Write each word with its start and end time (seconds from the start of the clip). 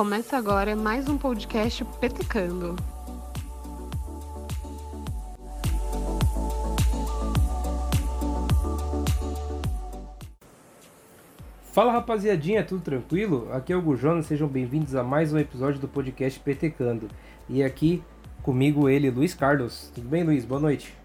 Começa 0.00 0.38
agora 0.38 0.74
mais 0.74 1.10
um 1.10 1.18
podcast 1.18 1.84
Petecando. 2.00 2.74
Fala 11.70 11.92
rapaziadinha, 11.92 12.64
tudo 12.64 12.80
tranquilo? 12.80 13.52
Aqui 13.52 13.74
é 13.74 13.76
o 13.76 13.94
Jonas, 13.94 14.24
sejam 14.24 14.48
bem-vindos 14.48 14.94
a 14.94 15.04
mais 15.04 15.34
um 15.34 15.38
episódio 15.38 15.78
do 15.78 15.86
podcast 15.86 16.40
Petecando. 16.40 17.06
E 17.46 17.62
aqui 17.62 18.02
comigo 18.42 18.88
ele, 18.88 19.10
Luiz 19.10 19.34
Carlos. 19.34 19.92
Tudo 19.94 20.08
bem, 20.08 20.24
Luiz? 20.24 20.46
Boa 20.46 20.62
noite. 20.62 20.99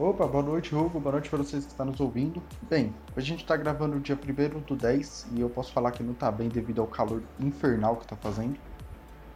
Opa, 0.00 0.28
boa 0.28 0.44
noite, 0.44 0.72
Hugo. 0.76 1.00
Boa 1.00 1.14
noite 1.14 1.28
para 1.28 1.38
vocês 1.38 1.64
que 1.64 1.72
estão 1.72 1.84
nos 1.84 1.98
ouvindo. 1.98 2.40
Bem, 2.70 2.94
a 3.16 3.20
gente 3.20 3.40
está 3.40 3.56
gravando 3.56 3.96
o 3.96 4.00
dia 4.00 4.16
1 4.16 4.60
do 4.60 4.76
10 4.76 5.26
e 5.34 5.40
eu 5.40 5.50
posso 5.50 5.72
falar 5.72 5.90
que 5.90 6.04
não 6.04 6.12
está 6.12 6.30
bem 6.30 6.48
devido 6.48 6.80
ao 6.80 6.86
calor 6.86 7.20
infernal 7.40 7.96
que 7.96 8.04
está 8.04 8.14
fazendo. 8.14 8.56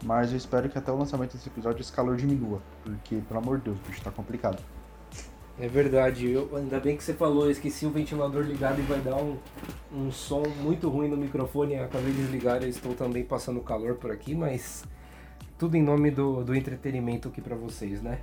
Mas 0.04 0.30
eu 0.30 0.36
espero 0.36 0.68
que 0.68 0.78
até 0.78 0.92
o 0.92 0.96
lançamento 0.96 1.32
desse 1.32 1.48
episódio 1.48 1.80
esse 1.80 1.90
calor 1.90 2.14
diminua, 2.14 2.62
porque, 2.84 3.16
pelo 3.16 3.40
amor 3.40 3.58
de 3.58 3.64
Deus, 3.64 3.78
bicho 3.88 4.00
tá 4.02 4.12
complicado. 4.12 4.62
É 5.58 5.66
verdade, 5.66 6.30
eu, 6.30 6.48
ainda 6.56 6.78
bem 6.78 6.96
que 6.96 7.02
você 7.02 7.12
falou, 7.12 7.46
eu 7.46 7.50
esqueci 7.50 7.84
o 7.84 7.90
ventilador 7.90 8.44
ligado 8.44 8.78
e 8.78 8.82
vai 8.82 9.00
dar 9.00 9.16
um, 9.16 9.38
um 9.92 10.12
som 10.12 10.44
muito 10.62 10.88
ruim 10.88 11.08
no 11.08 11.16
microfone. 11.16 11.74
Acabei 11.74 12.12
de 12.12 12.18
desligar, 12.18 12.62
eu 12.62 12.68
estou 12.68 12.94
também 12.94 13.24
passando 13.24 13.60
calor 13.62 13.96
por 13.96 14.12
aqui, 14.12 14.32
mas 14.32 14.84
tudo 15.58 15.76
em 15.76 15.82
nome 15.82 16.12
do, 16.12 16.44
do 16.44 16.54
entretenimento 16.54 17.26
aqui 17.26 17.40
para 17.40 17.56
vocês, 17.56 18.00
né? 18.00 18.20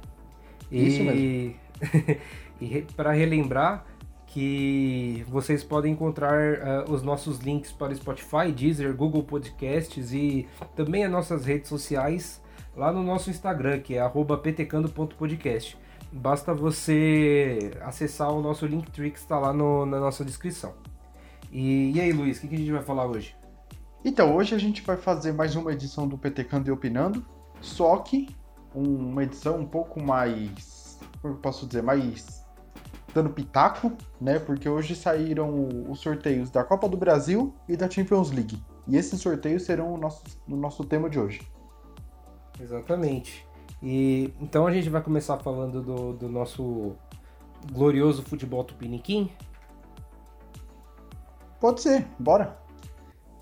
E... 0.72 0.88
Isso 0.88 1.04
mesmo. 1.04 1.56
e 2.62 2.82
para 2.96 3.12
relembrar 3.12 3.86
que 4.28 5.26
vocês 5.28 5.64
podem 5.64 5.94
encontrar 5.94 6.60
uh, 6.88 6.92
os 6.92 7.02
nossos 7.02 7.40
links 7.40 7.72
para 7.72 7.94
Spotify, 7.96 8.52
Deezer, 8.56 8.96
Google 8.96 9.24
Podcasts 9.24 10.14
e 10.14 10.48
também 10.76 11.04
as 11.04 11.12
nossas 11.12 11.46
redes 11.46 11.68
sociais 11.68 12.42
lá 12.76 12.92
no 12.92 13.04
nosso 13.04 13.30
Instagram, 13.30 13.80
que 13.80 13.96
é 13.96 14.08
@ptcando.podcast. 14.08 15.78
Basta 16.12 16.54
você 16.54 17.72
acessar 17.82 18.32
o 18.32 18.42
nosso 18.42 18.66
Linktree 18.66 19.12
que 19.12 19.20
está 19.20 19.38
lá 19.38 19.52
no, 19.52 19.86
na 19.86 20.00
nossa 20.00 20.24
descrição. 20.24 20.74
E, 21.52 21.92
e 21.96 22.02
aí, 22.02 22.12
Luiz, 22.12 22.38
o 22.38 22.42
que, 22.42 22.48
que, 22.48 22.56
a 22.56 22.58
gente 22.58 22.72
vai 22.72 22.84
falar 22.84 23.06
hoje? 23.06 23.36
Então, 24.06 24.36
hoje 24.36 24.56
a 24.56 24.58
gente 24.58 24.82
vai 24.84 24.98
fazer 24.98 25.34
mais 25.34 25.56
uma 25.56 25.74
edição 25.74 26.08
do 26.08 26.18
Petecando 26.18 26.70
e 26.70 26.72
Opinando, 26.72 27.26
só 27.62 27.98
que 27.98 28.28
uma 28.74 29.24
edição 29.24 29.58
um 29.58 29.66
pouco 29.66 30.02
mais 30.02 30.80
como 31.22 31.34
eu 31.34 31.38
posso 31.38 31.68
dizer, 31.68 31.84
mais 31.84 32.46
dando 33.14 33.30
pitaco, 33.30 33.92
né? 34.20 34.40
Porque 34.40 34.70
hoje 34.70 34.96
saíram 34.96 35.68
os 35.90 36.00
sorteios 36.00 36.50
da 36.50 36.64
Copa 36.64 36.88
do 36.88 36.98
Brasil 36.98 37.54
e 37.68 37.76
da 37.76 37.90
Champions 37.90 38.32
League. 38.32 38.62
E 38.88 38.98
esses 38.98 39.20
sorteios 39.20 39.64
serão 39.64 39.94
o 39.94 39.98
nosso, 39.98 40.24
o 40.48 40.56
nosso 40.56 40.84
tema 40.84 41.10
de 41.10 41.20
hoje. 41.20 41.42
Exatamente. 42.60 43.48
E 43.82 44.34
então 44.40 44.68
a 44.68 44.72
gente 44.72 44.90
vai 44.90 45.02
começar 45.02 45.38
falando 45.38 45.82
do, 45.82 46.14
do 46.14 46.30
nosso 46.30 46.96
glorioso 47.72 48.24
futebol 48.24 48.64
tupiniquim? 48.64 49.32
Pode 51.60 51.82
ser, 51.82 52.08
bora. 52.18 52.58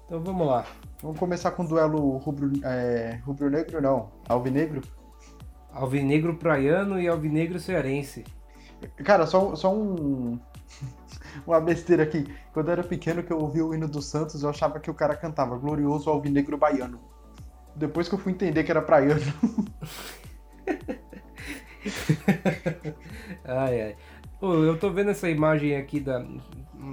Então 0.06 0.20
vamos 0.22 0.48
lá. 0.48 0.66
Vamos 1.02 1.20
começar 1.20 1.52
com 1.52 1.64
o 1.64 1.68
duelo 1.68 2.18
rubro, 2.18 2.52
é, 2.64 3.20
rubro-negro, 3.24 3.82
não, 3.82 4.10
alvinegro. 4.28 4.82
Alvinegro 5.72 6.36
praiano 6.36 7.00
e 7.00 7.08
alvinegro 7.08 7.60
cearense. 7.60 8.24
Cara, 9.04 9.26
só, 9.26 9.56
só 9.56 9.74
um. 9.74 10.40
Uma 11.46 11.62
besteira 11.62 12.04
aqui. 12.04 12.26
Quando 12.54 12.68
eu 12.68 12.74
era 12.74 12.84
pequeno 12.84 13.24
que 13.24 13.32
eu 13.32 13.40
ouvi 13.40 13.62
o 13.62 13.74
hino 13.74 13.88
do 13.88 14.02
Santos, 14.02 14.44
eu 14.44 14.50
achava 14.50 14.80
que 14.80 14.90
o 14.90 14.94
cara 14.94 15.16
cantava 15.16 15.58
Glorioso 15.58 16.10
Alvinegro 16.10 16.58
Baiano. 16.58 17.00
Depois 17.76 18.10
que 18.10 18.16
eu 18.16 18.20
fui 18.20 18.32
entender 18.32 18.64
que 18.64 18.72
era 18.72 18.82
praiano. 18.82 19.22
ai, 23.46 23.82
ai. 23.82 23.96
Pô, 24.40 24.54
eu 24.56 24.80
tô 24.80 24.90
vendo 24.92 25.12
essa 25.12 25.30
imagem 25.30 25.76
aqui 25.76 26.00
da. 26.00 26.26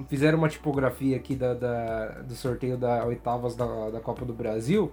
Fizeram 0.08 0.38
uma 0.38 0.48
tipografia 0.48 1.16
aqui 1.16 1.34
da, 1.34 1.54
da 1.54 2.22
do 2.22 2.34
sorteio 2.34 2.76
da 2.76 3.04
oitavas 3.04 3.54
da, 3.54 3.90
da 3.90 4.00
Copa 4.00 4.24
do 4.24 4.32
Brasil 4.32 4.92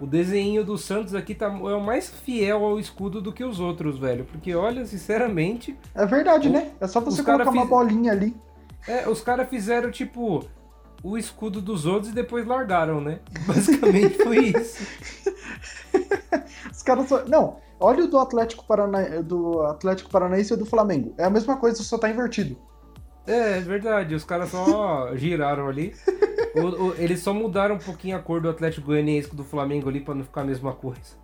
o 0.00 0.06
desenho 0.06 0.64
do 0.64 0.78
Santos 0.78 1.14
aqui 1.14 1.34
tá, 1.34 1.46
é 1.46 1.74
o 1.74 1.80
mais 1.80 2.08
fiel 2.08 2.64
ao 2.64 2.78
escudo 2.78 3.20
do 3.20 3.32
que 3.32 3.42
os 3.42 3.58
outros, 3.58 3.98
velho. 3.98 4.24
Porque, 4.24 4.54
olha, 4.54 4.86
sinceramente. 4.86 5.76
É 5.94 6.06
verdade, 6.06 6.48
o, 6.48 6.52
né? 6.52 6.70
É 6.80 6.86
só 6.86 7.00
você 7.00 7.22
colocar 7.22 7.50
uma 7.50 7.64
bolinha 7.64 8.12
ali. 8.12 8.36
É, 8.86 9.08
os 9.08 9.20
caras 9.20 9.48
fizeram, 9.48 9.90
tipo, 9.90 10.44
o 11.02 11.18
escudo 11.18 11.60
dos 11.60 11.84
outros 11.84 12.12
e 12.12 12.14
depois 12.14 12.46
largaram, 12.46 13.00
né? 13.00 13.18
Basicamente 13.44 14.22
foi 14.22 14.52
isso. 14.56 14.86
os 16.70 16.82
caras 16.82 17.08
só. 17.08 17.24
Não, 17.24 17.56
olha 17.80 18.04
o 18.04 18.08
do 18.08 18.18
Atlético, 18.18 18.64
Parana... 18.64 19.20
do 19.20 19.62
Atlético 19.62 20.10
Paranaense 20.10 20.54
e 20.54 20.56
do 20.56 20.64
Flamengo. 20.64 21.12
É 21.18 21.24
a 21.24 21.30
mesma 21.30 21.56
coisa, 21.56 21.82
só 21.82 21.98
tá 21.98 22.08
invertido. 22.08 22.56
É, 23.26 23.58
é 23.58 23.60
verdade. 23.60 24.14
Os 24.14 24.24
caras 24.24 24.50
só 24.50 25.14
giraram 25.16 25.68
ali. 25.68 25.92
o, 26.54 26.86
o, 26.86 26.94
eles 26.96 27.20
só 27.20 27.32
mudaram 27.32 27.76
um 27.76 27.78
pouquinho 27.78 28.16
a 28.16 28.20
cor 28.20 28.40
do 28.40 28.48
Atlético 28.48 28.86
Goianiense 28.86 29.34
do 29.34 29.44
Flamengo 29.44 29.88
ali 29.88 30.00
pra 30.00 30.14
não 30.14 30.24
ficar 30.24 30.42
a 30.42 30.44
mesma 30.44 30.72
coisa. 30.72 31.16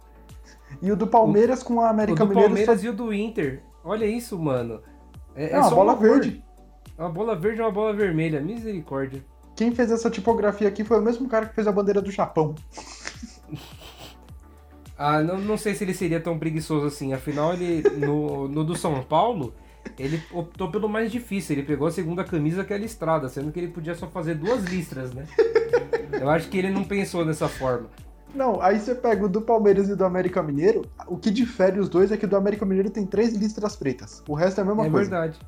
E 0.81 0.91
o 0.91 0.97
do 0.97 1.07
Palmeiras 1.07 1.63
o, 1.63 1.67
com 1.67 1.81
a 1.81 1.91
América 1.91 2.25
Mineiro. 2.25 2.41
O 2.41 2.43
do 2.43 2.49
Palmeiras 2.49 2.81
só... 2.81 2.87
e 2.87 2.89
o 2.89 2.93
do 2.93 3.13
Inter. 3.13 3.63
Olha 3.85 4.07
isso, 4.07 4.39
mano. 4.39 4.81
É, 5.35 5.47
é, 5.47 5.53
é 5.53 5.61
uma 5.61 5.71
bola 5.71 5.93
uma 5.93 6.01
verde. 6.01 6.45
Uma 6.99 7.09
bola 7.09 7.37
verde 7.37 7.61
e 7.61 7.63
uma 7.63 7.71
bola 7.71 7.93
vermelha. 7.93 8.41
Misericórdia. 8.41 9.25
Quem 9.57 9.73
fez 9.73 9.91
essa 9.91 10.11
tipografia 10.11 10.69
aqui 10.69 10.85
foi 10.85 10.99
o 10.99 11.03
mesmo 11.03 11.29
cara 11.29 11.47
que 11.47 11.55
fez 11.55 11.67
a 11.67 11.73
bandeira 11.73 12.03
do 12.03 12.11
Japão. 12.11 12.55
ah, 14.99 15.23
não, 15.23 15.39
não 15.39 15.57
sei 15.57 15.75
se 15.75 15.85
ele 15.85 15.95
seria 15.95 16.21
tão 16.21 16.39
preguiçoso 16.39 16.87
assim. 16.87 17.13
Afinal, 17.13 17.53
ele 17.53 17.83
no, 17.91 18.49
no 18.49 18.65
do 18.65 18.77
São 18.77 19.03
Paulo, 19.03 19.55
ele 19.99 20.23
optou 20.33 20.71
pelo 20.71 20.89
mais 20.89 21.11
difícil. 21.11 21.57
Ele 21.57 21.67
pegou 21.67 21.87
a 21.87 21.91
segunda 21.91 22.25
camisa 22.25 22.65
que 22.65 22.73
é 22.73 22.77
a 22.77 22.79
listrada, 22.79 23.29
sendo 23.29 23.53
que 23.53 23.59
ele 23.61 23.69
podia 23.69 23.95
só 23.95 24.07
fazer 24.07 24.35
duas 24.35 24.65
listras, 24.65 25.13
né? 25.13 25.27
Eu 26.13 26.29
acho 26.31 26.49
que 26.49 26.59
ele 26.59 26.71
não 26.71 26.85
pensou 26.85 27.25
dessa 27.25 27.49
forma. 27.49 27.89
Não, 28.35 28.61
aí 28.61 28.81
você 28.81 28.95
pega 28.95 29.25
o 29.25 29.29
do 29.29 29.41
Palmeiras 29.41 29.89
e 29.89 29.95
do 29.95 30.05
América 30.05 30.43
Mineiro, 30.43 30.83
o 31.07 31.17
que 31.17 31.31
difere 31.31 31.79
os 31.79 31.89
dois 31.89 32.11
é 32.11 32.17
que 32.17 32.25
o 32.25 32.29
do 32.29 32.37
América 32.37 32.67
Mineiro 32.67 32.91
tem 32.91 33.07
três 33.07 33.33
listras 33.33 33.77
pretas. 33.77 34.23
O 34.29 34.35
resto 34.35 34.61
é 34.61 34.63
a 34.63 34.67
mesma 34.67 34.87
é 34.87 34.91
coisa. 34.91 35.11
Verdade. 35.11 35.39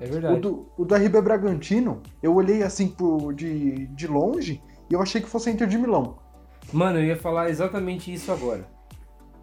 É 0.00 0.06
verdade. 0.06 0.34
O 0.34 0.40
do, 0.40 0.66
o 0.76 0.84
do 0.84 0.94
RB 0.94 1.20
Bragantino, 1.20 2.02
eu 2.20 2.34
olhei 2.34 2.64
assim 2.64 2.88
por, 2.88 3.32
de, 3.32 3.86
de 3.88 4.06
longe 4.08 4.60
e 4.90 4.94
eu 4.94 5.00
achei 5.00 5.20
que 5.20 5.28
fosse 5.28 5.50
Inter 5.50 5.68
de 5.68 5.78
Milão. 5.78 6.18
Mano, 6.72 6.98
eu 6.98 7.04
ia 7.04 7.16
falar 7.16 7.48
exatamente 7.48 8.12
isso 8.12 8.32
agora. 8.32 8.66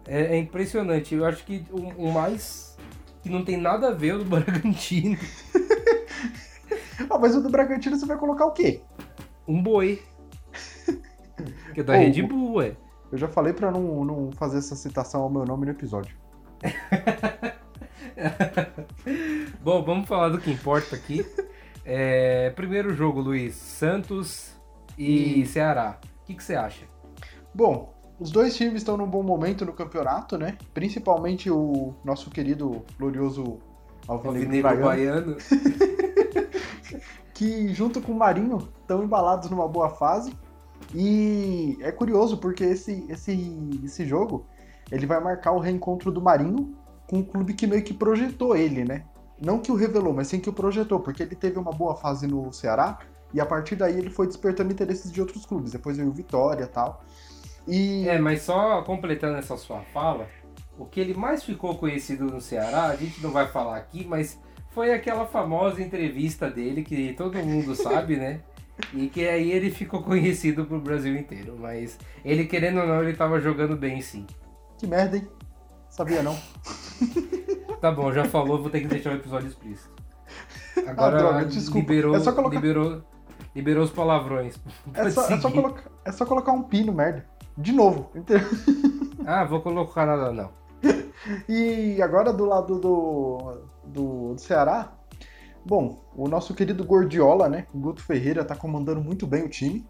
É, 0.06 0.36
é 0.36 0.38
impressionante. 0.38 1.14
Eu 1.14 1.24
acho 1.24 1.44
que 1.44 1.64
o, 1.70 2.08
o 2.08 2.12
mais 2.12 2.69
que 3.22 3.28
não 3.28 3.44
tem 3.44 3.56
nada 3.56 3.88
a 3.88 3.92
ver 3.92 4.14
o 4.14 4.18
do 4.18 4.24
Bragantino. 4.30 5.18
ah, 7.08 7.18
mas 7.18 7.34
o 7.34 7.42
do 7.42 7.50
Bragantino 7.50 7.96
você 7.96 8.06
vai 8.06 8.16
colocar 8.16 8.46
o 8.46 8.52
quê? 8.52 8.80
Um 9.46 9.62
boi. 9.62 10.02
Que 11.72 11.80
é 11.80 11.82
da 11.82 11.96
Red 11.96 12.22
Bull, 12.22 12.56
ué. 12.56 12.76
Eu 13.10 13.16
já 13.16 13.26
falei 13.26 13.54
pra 13.54 13.70
não, 13.70 14.04
não 14.04 14.30
fazer 14.32 14.58
essa 14.58 14.76
citação 14.76 15.22
ao 15.22 15.30
meu 15.30 15.46
nome 15.46 15.64
no 15.64 15.72
episódio. 15.72 16.14
Bom, 19.62 19.82
vamos 19.82 20.06
falar 20.06 20.28
do 20.28 20.38
que 20.38 20.50
importa 20.50 20.94
aqui. 20.94 21.24
É, 21.84 22.50
primeiro 22.50 22.94
jogo, 22.94 23.20
Luiz. 23.20 23.54
Santos 23.54 24.54
e, 24.98 25.40
e... 25.40 25.46
Ceará. 25.46 25.98
O 26.22 26.26
que, 26.26 26.34
que 26.34 26.44
você 26.44 26.54
acha? 26.54 26.84
Bom, 27.54 27.89
os 28.20 28.30
dois 28.30 28.54
times 28.54 28.82
estão 28.82 28.98
num 28.98 29.06
bom 29.06 29.22
momento 29.22 29.64
no 29.64 29.72
campeonato, 29.72 30.36
né? 30.36 30.58
Principalmente 30.74 31.50
o 31.50 31.94
nosso 32.04 32.28
querido 32.30 32.84
glorioso 32.98 33.58
Alvinegro 34.06 34.62
Baiano. 34.62 34.84
Baiano. 34.84 35.36
que 37.32 37.72
junto 37.72 38.02
com 38.02 38.12
o 38.12 38.18
Marinho 38.18 38.68
estão 38.82 39.02
embalados 39.02 39.48
numa 39.48 39.66
boa 39.66 39.88
fase. 39.88 40.34
E 40.94 41.78
é 41.80 41.90
curioso 41.90 42.36
porque 42.36 42.64
esse, 42.64 43.06
esse, 43.08 43.80
esse 43.82 44.04
jogo 44.04 44.44
ele 44.92 45.06
vai 45.06 45.18
marcar 45.20 45.52
o 45.52 45.58
reencontro 45.58 46.12
do 46.12 46.20
Marinho 46.20 46.76
com 47.08 47.20
o 47.20 47.24
clube 47.24 47.54
que 47.54 47.66
meio 47.66 47.82
que 47.82 47.94
projetou 47.94 48.54
ele, 48.54 48.84
né? 48.84 49.04
Não 49.40 49.58
que 49.58 49.72
o 49.72 49.74
revelou, 49.74 50.12
mas 50.12 50.28
sim 50.28 50.38
que 50.38 50.50
o 50.50 50.52
projetou, 50.52 51.00
porque 51.00 51.22
ele 51.22 51.34
teve 51.34 51.58
uma 51.58 51.70
boa 51.70 51.96
fase 51.96 52.26
no 52.26 52.52
Ceará 52.52 52.98
e 53.32 53.40
a 53.40 53.46
partir 53.46 53.76
daí 53.76 53.96
ele 53.96 54.10
foi 54.10 54.26
despertando 54.26 54.72
interesses 54.72 55.10
de 55.10 55.20
outros 55.22 55.46
clubes. 55.46 55.72
Depois 55.72 55.96
veio 55.96 56.10
o 56.10 56.12
Vitória 56.12 56.64
e 56.64 56.68
tal. 56.68 57.02
E... 57.66 58.08
É, 58.08 58.18
mas 58.18 58.42
só 58.42 58.82
completando 58.82 59.36
essa 59.38 59.56
sua 59.56 59.80
fala, 59.92 60.28
o 60.78 60.84
que 60.84 61.00
ele 61.00 61.14
mais 61.14 61.42
ficou 61.42 61.76
conhecido 61.76 62.24
no 62.24 62.40
Ceará, 62.40 62.86
a 62.86 62.96
gente 62.96 63.22
não 63.22 63.30
vai 63.30 63.46
falar 63.46 63.76
aqui, 63.76 64.04
mas 64.06 64.40
foi 64.70 64.92
aquela 64.92 65.26
famosa 65.26 65.82
entrevista 65.82 66.48
dele 66.48 66.82
que 66.82 67.12
todo 67.14 67.38
mundo 67.38 67.74
sabe, 67.76 68.16
né? 68.16 68.40
E 68.94 69.08
que 69.08 69.28
aí 69.28 69.52
ele 69.52 69.70
ficou 69.70 70.02
conhecido 70.02 70.64
pro 70.64 70.80
Brasil 70.80 71.14
inteiro. 71.14 71.56
Mas 71.58 71.98
ele, 72.24 72.46
querendo 72.46 72.80
ou 72.80 72.86
não, 72.86 73.02
ele 73.02 73.12
tava 73.12 73.40
jogando 73.40 73.76
bem 73.76 74.00
sim. 74.00 74.26
Que 74.78 74.86
merda, 74.86 75.18
hein? 75.18 75.28
Sabia 75.90 76.22
não. 76.22 76.38
tá 77.80 77.90
bom, 77.90 78.12
já 78.12 78.24
falou, 78.24 78.62
vou 78.62 78.70
ter 78.70 78.80
que 78.80 78.86
deixar 78.86 79.12
o 79.12 79.16
episódio 79.16 79.48
explícito. 79.48 79.90
Agora 80.86 81.16
ah, 81.16 81.44
droga, 81.44 81.48
liberou, 81.74 82.16
é 82.16 82.20
colocar... 82.20 82.48
liberou, 82.48 83.02
liberou 83.54 83.84
os 83.84 83.90
palavrões. 83.90 84.58
É 84.94 85.10
só, 85.10 85.28
é, 85.28 85.38
só 85.38 85.50
colocar, 85.50 85.90
é 86.04 86.12
só 86.12 86.24
colocar 86.24 86.52
um 86.52 86.62
pino, 86.62 86.92
merda. 86.92 87.26
De 87.60 87.72
novo. 87.72 88.10
Ah, 89.26 89.44
vou 89.44 89.60
colocar 89.60 90.06
nada 90.06 90.32
não. 90.32 90.50
E 91.48 92.00
agora 92.02 92.32
do 92.32 92.46
lado 92.46 92.80
do, 92.80 93.62
do, 93.84 94.32
do 94.32 94.38
Ceará, 94.38 94.92
bom, 95.64 96.02
o 96.16 96.26
nosso 96.26 96.54
querido 96.54 96.82
Gordiola, 96.84 97.48
né? 97.48 97.66
O 97.72 97.78
Guto 97.78 98.02
Ferreira 98.02 98.44
tá 98.44 98.56
comandando 98.56 99.00
muito 99.00 99.26
bem 99.26 99.44
o 99.44 99.48
time. 99.48 99.86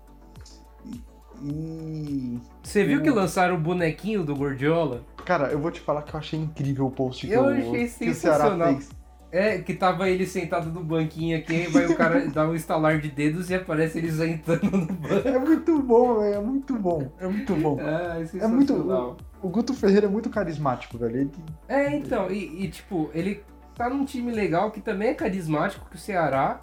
E. 1.42 2.38
Você 2.62 2.84
viu 2.84 3.02
que 3.02 3.08
lançaram 3.08 3.54
o 3.54 3.58
bonequinho 3.58 4.24
do 4.24 4.34
Gordiola? 4.34 5.04
Cara, 5.24 5.46
eu 5.52 5.58
vou 5.58 5.70
te 5.70 5.80
falar 5.80 6.02
que 6.02 6.12
eu 6.12 6.18
achei 6.18 6.38
incrível 6.38 6.86
o 6.86 6.90
post 6.90 7.26
que, 7.26 7.32
Eu 7.32 7.44
o, 7.44 7.48
achei 7.48 7.88
que 7.88 8.10
o 8.10 8.14
Ceará 8.14 8.74
fez. 8.74 8.90
É, 9.32 9.58
que 9.58 9.74
tava 9.74 10.08
ele 10.10 10.26
sentado 10.26 10.70
no 10.70 10.82
banquinho 10.82 11.38
aqui, 11.38 11.54
aí 11.54 11.66
vai 11.68 11.86
o 11.86 11.96
cara 11.96 12.26
dar 12.30 12.48
um 12.48 12.54
estalar 12.54 12.98
de 13.00 13.08
dedos 13.08 13.48
e 13.48 13.54
aparece 13.54 13.98
ele 13.98 14.10
sentando 14.10 14.70
no 14.70 14.86
banco. 14.86 15.28
É 15.28 15.38
muito 15.38 15.80
bom, 15.82 16.18
velho. 16.18 16.34
É 16.34 16.40
muito 16.40 16.74
bom. 16.74 17.12
É 17.18 17.26
muito 17.28 17.54
bom. 17.54 17.78
Ah, 17.80 18.18
é 18.20 18.44
É 18.44 18.46
muito. 18.48 18.74
O, 18.74 19.16
o 19.42 19.48
Guto 19.48 19.72
Ferreira 19.72 20.06
é 20.06 20.10
muito 20.10 20.28
carismático, 20.30 20.98
velho. 20.98 21.16
Ele, 21.16 21.30
É, 21.68 21.96
então, 21.96 22.30
e, 22.30 22.64
e, 22.64 22.68
tipo, 22.68 23.08
ele 23.14 23.42
tá 23.76 23.88
num 23.88 24.04
time 24.04 24.32
legal 24.32 24.70
que 24.70 24.80
também 24.80 25.08
é 25.08 25.14
carismático 25.14 25.88
que 25.88 25.96
o 25.96 25.98
Ceará. 25.98 26.60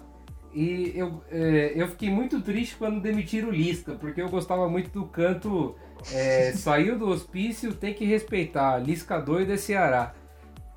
E 0.54 0.92
eu, 0.94 1.22
é, 1.30 1.72
eu 1.74 1.88
fiquei 1.88 2.10
muito 2.10 2.40
triste 2.40 2.76
quando 2.76 3.00
demitiram 3.00 3.48
o 3.48 3.52
Lisca, 3.52 3.94
porque 3.94 4.20
eu 4.20 4.28
gostava 4.28 4.68
muito 4.68 4.90
do 4.90 5.04
canto 5.06 5.74
é, 6.12 6.52
saiu 6.56 6.98
do 6.98 7.08
hospício, 7.08 7.74
tem 7.74 7.94
que 7.94 8.04
respeitar, 8.04 8.78
Lisca 8.78 9.18
doido 9.20 9.52
é 9.52 9.56
Ceará. 9.56 10.14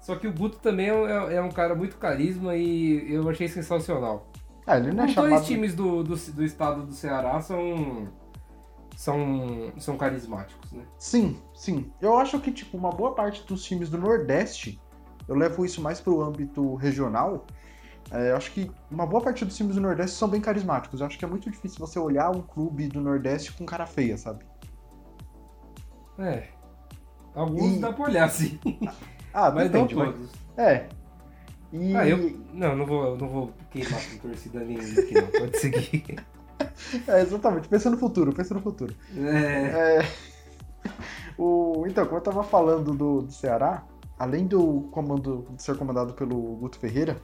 Só 0.01 0.15
que 0.15 0.27
o 0.27 0.33
Guto 0.33 0.57
também 0.59 0.89
é, 0.89 0.93
é- 0.93 1.33
é 1.35 1.41
um 1.41 1.51
cara 1.51 1.75
muito 1.75 1.97
carisma 1.97 2.55
e 2.55 3.13
eu 3.13 3.29
achei 3.29 3.47
sensacional. 3.47 4.27
ah, 4.67 4.77
ele 4.77 4.91
não 4.91 5.03
é 5.03 5.07
Os 5.07 5.13
chamado. 5.13 5.29
dois 5.29 5.45
times 5.45 5.73
do, 5.75 6.03
do, 6.03 6.15
do 6.15 6.43
estado 6.43 6.85
do 6.85 6.93
Ceará 6.93 7.39
são, 7.39 8.07
são, 8.97 9.71
são 9.77 9.97
carismáticos, 9.97 10.71
né? 10.71 10.83
Sim, 10.97 11.37
sim. 11.53 11.91
Eu 12.01 12.17
acho 12.17 12.39
que, 12.39 12.51
tipo, 12.51 12.77
uma 12.77 12.89
boa 12.89 13.13
parte 13.13 13.45
dos 13.45 13.63
times 13.63 13.89
do 13.89 13.97
Nordeste, 13.97 14.79
eu 15.27 15.35
levo 15.35 15.63
isso 15.65 15.81
mais 15.81 16.01
pro 16.01 16.21
âmbito 16.21 16.73
regional. 16.75 17.45
é, 18.11 18.31
eu 18.31 18.37
acho 18.37 18.51
que 18.51 18.69
uma 18.89 19.05
boa 19.05 19.21
parte 19.23 19.45
dos 19.45 19.55
times 19.55 19.75
do 19.75 19.81
Nordeste 19.81 20.17
são 20.17 20.27
bem 20.27 20.41
carismáticos. 20.41 20.99
Eu 20.99 21.05
acho 21.07 21.17
que 21.17 21.23
é 21.25 21.27
muito 21.27 21.49
difícil 21.49 21.77
você 21.79 21.99
olhar 21.99 22.29
um 22.35 22.41
clube 22.41 22.87
do 22.87 22.99
Nordeste 23.01 23.53
com 23.53 23.65
cara 23.65 23.85
feia, 23.85 24.17
sabe? 24.17 24.43
É. 26.17 26.47
Alguns 27.33 27.77
E- 27.77 27.79
dá 27.79 27.93
pra 27.93 28.05
olhar, 28.05 28.29
sim. 28.29 28.59
Ah, 29.33 29.51
Mas 29.51 29.71
não 29.71 29.85
depende, 29.85 29.95
mas- 29.95 30.13
todos. 30.15 30.29
É. 30.57 30.87
E. 31.73 31.95
Ah, 31.95 32.07
eu. 32.07 32.39
Não, 32.53 32.75
não 32.75 32.85
vou, 32.85 33.17
não 33.17 33.27
vou 33.29 33.51
queimar 33.69 34.01
com 34.09 34.17
torcida 34.27 34.59
nenhuma 34.59 34.99
aqui, 35.01 35.13
não. 35.13 35.27
Pode 35.27 35.57
seguir. 35.59 36.03
É, 37.07 37.21
exatamente. 37.21 37.67
Pensa 37.67 37.89
no 37.89 37.97
futuro, 37.97 38.31
pensa 38.33 38.53
no 38.53 38.61
futuro. 38.61 38.93
É. 39.17 39.99
É, 39.99 40.07
o, 41.37 41.85
então, 41.87 42.05
como 42.05 42.17
eu 42.17 42.21
tava 42.21 42.43
falando 42.43 42.93
do, 42.93 43.21
do 43.23 43.31
Ceará, 43.31 43.83
além 44.17 44.45
do 44.45 44.81
comando 44.91 45.47
de 45.55 45.63
ser 45.63 45.75
comandado 45.77 46.13
pelo 46.13 46.37
Guto 46.57 46.77
Ferreira, 46.77 47.17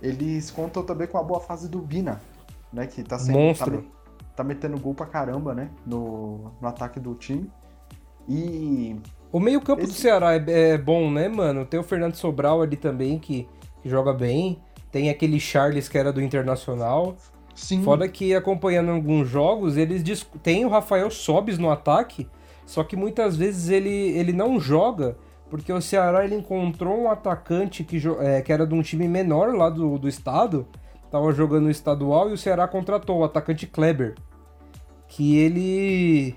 eles 0.00 0.50
contam 0.50 0.84
também 0.84 1.08
com 1.08 1.18
a 1.18 1.22
boa 1.22 1.40
fase 1.40 1.68
do 1.68 1.80
Vina, 1.82 2.20
né? 2.72 2.86
Que 2.86 3.02
tá 3.02 3.18
sendo. 3.18 3.36
Monstro. 3.38 3.82
Tá, 3.82 4.24
tá 4.36 4.44
metendo 4.44 4.78
gol 4.78 4.94
pra 4.94 5.06
caramba, 5.06 5.54
né? 5.54 5.70
No, 5.84 6.52
no 6.60 6.68
ataque 6.68 7.00
do 7.00 7.14
time. 7.16 7.50
E. 8.28 8.96
O 9.30 9.38
meio-campo 9.40 9.82
do 9.82 9.88
Esse- 9.90 10.00
Ceará 10.00 10.34
é, 10.34 10.44
é 10.72 10.78
bom, 10.78 11.10
né, 11.10 11.28
mano? 11.28 11.64
Tem 11.64 11.78
o 11.78 11.82
Fernando 11.82 12.14
Sobral 12.14 12.62
ali 12.62 12.76
também, 12.76 13.18
que, 13.18 13.46
que 13.82 13.88
joga 13.88 14.12
bem. 14.12 14.58
Tem 14.90 15.10
aquele 15.10 15.38
Charles 15.38 15.88
que 15.88 15.98
era 15.98 16.12
do 16.12 16.22
Internacional. 16.22 17.16
Sim. 17.54 17.82
Fora 17.82 18.08
que 18.08 18.34
acompanhando 18.34 18.90
alguns 18.90 19.28
jogos, 19.28 19.76
eles 19.76 20.02
dis- 20.02 20.26
tem 20.42 20.64
o 20.64 20.68
Rafael 20.68 21.10
Sobis 21.10 21.58
no 21.58 21.70
ataque, 21.70 22.28
só 22.64 22.84
que 22.84 22.96
muitas 22.96 23.36
vezes 23.36 23.68
ele, 23.68 23.90
ele 23.90 24.32
não 24.32 24.60
joga, 24.60 25.18
porque 25.50 25.72
o 25.72 25.80
Ceará 25.80 26.24
ele 26.24 26.36
encontrou 26.36 26.96
um 27.02 27.10
atacante 27.10 27.82
que, 27.82 28.00
é, 28.20 28.40
que 28.42 28.52
era 28.52 28.64
de 28.66 28.74
um 28.74 28.80
time 28.82 29.08
menor 29.08 29.54
lá 29.56 29.68
do, 29.68 29.98
do 29.98 30.08
estado, 30.08 30.68
tava 31.10 31.32
jogando 31.32 31.64
no 31.64 31.70
estadual 31.70 32.30
e 32.30 32.32
o 32.32 32.38
Ceará 32.38 32.68
contratou 32.68 33.18
o 33.18 33.24
atacante 33.24 33.66
Kleber. 33.66 34.14
Que 35.08 35.36
ele. 35.38 36.36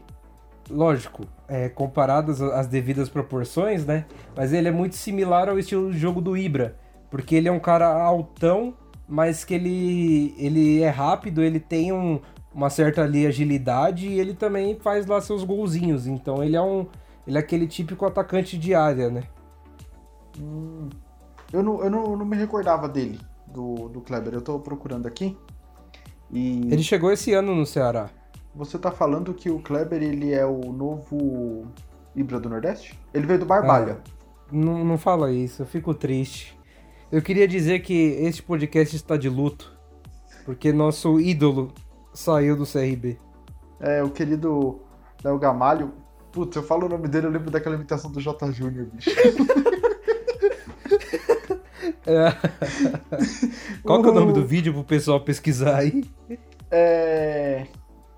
Lógico, 0.72 1.24
é, 1.48 1.68
comparadas 1.70 2.42
as 2.42 2.68
devidas 2.68 3.10
proporções, 3.10 3.86
né? 3.86 4.06
Mas 4.36 4.54
ele 4.54 4.68
é 4.68 4.72
muito 4.72 4.96
similar 4.96 5.50
ao 5.50 5.60
estilo 5.60 5.92
de 5.92 5.98
jogo 6.00 6.22
do 6.22 6.38
Ibra. 6.38 6.78
Porque 7.10 7.36
ele 7.36 7.50
é 7.50 7.52
um 7.52 7.60
cara 7.60 7.88
altão, 7.88 8.74
mas 9.08 9.44
que 9.44 9.54
ele, 9.54 10.34
ele 10.38 10.82
é 10.82 10.90
rápido, 10.90 11.44
ele 11.44 11.60
tem 11.60 11.92
um- 11.92 12.22
uma 12.54 12.70
certa 12.70 13.04
ali 13.04 13.28
agilidade 13.28 14.08
e 14.08 14.20
ele 14.20 14.34
também 14.34 14.78
faz 14.80 15.06
lá 15.06 15.20
seus 15.20 15.44
golzinhos. 15.44 16.08
Então 16.08 16.42
ele 16.44 16.56
é 16.56 16.62
um. 16.62 16.88
Ele 17.28 17.38
é 17.38 17.40
aquele 17.42 17.68
típico 17.68 18.06
atacante 18.06 18.58
de 18.58 18.74
área, 18.74 19.10
né? 19.10 19.24
Hum, 20.40 20.90
eu 21.52 21.62
não, 21.62 21.84
eu 21.84 21.90
não, 21.90 22.18
não 22.18 22.26
me 22.26 22.36
recordava 22.38 22.88
dele, 22.88 23.20
do, 23.46 23.90
do 23.90 24.02
Kleber. 24.02 24.34
Eu 24.34 24.42
tô 24.42 24.60
procurando 24.60 25.06
aqui. 25.08 25.38
E 26.32 26.62
Ele 26.72 26.82
chegou 26.84 27.12
esse 27.12 27.34
ano 27.34 27.54
no 27.54 27.66
Ceará. 27.66 28.10
Você 28.56 28.78
tá 28.78 28.92
falando 28.92 29.34
que 29.34 29.50
o 29.50 29.60
Kleber 29.60 30.02
ele 30.02 30.34
é 30.34 30.46
o 30.46 30.72
novo 30.72 31.68
Ibra 32.16 32.40
do 32.40 32.50
Nordeste? 32.50 33.00
Ele 33.14 33.26
veio 33.26 33.40
do 33.40 33.46
Barbalha. 33.46 34.00
Não, 34.52 34.84
não 34.84 34.98
fala 34.98 35.32
isso, 35.32 35.62
eu 35.62 35.66
fico 35.66 35.94
triste. 35.94 36.58
Eu 37.12 37.22
queria 37.22 37.48
dizer 37.48 37.80
que 37.80 37.94
este 37.94 38.42
podcast 38.44 38.96
está 38.96 39.18
de 39.18 39.30
luto. 39.30 39.78
Porque 40.46 40.74
nosso 40.74 41.20
ídolo 41.20 41.72
saiu 42.14 42.56
do 42.56 42.66
CRB. 42.66 43.18
É, 43.80 44.04
o 44.04 44.10
querido 44.10 44.82
Léo 45.24 45.38
Gamalho. 45.38 45.94
Putz, 46.32 46.56
eu 46.56 46.64
falo 46.64 46.86
o 46.86 46.90
nome 46.90 47.08
dele, 47.08 47.28
eu 47.28 47.32
lembro 47.32 47.52
daquela 47.52 47.76
imitação 47.76 48.12
do 48.12 48.22
J. 48.22 48.52
Júnior, 48.52 48.88
bicho. 48.88 49.10
É. 52.06 52.36
Qual 53.84 54.02
que 54.02 54.10
é 54.10 54.12
o 54.12 54.14
nome 54.14 54.34
do 54.34 54.46
vídeo 54.46 54.74
pro 54.74 54.84
pessoal 54.84 55.22
pesquisar 55.22 55.78
aí? 55.78 56.04
É. 56.70 57.68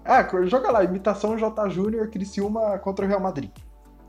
Ah, 0.05 0.27
joga 0.45 0.71
lá, 0.71 0.83
imitação 0.83 1.37
J. 1.37 1.69
Júnior 1.69 2.09
Criciúma 2.09 2.77
contra 2.79 3.05
o 3.05 3.07
Real 3.07 3.21
Madrid. 3.21 3.51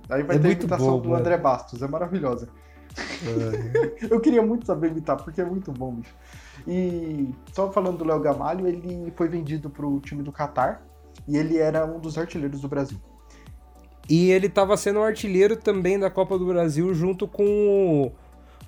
Aí 0.08 0.22
vai 0.22 0.36
É 0.36 0.38
ter 0.38 0.48
a 0.48 0.52
imitação 0.52 0.92
bom, 0.92 1.00
do 1.00 1.08
mano. 1.10 1.20
André 1.20 1.36
Bastos, 1.36 1.82
é 1.82 1.88
maravilhosa. 1.88 2.48
Eu 4.10 4.20
queria 4.20 4.42
muito 4.42 4.66
saber 4.66 4.90
imitar, 4.90 5.16
porque 5.16 5.40
é 5.40 5.44
muito 5.44 5.72
bom, 5.72 5.94
bicho. 5.94 6.14
E 6.66 7.34
só 7.52 7.70
falando 7.72 7.98
do 7.98 8.04
Léo 8.04 8.20
Gamalho, 8.20 8.66
ele 8.66 9.12
foi 9.16 9.28
vendido 9.28 9.70
pro 9.70 10.00
time 10.00 10.22
do 10.22 10.32
Catar 10.32 10.82
e 11.26 11.36
ele 11.36 11.58
era 11.58 11.84
um 11.86 11.98
dos 11.98 12.18
artilheiros 12.18 12.60
do 12.60 12.68
Brasil. 12.68 12.98
E 14.08 14.30
ele 14.30 14.48
tava 14.48 14.76
sendo 14.76 15.00
um 15.00 15.02
artilheiro 15.02 15.56
também 15.56 15.98
da 15.98 16.10
Copa 16.10 16.38
do 16.38 16.46
Brasil 16.46 16.92
junto 16.94 17.26
com 17.26 18.12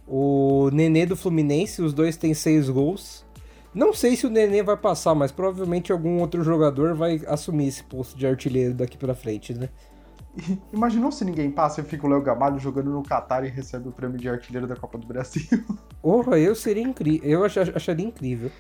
o, 0.06 0.66
o 0.66 0.70
Nenê 0.70 1.04
do 1.04 1.16
Fluminense. 1.16 1.82
Os 1.82 1.92
dois 1.92 2.16
têm 2.16 2.32
seis 2.32 2.70
gols. 2.70 3.25
Não 3.76 3.92
sei 3.92 4.16
se 4.16 4.26
o 4.26 4.30
Nenê 4.30 4.62
vai 4.62 4.76
passar, 4.76 5.14
mas 5.14 5.30
provavelmente 5.30 5.92
algum 5.92 6.18
outro 6.21 6.42
jogador 6.42 6.95
vai 6.95 7.21
assumir 7.26 7.68
esse 7.68 7.85
posto 7.85 8.16
de 8.16 8.26
artilheiro 8.26 8.73
daqui 8.73 8.97
pra 8.97 9.14
frente, 9.14 9.52
né? 9.52 9.68
Imaginou 10.73 11.12
se 11.12 11.26
ninguém 11.26 11.50
passa 11.50 11.83
e 11.83 11.85
fica 11.85 12.06
o 12.06 12.09
Léo 12.09 12.23
Gamalho 12.23 12.59
jogando 12.59 12.90
no 12.90 13.02
Catar 13.02 13.45
e 13.45 13.49
recebe 13.50 13.88
o 13.90 13.92
prêmio 13.92 14.16
de 14.18 14.30
artilheiro 14.30 14.66
da 14.66 14.76
Copa 14.76 14.97
do 14.97 15.06
Brasil? 15.06 15.42
Porra, 16.00 16.38
eu 16.38 16.54
seria 16.54 16.83
incrível. 16.83 17.28
Eu 17.28 17.45
ach- 17.45 17.59
acharia 17.75 18.06
incrível. 18.06 18.50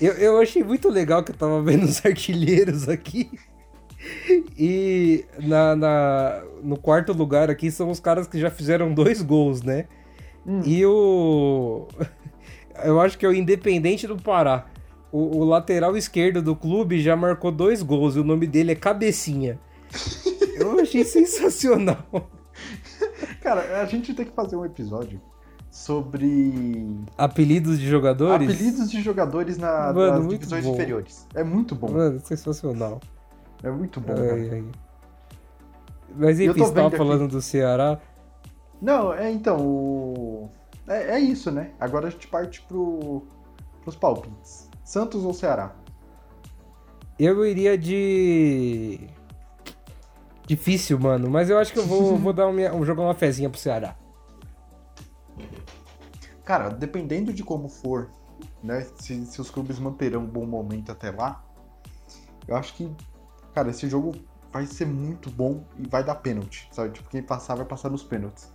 Eu, 0.00 0.12
eu 0.14 0.40
achei 0.40 0.62
muito 0.62 0.88
legal 0.88 1.24
que 1.24 1.32
eu 1.32 1.36
tava 1.36 1.60
vendo 1.60 1.82
os 1.84 1.98
artilheiros 2.06 2.88
aqui. 2.88 3.30
E 4.56 5.24
na, 5.40 5.74
na- 5.76 6.42
no 6.62 6.76
quarto 6.76 7.12
lugar 7.12 7.50
aqui 7.50 7.70
são 7.70 7.90
os 7.90 7.98
caras 8.00 8.26
que 8.28 8.38
já 8.38 8.50
fizeram 8.50 8.92
dois 8.94 9.22
gols, 9.22 9.62
né? 9.62 9.86
Hum. 10.46 10.60
E 10.64 10.84
o. 10.86 11.86
Eu 12.84 13.00
acho 13.00 13.18
que 13.18 13.26
é 13.26 13.28
o 13.28 13.34
Independente 13.34 14.06
do 14.06 14.16
Pará. 14.16 14.66
O, 15.10 15.38
o 15.38 15.44
lateral 15.44 15.96
esquerdo 15.96 16.40
do 16.40 16.56
clube 16.56 17.00
já 17.00 17.14
marcou 17.14 17.52
dois 17.52 17.82
gols 17.82 18.16
e 18.16 18.20
o 18.20 18.24
nome 18.24 18.46
dele 18.46 18.72
é 18.72 18.74
Cabecinha. 18.74 19.58
Eu 20.58 20.78
achei 20.80 21.04
sensacional. 21.04 22.30
Cara, 23.40 23.80
a 23.80 23.84
gente 23.86 24.14
tem 24.14 24.24
que 24.24 24.32
fazer 24.32 24.56
um 24.56 24.64
episódio 24.64 25.20
sobre 25.70 26.86
Apelidos 27.16 27.80
de 27.80 27.88
jogadores? 27.88 28.48
apelidos 28.48 28.90
de 28.90 29.02
jogadores 29.02 29.56
na, 29.56 29.92
Mano, 29.92 30.18
nas 30.18 30.28
divisões 30.28 30.64
bom. 30.64 30.74
inferiores. 30.74 31.26
É 31.34 31.42
muito 31.42 31.74
bom. 31.74 31.90
Mano, 31.90 32.20
sensacional. 32.20 33.00
É 33.62 33.70
muito 33.70 34.00
bom. 34.00 34.14
Ai, 34.14 34.50
ai. 34.50 34.64
Mas 36.14 36.38
enfim, 36.38 36.58
você 36.58 36.74
tava 36.74 36.90
falando 36.90 37.26
do 37.26 37.40
Ceará. 37.40 37.98
Não, 38.80 39.14
é 39.14 39.30
então, 39.30 39.58
o... 39.60 40.50
é, 40.86 41.16
é 41.16 41.20
isso, 41.20 41.50
né? 41.50 41.72
Agora 41.78 42.08
a 42.08 42.10
gente 42.10 42.26
parte 42.28 42.62
pro, 42.62 43.22
pros 43.82 43.96
palpites. 43.96 44.68
Santos 44.84 45.24
ou 45.24 45.32
Ceará? 45.32 45.74
Eu 47.18 47.44
iria 47.46 47.78
de. 47.78 49.08
Difícil, 50.46 50.98
mano. 50.98 51.30
Mas 51.30 51.48
eu 51.50 51.58
acho 51.58 51.72
que 51.72 51.78
eu 51.78 51.86
vou, 51.86 52.16
vou 52.18 52.32
dar 52.32 52.48
uma, 52.48 52.70
vou 52.70 52.84
jogar 52.84 53.02
uma 53.02 53.14
fezinha 53.14 53.48
pro 53.48 53.60
Ceará. 53.60 53.96
Cara, 56.44 56.68
dependendo 56.68 57.32
de 57.32 57.44
como 57.44 57.68
for, 57.68 58.10
né? 58.62 58.86
Se, 58.98 59.24
se 59.26 59.40
os 59.40 59.50
clubes 59.50 59.78
manterão 59.78 60.22
um 60.22 60.26
bom 60.26 60.44
momento 60.44 60.90
até 60.90 61.10
lá, 61.10 61.44
eu 62.46 62.56
acho 62.56 62.74
que, 62.74 62.90
cara, 63.54 63.70
esse 63.70 63.88
jogo 63.88 64.12
vai 64.52 64.66
ser 64.66 64.86
muito 64.86 65.30
bom 65.30 65.64
e 65.78 65.88
vai 65.88 66.02
dar 66.04 66.16
pênalti, 66.16 66.68
sabe? 66.72 66.90
Tipo, 66.90 67.08
quem 67.08 67.22
passar 67.22 67.54
vai 67.54 67.64
passar 67.64 67.88
nos 67.88 68.02
pênaltis. 68.02 68.52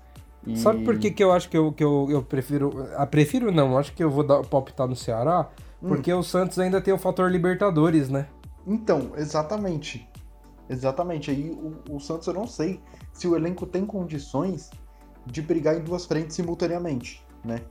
E... 0.47 0.57
Sabe 0.57 0.83
por 0.83 0.97
que, 0.97 1.11
que 1.11 1.23
eu 1.23 1.31
acho 1.31 1.49
que 1.49 1.57
eu, 1.57 1.71
que 1.71 1.83
eu, 1.83 2.07
eu 2.09 2.23
prefiro. 2.23 2.87
Ah, 2.95 3.05
prefiro 3.05 3.51
não, 3.51 3.77
acho 3.77 3.93
que 3.93 4.03
eu 4.03 4.09
vou 4.09 4.23
dar, 4.23 4.41
palpitar 4.43 4.87
no 4.87 4.95
Ceará, 4.95 5.49
Hum. 5.81 5.89
porque 5.89 6.11
o 6.11 6.23
Santos 6.23 6.57
ainda 6.59 6.81
tem 6.81 6.93
o 6.93 6.97
fator 6.97 7.29
Libertadores, 7.31 8.09
né? 8.09 8.27
Então, 8.65 9.11
exatamente. 9.15 10.07
Exatamente. 10.69 11.31
Aí 11.31 11.51
o, 11.51 11.95
o 11.95 11.99
Santos 11.99 12.27
eu 12.27 12.33
não 12.33 12.47
sei 12.47 12.79
se 13.13 13.27
o 13.27 13.35
elenco 13.35 13.65
tem 13.65 13.85
condições 13.85 14.69
de 15.25 15.41
brigar 15.41 15.77
em 15.77 15.81
duas 15.81 16.05
frentes 16.05 16.35
simultaneamente, 16.35 17.23
né? 17.43 17.61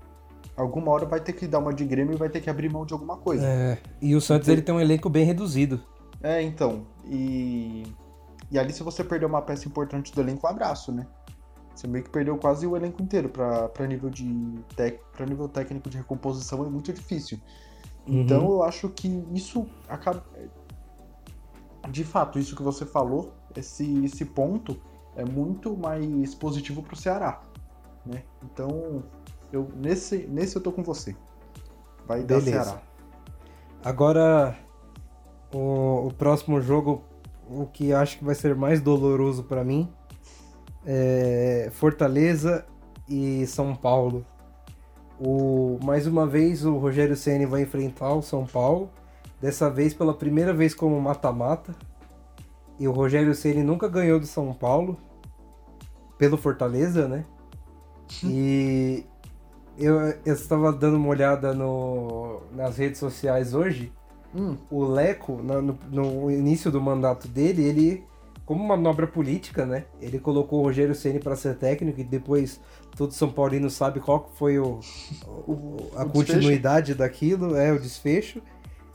Alguma 0.56 0.90
hora 0.90 1.04
vai 1.04 1.20
ter 1.20 1.34
que 1.34 1.46
dar 1.46 1.58
uma 1.58 1.72
de 1.72 1.84
Grêmio 1.84 2.14
e 2.14 2.16
vai 2.16 2.30
ter 2.30 2.40
que 2.40 2.48
abrir 2.48 2.70
mão 2.70 2.86
de 2.86 2.94
alguma 2.94 3.18
coisa. 3.18 3.44
É, 3.46 3.78
e 4.00 4.14
o 4.14 4.20
Santos 4.20 4.48
ele 4.48 4.62
tem 4.62 4.74
um 4.74 4.80
elenco 4.80 5.10
bem 5.10 5.24
reduzido. 5.24 5.80
É, 6.22 6.40
então. 6.42 6.86
E. 7.04 7.82
E 8.50 8.58
ali, 8.58 8.72
se 8.72 8.82
você 8.82 9.02
perder 9.02 9.26
uma 9.26 9.42
peça 9.42 9.66
importante 9.66 10.14
do 10.14 10.20
elenco, 10.20 10.46
um 10.46 10.50
abraço, 10.50 10.92
né? 10.92 11.06
Você 11.76 11.86
meio 11.86 12.02
que 12.04 12.10
perdeu 12.10 12.38
quase 12.38 12.66
o 12.66 12.74
elenco 12.74 13.02
inteiro 13.02 13.28
pra 13.28 13.86
nível 13.86 14.08
de 14.08 14.24
tec, 14.74 14.98
pra 15.12 15.26
nível 15.26 15.46
técnico 15.46 15.90
de 15.90 15.98
recomposição 15.98 16.64
é 16.64 16.70
muito 16.70 16.90
difícil. 16.90 17.38
Então 18.06 18.46
Uhum. 18.46 18.52
eu 18.54 18.62
acho 18.62 18.88
que 18.88 19.22
isso 19.34 19.66
acaba. 19.86 20.24
De 21.90 22.02
fato, 22.02 22.38
isso 22.38 22.56
que 22.56 22.62
você 22.62 22.86
falou, 22.86 23.32
esse, 23.54 24.04
esse 24.04 24.24
ponto 24.24 24.80
é 25.14 25.24
muito 25.24 25.76
mais 25.76 26.34
positivo 26.34 26.82
pro 26.82 26.96
Ceará. 26.96 27.42
Né? 28.04 28.22
Então, 28.42 29.02
eu, 29.52 29.68
nesse, 29.76 30.26
nesse 30.26 30.56
eu 30.56 30.62
tô 30.62 30.72
com 30.72 30.82
você. 30.82 31.14
Vai 32.06 32.20
dar 32.22 32.40
Beleza. 32.40 32.64
Ceará. 32.64 32.82
Agora, 33.84 34.56
o, 35.52 36.06
o 36.06 36.14
próximo 36.14 36.60
jogo, 36.60 37.04
o 37.48 37.66
que 37.66 37.92
acho 37.92 38.18
que 38.18 38.24
vai 38.24 38.34
ser 38.34 38.54
mais 38.56 38.80
doloroso 38.80 39.44
pra 39.44 39.62
mim, 39.62 39.92
é 40.86 41.68
Fortaleza 41.72 42.64
e 43.08 43.46
São 43.46 43.74
Paulo. 43.74 44.24
O, 45.18 45.78
mais 45.82 46.06
uma 46.06 46.26
vez 46.26 46.64
o 46.64 46.76
Rogério 46.76 47.16
Ceni 47.16 47.46
vai 47.46 47.62
enfrentar 47.62 48.12
o 48.14 48.22
São 48.22 48.44
Paulo, 48.46 48.90
dessa 49.40 49.70
vez 49.70 49.94
pela 49.94 50.14
primeira 50.14 50.52
vez 50.52 50.74
como 50.74 51.00
mata-mata. 51.00 51.74
E 52.78 52.86
o 52.86 52.92
Rogério 52.92 53.34
Ceni 53.34 53.62
nunca 53.62 53.88
ganhou 53.88 54.20
do 54.20 54.26
São 54.26 54.52
Paulo 54.52 54.98
pelo 56.18 56.36
Fortaleza, 56.36 57.08
né? 57.08 57.24
E 58.22 59.04
eu, 59.78 59.98
eu 60.24 60.34
estava 60.34 60.72
dando 60.72 60.96
uma 60.96 61.08
olhada 61.08 61.52
no, 61.54 62.42
nas 62.52 62.76
redes 62.76 62.98
sociais 63.00 63.54
hoje. 63.54 63.92
Hum, 64.34 64.56
O 64.70 64.84
Leco, 64.84 65.40
na- 65.42 65.62
no, 65.62 65.78
no 65.90 66.30
início 66.30 66.70
do 66.70 66.80
mandato 66.80 67.26
dele, 67.28 67.62
ele, 67.64 68.04
como 68.46 68.64
manobra 68.64 69.06
política, 69.06 69.66
né? 69.66 69.84
Ele 70.00 70.18
colocou 70.18 70.60
o 70.60 70.62
Rogério 70.62 70.94
Ceni 70.94 71.18
para 71.18 71.36
ser 71.36 71.56
técnico 71.56 72.00
e 72.00 72.04
depois 72.04 72.60
todo 72.96 73.12
São 73.12 73.30
Paulino 73.30 73.68
sabe 73.68 74.00
qual 74.00 74.30
foi 74.36 74.58
o, 74.58 74.78
o- 75.46 75.90
a 75.96 76.04
O 76.04 76.10
continuidade 76.10 76.94
daquilo, 76.94 77.56
é 77.56 77.72
o 77.72 77.78
desfecho. 77.80 78.40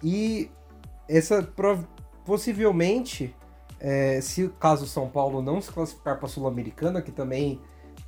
E 0.02 0.50
essa 1.08 1.44
possivelmente, 2.26 3.36
é, 3.80 4.22
se 4.22 4.48
caso 4.60 4.88
São 4.88 5.10
Paulo 5.10 5.42
não 5.42 5.62
se 5.62 5.72
classificar 5.72 6.18
para 6.18 6.26
a 6.28 6.30
Sul-Americana, 6.30 7.02
que 7.02 7.12
também 7.12 7.60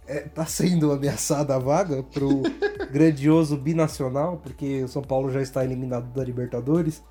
está 0.08 0.46
sendo 0.46 0.92
ameaçada 0.92 1.56
a 1.56 1.60
vaga 1.60 2.04
para 2.04 2.24
o 2.26 2.42
grandioso 2.92 3.58
binacional, 3.58 4.38
porque 4.38 4.84
o 4.84 4.88
São 4.88 5.02
Paulo 5.02 5.30
já 5.32 5.42
está 5.42 5.64
eliminado 5.64 6.12
da 6.14 6.24
Libertadores. 6.24 7.04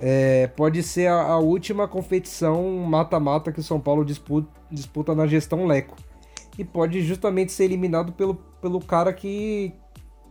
É, 0.00 0.46
pode 0.48 0.82
ser 0.82 1.08
a, 1.08 1.20
a 1.20 1.38
última 1.38 1.86
competição 1.86 2.66
mata-mata 2.78 3.52
que 3.52 3.60
o 3.60 3.62
São 3.62 3.78
Paulo 3.78 4.04
disputa, 4.04 4.48
disputa 4.70 5.14
na 5.14 5.26
gestão 5.26 5.66
Leco. 5.66 5.96
E 6.58 6.64
pode 6.64 7.02
justamente 7.02 7.52
ser 7.52 7.64
eliminado 7.64 8.12
pelo, 8.12 8.34
pelo 8.34 8.80
cara 8.80 9.12
que, 9.12 9.72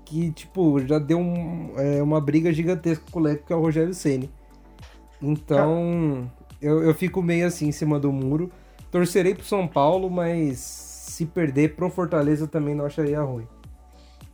que 0.05 0.31
tipo, 0.31 0.79
já 0.85 0.97
deu 0.99 1.19
um- 1.19 1.73
é, 1.77 2.01
uma 2.01 2.19
briga 2.19 2.51
gigantesca 2.51 3.05
com 3.11 3.19
o 3.19 3.23
Leco, 3.23 3.45
que 3.45 3.53
é 3.53 3.55
o 3.55 3.61
Rogério 3.61 3.93
Ceni. 3.93 4.29
Então, 5.21 6.29
eu, 6.61 6.83
eu 6.83 6.93
fico 6.93 7.21
meio 7.21 7.45
assim 7.47 7.67
em 7.67 7.71
cima 7.71 7.99
do 7.99 8.11
muro. 8.11 8.51
Torcerei 8.91 9.35
pro 9.35 9.45
São 9.45 9.67
Paulo, 9.67 10.09
mas 10.09 10.57
se 10.59 11.25
perder 11.25 11.75
pro 11.75 11.89
Fortaleza 11.89 12.47
também 12.47 12.73
não 12.73 12.85
acharia 12.85 13.21
ruim. 13.21 13.47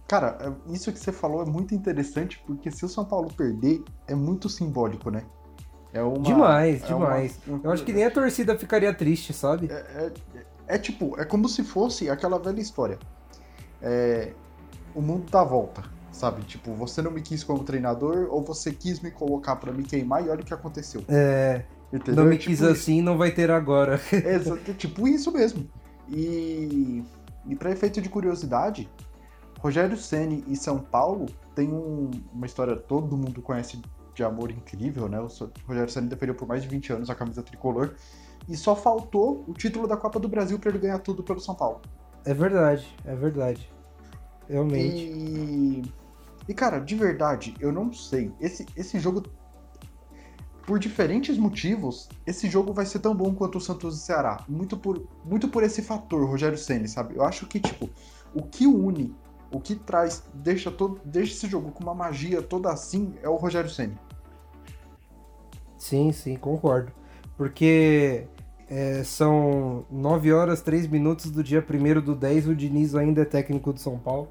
Cara, 0.08 0.38
é- 0.40 0.74
isso 0.74 0.92
que 0.94 1.00
você 1.00 1.12
falou 1.12 1.42
é 1.42 1.46
muito 1.46 1.74
interessante, 1.74 2.42
porque 2.46 2.70
se 2.72 2.86
o 2.86 2.90
São 2.90 3.04
Paulo 3.06 3.32
perder, 3.36 3.84
é 4.08 4.14
muito 4.16 4.48
simbólico, 4.50 5.10
né? 5.10 5.24
É 5.92 6.02
uma, 6.04 6.20
demais, 6.20 6.84
é 6.84 6.88
demais. 6.88 7.40
uma- 7.48 7.62
Eu 7.64 7.72
acho 7.72 7.84
que 7.84 7.94
nem 7.94 8.04
a 8.06 8.12
torcida 8.12 8.58
ficaria 8.58 8.94
triste, 8.94 9.34
sabe? 9.34 9.68
É, 9.72 10.12
é 10.68 10.78
tipo, 10.78 11.20
é 11.20 11.24
como 11.26 11.48
se 11.48 11.64
fosse 11.64 12.10
aquela 12.10 12.38
velha 12.38 12.60
história. 12.60 13.00
É, 13.82 14.34
o 14.94 15.02
mundo 15.02 15.26
dá 15.32 15.44
volta, 15.44 15.84
sabe? 16.12 16.44
Tipo, 16.44 16.74
você 16.74 17.02
não 17.02 17.12
me 17.12 17.22
quis 17.22 17.44
como 17.44 17.64
treinador, 17.64 18.28
ou 18.30 18.44
você 18.44 18.72
quis 18.72 19.00
me 19.00 19.10
colocar 19.10 19.56
pra 19.56 19.72
me 19.72 19.84
queimar 19.84 20.24
e 20.26 20.30
olha 20.30 20.42
o 20.42 20.46
que 20.46 20.54
aconteceu. 20.54 21.04
É, 21.08 21.64
Entendeu? 21.94 22.16
não 22.24 22.26
me 22.30 22.36
É 22.36 22.38
tipo 22.40 22.50
quis 22.52 22.60
isso. 22.62 22.70
assim, 22.70 23.02
não 23.02 23.18
vai 23.18 23.32
ter 23.32 23.50
agora. 23.50 24.00
É, 24.12 24.36
é 24.72 24.74
tipo 24.74 25.08
isso 25.08 25.32
mesmo. 25.32 25.68
E, 26.10 27.04
e 27.48 27.56
para 27.56 27.72
efeito 27.72 28.02
de 28.02 28.10
curiosidade, 28.10 28.90
Rogério 29.60 29.98
Ceni 29.98 30.44
e 30.48 30.56
São 30.56 30.80
Paulo 30.80 31.26
tem 31.56 31.72
um- 31.72 32.12
uma 32.34 32.46
história 32.46 32.76
todo 32.76 33.18
mundo 33.18 33.42
conhece 33.42 33.82
de 34.14 34.24
amor 34.24 34.52
incrível, 34.52 35.08
né? 35.10 35.20
O 35.20 35.28
Rogério 35.68 35.90
Ceni 35.92 36.08
defendeu 36.08 36.36
por 36.36 36.48
mais 36.48 36.62
de 36.64 36.70
20 36.70 36.92
anos 36.94 37.10
a 37.10 37.16
camisa 37.16 37.42
tricolor 37.44 37.96
e 38.48 38.56
só 38.56 38.76
faltou 38.76 39.44
o 39.48 39.54
título 39.54 39.88
da 39.88 39.98
Copa 39.98 40.20
do 40.20 40.28
Brasil 40.28 40.60
para 40.60 40.70
ele 40.70 40.80
ganhar 40.80 41.00
tudo 41.00 41.24
pelo 41.24 41.40
São 41.40 41.56
Paulo. 41.56 41.82
É 42.24 42.34
verdade, 42.34 42.88
é 43.06 43.16
verdade. 43.16 43.70
Realmente. 44.48 45.06
E, 45.06 45.84
e 46.48 46.54
cara, 46.54 46.80
de 46.80 46.96
verdade, 46.96 47.56
eu 47.60 47.72
não 47.72 47.92
sei. 47.92 48.32
Esse, 48.40 48.66
esse 48.76 49.00
jogo, 49.00 49.24
por 50.66 50.80
diferentes 50.80 51.38
motivos, 51.38 52.08
esse 52.26 52.50
jogo 52.50 52.74
vai 52.74 52.86
ser 52.86 53.00
tão 53.00 53.16
bom 53.16 53.34
quanto 53.34 53.58
o 53.58 53.62
Santos 53.62 53.98
e 53.98 54.02
Ceará. 54.02 54.44
Muito 54.48 54.78
por, 54.78 55.04
muito 55.24 55.48
por 55.48 55.64
esse 55.64 55.82
fator, 55.82 56.28
Rogério 56.28 56.58
Ceni, 56.58 56.88
sabe? 56.88 57.16
Eu 57.16 57.24
acho 57.24 57.46
que, 57.48 57.60
tipo, 57.60 57.90
o 58.34 58.44
que 58.44 58.66
une, 58.66 59.16
o 59.52 59.60
que 59.60 59.76
traz, 59.76 60.24
deixa, 60.34 60.72
todo, 60.72 61.00
deixa 61.06 61.34
esse 61.34 61.48
jogo 61.48 61.72
com 61.72 61.84
uma 61.84 61.94
magia 61.94 62.42
toda 62.42 62.72
assim, 62.72 63.14
é 63.22 63.30
o 63.30 63.36
Rogério 63.36 63.70
Ceni. 63.70 63.98
Sim, 65.78 66.12
sim, 66.12 66.36
concordo. 66.36 66.92
Porque 67.38 68.28
é, 68.70 69.04
são 69.04 69.86
9 69.92 70.34
horas 70.34 70.62
3 70.62 70.88
minutos 70.88 71.30
do 71.30 71.44
dia 71.44 71.64
1 71.64 72.02
do 72.02 72.16
10, 72.16 72.48
o 72.48 72.56
Diniz 72.56 72.96
ainda 72.96 73.22
é 73.22 73.26
técnico 73.26 73.72
do 73.72 73.80
São 73.80 73.98
Paulo. 73.98 74.28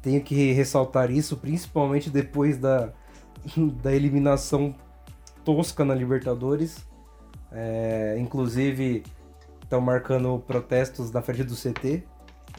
Tenho 0.00 0.22
que 0.22 0.52
ressaltar 0.52 1.10
isso, 1.10 1.36
principalmente 1.36 2.10
depois 2.10 2.58
da, 2.58 2.92
da 3.82 3.92
eliminação 3.92 4.74
tosca 5.44 5.84
na 5.84 5.94
Libertadores. 5.94 6.86
É, 7.50 8.16
inclusive, 8.18 9.02
estão 9.62 9.80
marcando 9.80 10.38
protestos 10.46 11.10
na 11.10 11.22
frente 11.22 11.44
do 11.44 11.54
CT. 11.54 12.04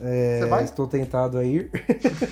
É, 0.01 0.39
Você 0.41 0.45
vai? 0.49 0.63
Estou 0.65 0.87
tentado 0.87 1.37
a 1.37 1.43
ir. 1.45 1.69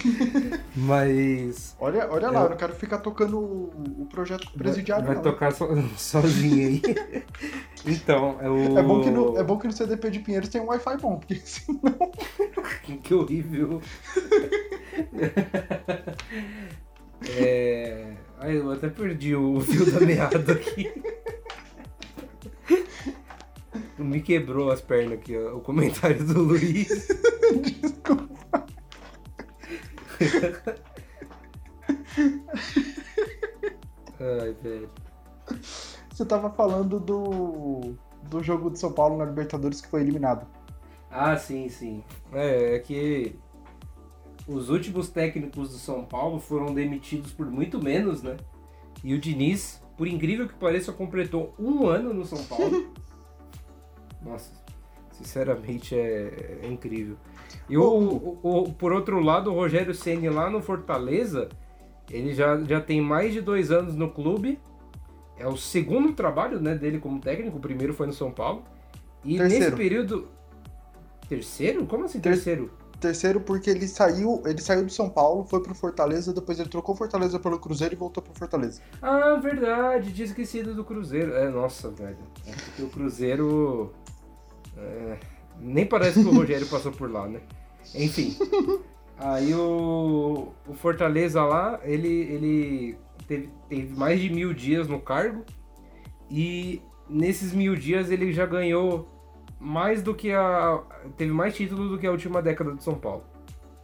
Mas. 0.75 1.75
Olha, 1.79 2.09
olha 2.11 2.29
lá, 2.29 2.43
Eu- 2.43 2.49
não 2.49 2.57
quero 2.57 2.73
ficar 2.75 2.97
tocando 2.97 3.39
o, 3.39 4.05
projeto 4.11 4.51
presidiário, 4.51 5.05
Vai 5.05 5.15
não. 5.15 5.21
tocar 5.21 5.51
so- 5.53 5.67
sozinho 5.97 6.67
aí. 6.67 6.81
então, 7.85 8.37
é 8.41 8.49
o. 8.49 8.77
É 8.77 8.83
bom, 8.83 9.01
que 9.01 9.09
no, 9.09 9.37
é 9.37 9.43
bom 9.43 9.57
que 9.57 9.67
no 9.67 9.73
CDP 9.73 10.09
de 10.09 10.19
Pinheiros 10.19 10.49
tem 10.49 10.59
um 10.61 10.65
Wi-Fi 10.67 10.97
bom, 10.97 11.17
porque 11.17 11.35
senão 11.45 11.81
Que 13.01 13.13
horrível. 13.13 13.81
é... 17.37 18.13
Ai, 18.39 18.57
eu 18.57 18.71
até 18.71 18.89
perdi 18.89 19.35
o 19.35 19.61
fio 19.61 19.89
da 19.89 20.01
meada 20.01 20.51
aqui. 20.53 20.91
Me 24.03 24.21
quebrou 24.21 24.69
as 24.69 24.81
pernas 24.81 25.13
aqui, 25.13 25.37
ó, 25.37 25.55
o 25.55 25.61
comentário 25.61 26.23
do 26.25 26.41
Luiz. 26.41 27.07
Desculpa. 27.81 28.65
Ai, 34.19 34.53
velho. 34.61 34.89
Você 36.09 36.25
tava 36.25 36.49
falando 36.49 36.99
do, 36.99 37.95
do 38.29 38.43
jogo 38.43 38.69
de 38.69 38.79
São 38.79 38.91
Paulo 38.91 39.17
na 39.17 39.25
Libertadores 39.25 39.81
que 39.81 39.87
foi 39.87 40.01
eliminado. 40.01 40.45
Ah, 41.09 41.37
sim, 41.37 41.69
sim. 41.69 42.03
É, 42.31 42.75
é 42.75 42.79
que 42.79 43.35
os 44.47 44.69
últimos 44.69 45.09
técnicos 45.09 45.69
do 45.69 45.77
São 45.77 46.03
Paulo 46.03 46.39
foram 46.39 46.73
demitidos 46.73 47.31
por 47.31 47.49
muito 47.49 47.81
menos, 47.81 48.21
né? 48.21 48.37
E 49.03 49.13
o 49.13 49.19
Diniz, 49.19 49.81
por 49.97 50.07
incrível 50.07 50.47
que 50.47 50.55
pareça, 50.55 50.91
completou 50.91 51.53
um 51.57 51.87
ano 51.87 52.13
no 52.13 52.25
São 52.25 52.43
Paulo. 52.45 52.91
Nossa, 54.25 54.51
sinceramente 55.11 55.95
é, 55.95 56.59
é 56.63 56.67
incrível. 56.67 57.17
E 57.69 57.77
o, 57.77 57.83
o- 57.83 58.39
o- 58.43 58.73
por 58.73 58.91
outro 58.91 59.19
lado, 59.19 59.51
o 59.51 59.53
Rogério 59.53 59.93
Ceni 59.93 60.29
lá 60.29 60.49
no 60.49 60.61
Fortaleza, 60.61 61.49
ele 62.09 62.33
já, 62.33 62.59
já 62.63 62.81
tem 62.81 63.01
mais 63.01 63.33
de 63.33 63.41
dois 63.41 63.71
anos 63.71 63.95
no 63.95 64.09
clube. 64.09 64.59
é 65.37 65.47
o 65.47 65.57
segundo 65.57 66.13
trabalho 66.13 66.59
né, 66.59 66.75
dele 66.75 66.99
como 66.99 67.19
técnico. 67.19 67.57
O 67.57 67.59
primeiro 67.59 67.93
foi 67.93 68.07
no 68.07 68.13
São 68.13 68.31
Paulo. 68.31 68.63
E 69.23 69.37
Terceiro. 69.37 69.65
nesse 69.65 69.75
período. 69.77 70.27
Terceiro? 71.27 71.85
Como 71.85 72.05
assim 72.05 72.19
Ter- 72.19 72.31
terceiro? 72.33 72.71
Terceiro, 72.99 73.41
porque 73.41 73.69
ele 73.69 73.85
saiu, 73.87 74.41
ele 74.45 74.61
saiu 74.61 74.85
do 74.85 74.91
São 74.91 75.09
Paulo, 75.09 75.43
foi 75.43 75.61
pro 75.61 75.75
Fortaleza, 75.75 76.31
depois 76.33 76.57
ele 76.57 76.69
trocou 76.69 76.95
Fortaleza 76.95 77.37
pelo 77.37 77.59
Cruzeiro 77.59 77.93
e 77.93 77.97
voltou 77.97 78.23
pro 78.23 78.33
Fortaleza. 78.33 78.81
Ah, 79.01 79.35
verdade, 79.35 80.13
tinha 80.13 80.23
esquecido 80.25 80.73
do 80.73 80.85
Cruzeiro. 80.85 81.33
É, 81.33 81.49
nossa, 81.49 81.89
velho. 81.89 82.15
É 82.47 82.51
porque 82.51 82.81
o 82.83 82.87
Cruzeiro. 82.89 83.91
Nem 85.59 85.85
parece 85.85 86.21
que 86.21 86.27
o 86.27 86.33
Rogério 86.33 86.67
passou 86.67 86.91
por 86.91 87.11
lá, 87.11 87.27
né? 87.27 87.41
Enfim. 87.95 88.37
Aí 89.17 89.53
o, 89.53 90.51
o 90.67 90.73
Fortaleza 90.73 91.43
lá, 91.43 91.79
ele, 91.83 92.07
ele 92.07 92.97
teve, 93.27 93.49
teve 93.69 93.95
mais 93.95 94.19
de 94.19 94.29
mil 94.29 94.53
dias 94.53 94.87
no 94.87 94.99
cargo. 94.99 95.43
E 96.29 96.81
nesses 97.07 97.53
mil 97.53 97.75
dias 97.75 98.09
ele 98.09 98.33
já 98.33 98.45
ganhou 98.45 99.07
mais 99.59 100.01
do 100.01 100.13
que 100.13 100.31
a. 100.31 100.81
Teve 101.15 101.31
mais 101.31 101.55
títulos 101.55 101.89
do 101.89 101.97
que 101.97 102.07
a 102.07 102.11
última 102.11 102.41
década 102.41 102.73
de 102.73 102.83
São 102.83 102.95
Paulo. 102.95 103.23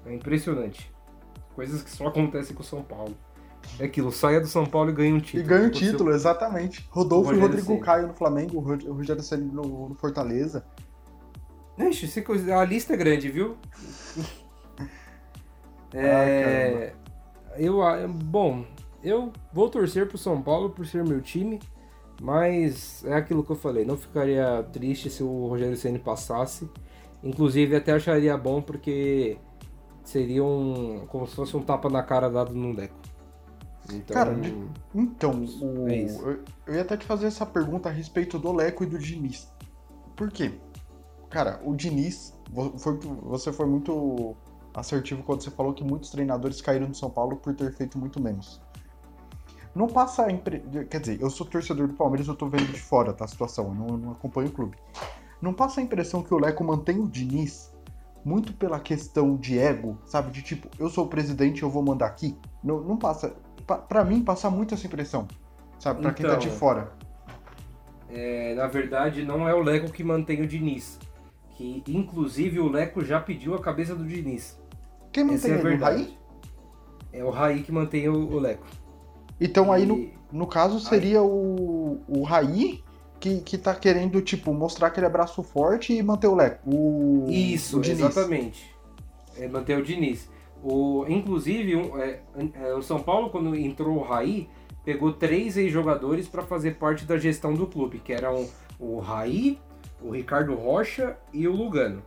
É 0.05 0.13
impressionante. 0.13 0.91
Coisas 1.55 1.83
que 1.83 1.89
só 1.89 2.07
acontecem 2.07 2.55
com 2.55 2.63
São 2.63 2.81
Paulo. 2.81 3.15
É 3.77 3.85
aquilo, 3.85 4.11
saia 4.11 4.39
do 4.41 4.47
São 4.47 4.65
Paulo 4.65 4.89
e 4.89 4.93
ganha 4.93 5.13
um 5.15 5.19
título. 5.19 5.43
E 5.43 5.47
ganha 5.47 5.61
Aconteceu- 5.67 5.91
título, 5.91 6.11
exatamente. 6.11 6.85
Rodolfo 6.89 7.33
e 7.33 7.37
Rodrigo 7.39 7.67
Ceni. 7.67 7.79
Caio 7.81 8.07
no 8.07 8.13
Flamengo, 8.13 8.57
o 8.57 8.59
Rog- 8.61 8.87
o 8.87 8.93
Rogério 8.93 9.21
Ceni 9.23 9.45
no, 9.45 9.89
no 9.89 9.95
Fortaleza. 9.95 10.65
Ixi, 11.77 12.21
coisa- 12.21 12.57
a 12.57 12.65
lista 12.65 12.93
é 12.93 12.97
grande, 12.97 13.29
viu? 13.29 13.55
É, 15.93 16.93
eu, 17.57 17.81
a- 17.81 18.07
bom, 18.07 18.63
eu 19.03 19.31
vou 19.51 19.69
torcer 19.69 20.07
pro 20.07 20.17
São 20.17 20.41
Paulo 20.41 20.69
por 20.69 20.85
ser 20.85 21.03
meu 21.03 21.19
time, 21.21 21.59
mas 22.21 23.03
é 23.05 23.13
aquilo 23.15 23.43
que 23.43 23.51
eu 23.51 23.55
falei, 23.55 23.85
não 23.85 23.97
ficaria 23.97 24.63
triste 24.71 25.09
se 25.09 25.23
o 25.23 25.47
Rogério 25.47 25.75
Ceni 25.75 25.97
passasse. 25.99 26.69
Inclusive 27.23 27.75
até 27.75 27.91
acharia 27.93 28.37
bom 28.37 28.61
porque 28.61 29.37
seria 30.03 30.43
um 30.43 31.05
como 31.07 31.27
se 31.27 31.35
fosse 31.35 31.57
um 31.57 31.61
tapa 31.61 31.89
na 31.89 32.01
cara 32.03 32.29
dado 32.29 32.53
no 32.53 32.73
Deco. 32.75 32.95
Então, 33.93 34.13
Cara, 34.13 34.33
de- 34.35 34.55
Então, 34.93 35.43
o- 35.61 35.87
É 35.89 36.03
eu, 36.03 36.43
eu 36.67 36.75
ia 36.75 36.81
até 36.81 36.97
te 36.97 37.05
fazer 37.05 37.27
essa 37.27 37.45
pergunta 37.45 37.89
a 37.89 37.91
respeito 37.91 38.37
do 38.37 38.51
Leco 38.51 38.83
e 38.83 38.87
do 38.87 38.97
Diniz. 38.97 39.51
Por 40.15 40.31
quê? 40.31 40.53
Cara, 41.29 41.61
o 41.63 41.75
Diniz, 41.75 42.33
foi, 42.77 42.97
você 43.23 43.53
foi 43.53 43.65
muito 43.65 44.35
assertivo 44.73 45.23
quando 45.23 45.43
você 45.43 45.51
falou 45.51 45.73
que 45.73 45.83
muitos 45.83 46.09
treinadores 46.09 46.61
caíram 46.61 46.87
no 46.87 46.95
São 46.95 47.09
Paulo 47.09 47.37
por 47.37 47.53
ter 47.55 47.71
feito 47.73 47.97
muito 47.97 48.21
menos. 48.21 48.61
Não 49.75 49.87
passa 49.87 50.25
a 50.25 50.31
impre... 50.31 50.59
Quer 50.89 50.99
dizer, 50.99 51.21
eu 51.21 51.29
sou 51.29 51.45
torcedor 51.45 51.87
do 51.87 51.93
Palmeiras, 51.93 52.27
eu 52.27 52.35
tô 52.35 52.47
vendo 52.47 52.71
de 52.71 52.79
fora 52.79 53.13
tá, 53.13 53.25
a 53.25 53.27
situação, 53.27 53.67
eu 53.67 53.73
não, 53.75 53.97
não 53.97 54.11
acompanho 54.11 54.49
o 54.49 54.51
clube. 54.51 54.77
Não 55.41 55.53
passa 55.53 55.79
a 55.79 55.83
impressão 55.83 56.23
que 56.23 56.33
o 56.33 56.39
Leco 56.39 56.63
mantém 56.63 56.99
o 56.99 57.07
Diniz 57.07 57.71
muito 58.25 58.51
pela 58.53 58.79
questão 58.79 59.37
de 59.37 59.57
ego, 59.57 59.97
sabe? 60.05 60.31
De 60.31 60.41
tipo, 60.41 60.67
eu 60.77 60.89
sou 60.89 61.05
o 61.05 61.07
presidente, 61.07 61.63
eu 61.63 61.69
vou 61.69 61.81
mandar 61.83 62.07
aqui. 62.07 62.37
Não, 62.63 62.81
não 62.81 62.97
passa. 62.97 63.33
Pa, 63.69 63.77
pra 63.77 64.03
mim, 64.03 64.23
passa 64.23 64.49
muito 64.49 64.73
essa 64.73 64.87
impressão, 64.87 65.27
sabe? 65.77 66.01
Pra 66.01 66.11
quem 66.11 66.25
tá 66.25 66.35
de 66.35 66.47
Então, 66.47 66.57
fora. 66.57 66.91
é, 68.09 68.55
na 68.55 68.65
verdade, 68.65 69.23
não 69.23 69.47
é 69.47 69.53
o 69.53 69.61
Leco 69.61 69.91
que 69.91 70.03
mantém 70.03 70.41
o 70.41 70.47
Diniz. 70.47 70.97
Que 71.55 71.83
inclusive 71.87 72.59
o 72.59 72.67
Leco 72.67 73.03
já 73.05 73.19
pediu 73.19 73.53
a 73.53 73.59
cabeça 73.61 73.93
do 73.93 74.03
Diniz. 74.05 74.59
Quem 75.11 75.23
Essa 75.31 75.49
mantém 75.49 75.51
é 75.51 75.53
a 75.53 75.57
ele? 75.59 75.61
O 75.61 75.69
verdade. 75.69 75.95
Raí? 76.03 76.17
É 77.13 77.23
o 77.23 77.29
Raí 77.29 77.61
que 77.61 77.71
mantém 77.71 78.09
o, 78.09 78.15
o 78.31 78.39
Leco. 78.39 78.65
Então 79.39 79.71
aí, 79.71 79.85
no, 79.85 79.95
E- 79.97 80.13
no 80.31 80.47
caso, 80.47 80.79
seria 80.79 81.21
o, 81.21 82.01
o 82.07 82.23
Raí 82.23 82.83
que, 83.19 83.41
que 83.41 83.57
tá 83.57 83.75
querendo, 83.75 84.19
tipo, 84.21 84.51
mostrar 84.53 84.89
que 84.89 84.99
ele 84.99 85.05
é 85.05 85.09
braço 85.09 85.43
forte 85.43 85.93
e 85.93 86.01
manter 86.01 86.27
o 86.27 86.33
Leco. 86.35 86.67
O, 86.67 87.27
Isso, 87.29 87.79
o 87.79 87.85
exatamente. 87.85 88.75
É, 89.37 89.47
manter 89.47 89.77
o 89.77 89.83
Diniz. 89.83 90.27
O, 90.63 91.05
inclusive, 91.07 91.75
um, 91.75 91.97
é, 91.97 92.21
é, 92.53 92.73
o 92.73 92.81
São 92.81 92.99
Paulo, 92.99 93.29
quando 93.29 93.55
entrou 93.55 93.97
o 93.97 94.01
Raí, 94.01 94.49
pegou 94.83 95.13
três 95.13 95.55
ex-jogadores 95.57 96.27
para 96.27 96.43
fazer 96.43 96.75
parte 96.75 97.05
da 97.05 97.17
gestão 97.17 97.53
do 97.53 97.65
clube, 97.65 97.99
que 97.99 98.11
eram 98.11 98.47
o 98.79 98.99
Raí, 98.99 99.59
o 100.01 100.11
Ricardo 100.11 100.55
Rocha 100.55 101.17
e 101.33 101.47
o 101.47 101.55
Lugano. 101.55 102.01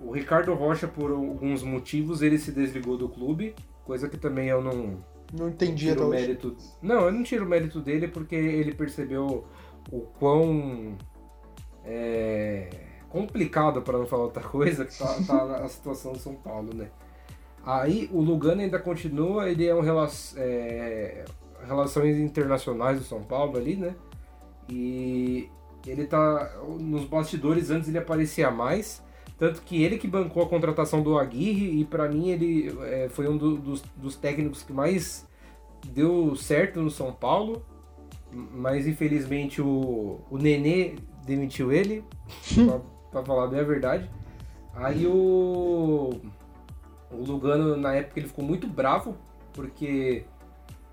O 0.00 0.12
Ricardo 0.12 0.54
Rocha, 0.54 0.86
por 0.86 1.10
alguns 1.10 1.62
motivos, 1.62 2.22
ele 2.22 2.38
se 2.38 2.52
desligou 2.52 2.96
do 2.96 3.08
clube, 3.08 3.54
coisa 3.84 4.08
que 4.08 4.16
também 4.16 4.48
eu 4.48 4.62
não, 4.62 4.98
Não 5.32 5.48
entendi 5.48 5.86
tiro 5.86 6.08
mérito. 6.08 6.56
Não, 6.82 7.06
eu 7.06 7.12
não 7.12 7.22
tiro 7.22 7.44
o 7.44 7.48
mérito 7.48 7.80
dele 7.80 8.08
porque 8.08 8.34
ele 8.34 8.74
percebeu 8.74 9.46
o 9.90 10.00
quão 10.18 10.96
é, 11.84 12.68
complicado, 13.08 13.80
para 13.82 13.98
não 13.98 14.06
falar 14.06 14.24
outra 14.24 14.42
coisa, 14.42 14.84
que 14.84 14.98
tá, 14.98 15.16
tá 15.26 15.56
a 15.64 15.68
situação 15.68 16.12
do 16.12 16.18
São 16.18 16.34
Paulo, 16.34 16.74
né? 16.74 16.90
Aí 17.66 18.08
o 18.12 18.20
Lugano 18.20 18.60
ainda 18.62 18.78
continua, 18.78 19.50
ele 19.50 19.66
é 19.66 19.74
um 19.74 19.80
rela 19.80 20.08
é, 20.36 21.24
relações 21.66 22.16
internacionais 22.16 22.98
do 23.00 23.04
São 23.04 23.24
Paulo 23.24 23.56
ali, 23.58 23.74
né? 23.74 23.96
E 24.68 25.48
ele 25.86 26.06
tá 26.06 26.52
nos 26.80 27.04
bastidores 27.04 27.70
antes 27.70 27.88
ele 27.88 27.98
aparecia 27.98 28.50
mais, 28.52 29.02
tanto 29.38 29.62
que 29.62 29.82
ele 29.82 29.98
que 29.98 30.06
bancou 30.06 30.44
a 30.44 30.48
contratação 30.48 31.02
do 31.02 31.18
Aguirre 31.18 31.80
e 31.80 31.84
para 31.84 32.08
mim 32.08 32.30
ele 32.30 32.72
é, 32.82 33.08
foi 33.08 33.28
um 33.28 33.36
do- 33.36 33.56
dos, 33.56 33.82
dos 33.96 34.16
técnicos 34.16 34.62
que 34.62 34.72
mais 34.72 35.26
deu 35.88 36.34
certo 36.36 36.80
no 36.80 36.90
São 36.90 37.12
Paulo, 37.12 37.64
mas 38.32 38.86
infelizmente 38.86 39.60
o, 39.60 40.20
o 40.30 40.38
Nenê 40.38 40.96
demitiu 41.24 41.72
ele, 41.72 42.04
pra, 42.66 42.80
pra 43.10 43.24
falar 43.24 43.48
bem 43.48 43.60
a 43.60 43.64
verdade. 43.64 44.08
Aí 44.74 45.06
o, 45.06 46.10
o 47.20 47.24
Lugano, 47.24 47.76
na 47.76 47.94
época, 47.94 48.20
ele 48.20 48.28
ficou 48.28 48.44
muito 48.44 48.66
bravo, 48.66 49.16
porque 49.52 50.24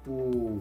o, 0.08 0.60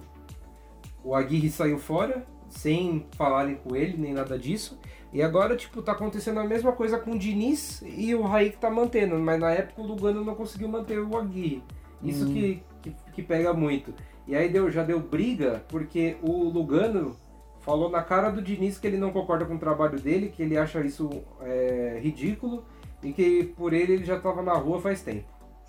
o 1.05 1.15
Aguirre 1.15 1.51
saiu 1.51 1.79
fora, 1.79 2.27
sem 2.49 3.07
falarem 3.17 3.57
com 3.57 3.75
ele, 3.75 3.97
nem 3.97 4.13
nada 4.13 4.39
disso. 4.39 4.79
E 5.13 5.23
agora, 5.23 5.57
tipo, 5.57 5.83
tá 5.83 5.93
acontecendo 5.93 6.41
a 6.41 6.45
mesma 6.45 6.73
coisa 6.73 6.99
com 6.99 7.13
o 7.13 7.19
Diniz 7.19 7.83
e 7.87 8.15
o 8.15 8.23
Raí 8.23 8.51
que 8.51 8.57
tá 8.57 8.71
mantendo, 8.71 9.19
mas 9.19 9.39
na 9.39 9.51
época 9.51 9.83
o 9.83 9.87
Lugano 9.87 10.25
não 10.25 10.35
conseguiu 10.35 10.69
manter 10.69 10.99
o 10.99 11.17
Aguirre. 11.19 11.63
Isso 12.03 12.27
Hum. 12.27 12.33
que, 12.33 12.63
que, 12.83 12.95
que 13.13 13.23
pega 13.23 13.53
muito. 13.53 13.95
E 14.27 14.35
aí 14.35 14.49
deu, 14.49 14.71
já 14.71 14.83
deu 14.83 15.01
briga, 15.01 15.65
porque 15.69 16.17
o 16.23 16.45
Lugano 16.49 17.17
falou 17.61 17.91
na 17.91 18.03
cara 18.03 18.31
do 18.31 18.43
Diniz 18.43 18.79
que 18.79 18.87
ele 18.87 18.97
não 18.97 19.13
concorda 19.13 19.45
com 19.45 19.55
o 19.55 19.59
trabalho 19.59 19.99
dele, 20.01 20.29
que 20.29 20.43
ele 20.43 20.57
acha 20.57 20.81
isso 20.81 21.11
é, 21.41 21.99
ridículo 22.03 22.65
e 23.03 23.13
que 23.13 23.45
por 23.57 23.73
ele 23.73 23.95
ele 23.95 24.05
já 24.05 24.19
tava 24.19 24.43
na 24.43 24.55
rua 24.55 24.81
faz 24.81 25.03
tempo. 25.03 25.25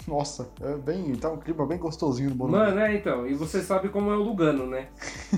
Nossa, 0.08 0.50
é 0.62 0.76
bem, 0.76 1.16
tá 1.16 1.32
um 1.32 1.38
clima 1.38 1.66
bem 1.66 1.78
gostosinho 1.78 2.30
no 2.32 2.36
Morumbi. 2.36 2.58
Mano, 2.58 2.80
é 2.80 2.96
então, 2.96 3.26
e 3.26 3.34
você 3.34 3.62
sabe 3.62 3.88
como 3.90 4.12
é 4.12 4.16
o 4.18 4.22
Lugano, 4.22 4.68
né? 4.68 4.90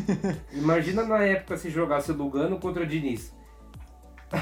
Imagina 0.54 1.04
na 1.06 1.20
época 1.24 1.56
se 1.58 1.70
jogasse 1.70 2.12
o 2.12 2.16
Lugano 2.16 2.58
contra 2.60 2.84
o 2.84 2.88
Diniz. 2.88 3.32
Eu 4.32 4.40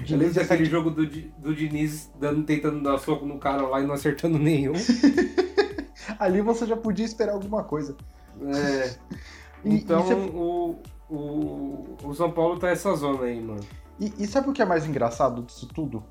lembro 0.00 0.04
Diniz 0.04 0.36
é 0.36 0.40
daquele 0.44 0.64
jogo 0.64 0.90
do, 0.90 1.06
do 1.06 1.54
Diniz 1.54 2.10
dando, 2.18 2.42
tentando 2.44 2.82
dar 2.82 2.98
soco 2.98 3.26
no 3.26 3.38
cara 3.38 3.66
lá 3.68 3.80
e 3.80 3.86
não 3.86 3.94
acertando 3.94 4.38
nenhum. 4.38 4.72
Ali 6.18 6.40
você 6.40 6.66
já 6.66 6.76
podia 6.76 7.04
esperar 7.04 7.32
alguma 7.34 7.62
coisa. 7.64 7.96
É, 8.42 8.94
E- 9.64 9.70
e 9.70 9.74
então 9.76 10.02
o, 10.34 10.78
o, 11.10 11.96
o 12.04 12.14
São 12.14 12.30
Paulo 12.30 12.58
tá 12.58 12.68
essa 12.68 12.94
zona 12.94 13.24
aí, 13.24 13.40
mano. 13.40 13.60
E, 14.00 14.12
e 14.18 14.26
sabe 14.26 14.48
o 14.50 14.52
que 14.52 14.62
é 14.62 14.64
mais 14.64 14.86
engraçado 14.86 15.42
disso 15.42 15.66
tudo? 15.68 16.02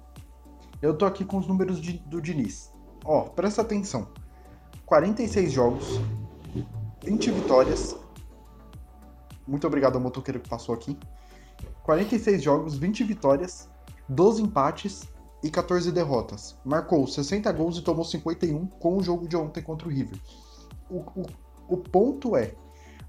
Eu 0.82 0.93
tô 0.95 1.06
aqui 1.06 1.23
com 1.25 1.38
os 1.38 1.47
números 1.47 1.80
de- 1.82 1.99
do 2.06 2.21
Diniz. 2.21 2.73
Ó, 3.06 3.22
presta 3.22 3.62
atenção. 3.62 4.08
46 4.86 5.52
jogos, 5.52 6.02
20 7.04 7.32
vitórias. 7.32 7.96
Muito 9.48 9.68
obrigado 9.68 9.96
ao 9.96 10.02
motoqueiro 10.02 10.39
que 10.39 10.50
passou 10.50 10.74
aqui. 10.74 10.98
46 11.84 12.41
jogos, 12.41 12.76
20 12.76 13.04
vitórias, 13.04 13.70
12 14.10 14.41
empates 14.41 15.08
e 15.44 15.52
14 15.52 15.91
derrotas. 15.91 16.56
Marcou 16.65 17.06
60 17.06 17.52
gols 17.52 17.78
e 17.78 17.84
tomou 17.84 18.04
51 18.04 18.65
com 18.65 18.98
o 18.98 19.04
jogo 19.04 19.28
de 19.28 19.38
ontem 19.38 19.62
contra 19.62 19.88
o 19.88 19.91
River. 19.91 20.20
O, 20.89 20.98
o, 20.98 21.26
o 21.68 21.78
ponto 21.78 22.36
é, 22.36 22.56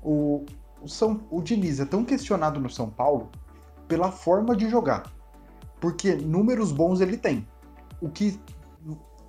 o, 0.02 0.44
o, 0.82 0.88
São, 0.88 1.22
o 1.30 1.40
Diniz 1.40 1.80
é 1.80 1.86
tão 1.86 2.04
questionado 2.04 2.60
no 2.60 2.68
São 2.68 2.90
Paulo 2.90 3.30
pela 3.88 4.12
forma 4.12 4.54
de 4.54 4.68
jogar. 4.68 5.10
Porque 5.80 6.14
números 6.14 6.70
bons 6.70 7.00
ele 7.00 7.16
tem. 7.16 7.48
O 8.00 8.10
que 8.10 8.38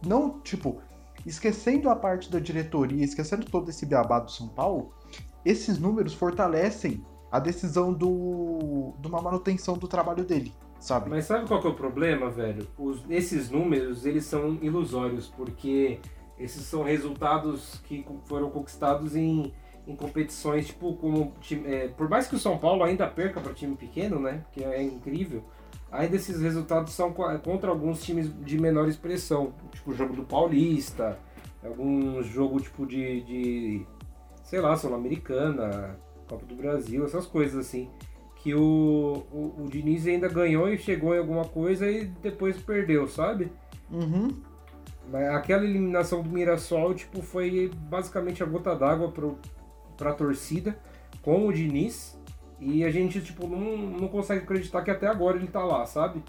não, 0.06 0.40
tipo, 0.42 0.80
esquecendo 1.26 1.90
a 1.90 1.96
parte 1.96 2.32
da 2.32 2.40
diretoria, 2.40 3.04
esquecendo 3.04 3.46
todo 3.46 3.70
esse 3.70 3.86
beabá 3.86 4.20
do 4.20 4.32
São 4.32 4.48
Paulo, 4.48 4.94
esses 5.46 5.78
números 5.80 6.14
fortalecem 6.14 7.04
a 7.32 7.40
decisão 7.40 7.94
do, 7.94 8.94
de 9.00 9.08
uma 9.08 9.22
manutenção 9.22 9.78
do 9.78 9.88
trabalho 9.88 10.24
dele, 10.24 10.54
sabe? 10.80 11.10
Mas 11.10 11.26
sabe 11.26 11.48
qual 11.48 11.60
que 11.62 11.68
é 11.68 11.70
o 11.70 11.74
problema, 11.74 12.30
velho? 12.30 12.68
Os- 12.78 13.04
esses 13.10 13.50
números, 13.50 14.06
eles 14.06 14.26
são 14.26 14.58
ilusórios, 14.62 15.28
porque 15.28 16.00
esses 16.40 16.64
são 16.64 16.84
resultados 16.84 17.82
que 17.86 18.06
foram 18.26 18.50
conquistados 18.50 19.16
em, 19.16 19.52
em 19.86 19.96
competições, 19.96 20.68
tipo, 20.68 20.96
como 20.96 21.34
é, 21.66 21.88
por 21.90 22.08
mais 22.10 22.28
que 22.28 22.36
o 22.36 22.40
São 22.40 22.58
Paulo 22.58 22.84
ainda 22.84 23.08
perca 23.08 23.42
para 23.42 23.54
time 23.54 23.76
pequeno, 23.76 24.20
né? 24.20 24.46
Que 24.54 24.64
é 24.64 24.82
incrível. 24.82 25.44
Ainda 25.92 26.18
esses 26.18 26.42
resultados 26.42 26.94
são 26.94 27.14
contra 27.14 27.70
alguns 27.70 28.04
times 28.04 28.30
de 28.44 28.60
menor 28.60 28.88
expressão, 28.90 29.54
tipo 29.88 29.92
o 29.92 29.94
jogo 29.94 30.16
do 30.16 30.24
Paulista, 30.24 31.18
algum 31.64 32.22
jogo 32.22 32.60
tipo 32.60 32.86
de, 32.86 33.22
de 33.22 33.86
sei 34.44 34.60
lá, 34.60 34.76
Sul-Americana, 34.76 35.98
Copa 36.28 36.46
do 36.46 36.56
Brasil, 36.56 37.06
essas 37.06 37.26
coisas 37.26 37.66
assim. 37.66 37.90
Que 38.36 38.54
o, 38.54 39.26
o, 39.32 39.64
o 39.64 39.68
Diniz 39.70 40.06
ainda 40.06 40.28
ganhou 40.28 40.70
e 40.70 40.78
chegou 40.78 41.16
em 41.16 41.20
alguma 41.20 41.46
coisa 41.46 41.90
e 41.90 42.06
depois 42.06 42.58
perdeu, 42.58 43.08
sabe? 43.08 43.52
Uhum. 43.92 44.30
Aquela 45.34 45.64
eliminação 45.64 46.22
do 46.22 46.30
Mirassol, 46.30 46.94
tipo, 46.94 47.22
foi 47.22 47.72
basicamente 47.90 48.44
a 48.44 48.46
gota 48.46 48.76
d'água 48.76 49.12
para 49.96 50.12
a 50.12 50.14
torcida 50.14 50.78
com 51.22 51.48
o 51.48 51.54
Diniz. 51.54 52.18
E 52.60 52.84
a 52.84 52.92
gente, 52.92 53.22
tipo, 53.22 53.48
não, 53.48 53.78
não 53.78 54.08
consegue 54.08 54.44
acreditar 54.44 54.82
que 54.82 54.92
até 54.92 55.08
agora 55.08 55.38
ele 55.38 55.48
tá 55.48 55.64
lá, 55.64 55.86
sabe? 55.86 56.22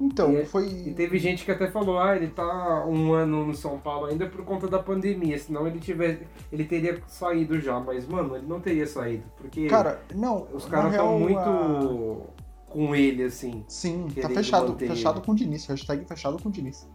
Então, 0.00 0.32
e, 0.38 0.44
foi. 0.44 0.66
E 0.66 0.92
teve 0.92 1.18
gente 1.18 1.44
que 1.44 1.50
até 1.50 1.70
falou, 1.70 1.98
ah, 1.98 2.14
ele 2.14 2.28
tá 2.28 2.84
um 2.86 3.12
ano 3.12 3.46
no 3.46 3.54
São 3.54 3.78
Paulo 3.78 4.06
ainda 4.06 4.26
por 4.26 4.44
conta 4.44 4.68
da 4.68 4.78
pandemia, 4.78 5.38
senão 5.38 5.66
ele 5.66 5.80
tiver. 5.80 6.26
ele 6.52 6.64
teria 6.64 7.00
saído 7.06 7.58
já, 7.58 7.80
mas, 7.80 8.06
mano, 8.06 8.36
ele 8.36 8.46
não 8.46 8.60
teria 8.60 8.86
saído. 8.86 9.24
Porque 9.36 9.66
cara, 9.66 10.02
não, 10.14 10.46
os 10.52 10.66
caras 10.66 10.92
estão 10.92 11.18
muito 11.18 11.38
a... 11.38 12.70
com 12.70 12.94
ele, 12.94 13.24
assim. 13.24 13.64
Sim, 13.68 14.08
tá 14.20 14.28
fechado, 14.28 14.76
fechado 14.76 15.18
ele. 15.18 15.26
com 15.26 15.32
o 15.32 15.34
Diniz, 15.34 15.66
hashtag 15.66 16.04
fechado 16.04 16.42
com 16.42 16.48
o 16.50 16.52
Diniz. 16.52 16.86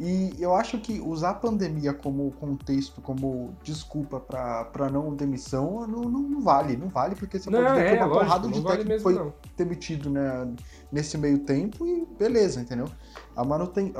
E 0.00 0.36
eu 0.38 0.54
acho 0.54 0.78
que 0.78 1.00
usar 1.00 1.30
a 1.30 1.34
pandemia 1.34 1.92
como 1.92 2.30
contexto, 2.32 3.00
como 3.00 3.52
desculpa 3.64 4.20
para 4.20 4.88
não 4.88 5.12
demissão, 5.12 5.86
não, 5.88 6.02
não, 6.02 6.20
não, 6.20 6.40
vale. 6.40 6.76
Não 6.76 6.88
vale, 6.88 7.16
porque 7.16 7.38
você 7.38 7.50
não, 7.50 7.64
pode 7.64 7.74
ter 7.74 7.80
é, 7.80 7.94
uma 7.96 8.06
lógico, 8.06 8.24
porrada 8.24 8.48
de 8.48 8.60
vale 8.60 8.76
técnico 8.84 8.96
que 8.96 9.02
foi 9.02 9.32
demitido 9.56 10.08
né, 10.08 10.54
nesse 10.92 11.18
meio 11.18 11.40
tempo 11.40 11.84
e 11.84 12.06
beleza, 12.16 12.60
entendeu? 12.60 12.88
A 13.34 13.44
manuten... 13.44 13.92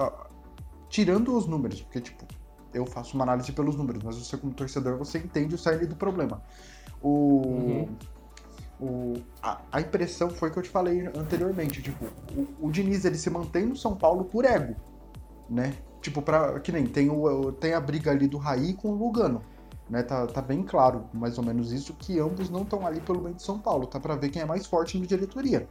Tirando 0.88 1.37
os 1.37 1.46
números, 1.46 1.82
porque, 1.82 2.00
tipo, 2.00 2.24
eu 2.72 2.87
faço 2.87 3.14
uma 3.14 3.24
análise 3.24 3.50
pelos 3.52 3.74
números, 3.74 4.02
mas 4.02 4.16
você 4.16 4.37
como 4.37 4.54
torcedor, 4.54 4.96
você 4.96 5.18
entende 5.18 5.54
o 5.54 5.58
cerne 5.58 5.84
do 5.84 5.96
problema. 5.96 6.40
O... 7.02 7.42
Uhum. 7.46 7.96
O, 8.80 9.14
a, 9.42 9.61
a, 9.72 9.80
impressão 9.80 10.30
foi 10.30 10.52
que 10.52 10.56
eu 10.56 10.62
te 10.62 10.68
falei 10.68 11.04
anteriormente, 11.08 11.82
tipo, 11.82 12.04
o, 12.32 12.68
o 12.68 12.70
Diniz 12.70 13.04
ele 13.04 13.16
se 13.16 13.28
mantém 13.28 13.66
no 13.66 13.74
São 13.74 13.96
Paulo 13.96 14.26
por 14.26 14.44
ego, 14.44 14.76
né? 15.50 15.74
Tipo, 16.00 16.22
pra, 16.22 16.61
que 16.61 16.70
nem 16.70 16.87
tem, 16.87 17.11
o, 17.11 17.52
tem 17.52 17.74
a 17.74 17.80
briga 17.80 18.11
ali 18.11 18.26
do 18.28 18.38
Raí 18.38 18.74
com 18.74 18.88
o 18.88 18.94
Lugano. 18.94 19.42
Né, 19.90 20.02
tá, 20.02 20.26
tá 20.26 20.42
bem 20.42 20.62
claro, 20.62 21.04
mais 21.14 21.38
ou 21.38 21.44
menos 21.44 21.72
isso, 21.72 21.94
que 21.94 22.20
ambos 22.20 22.50
não 22.50 22.61
estão 22.61 22.87
ali 22.87 23.00
pelo 23.00 23.20
bem 23.20 23.32
de 23.32 23.42
São 23.42 23.58
Paulo. 23.58 23.87
Tá 23.87 23.98
para 23.98 24.16
ver 24.16 24.28
quem 24.28 24.42
é 24.42 24.44
mais 24.44 24.66
forte 24.66 24.98
na 24.98 25.06
diretoria. 25.06 25.66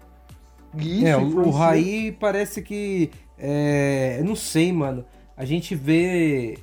E 0.75 1.05
é, 1.05 1.15
influencia... 1.15 1.41
o 1.41 1.51
Raí 1.51 2.11
parece 2.11 2.61
que. 2.61 3.11
É, 3.37 4.21
não 4.25 4.35
sei, 4.35 4.73
mano. 4.73 5.05
A 5.35 5.45
gente 5.45 5.75
vê. 5.75 6.57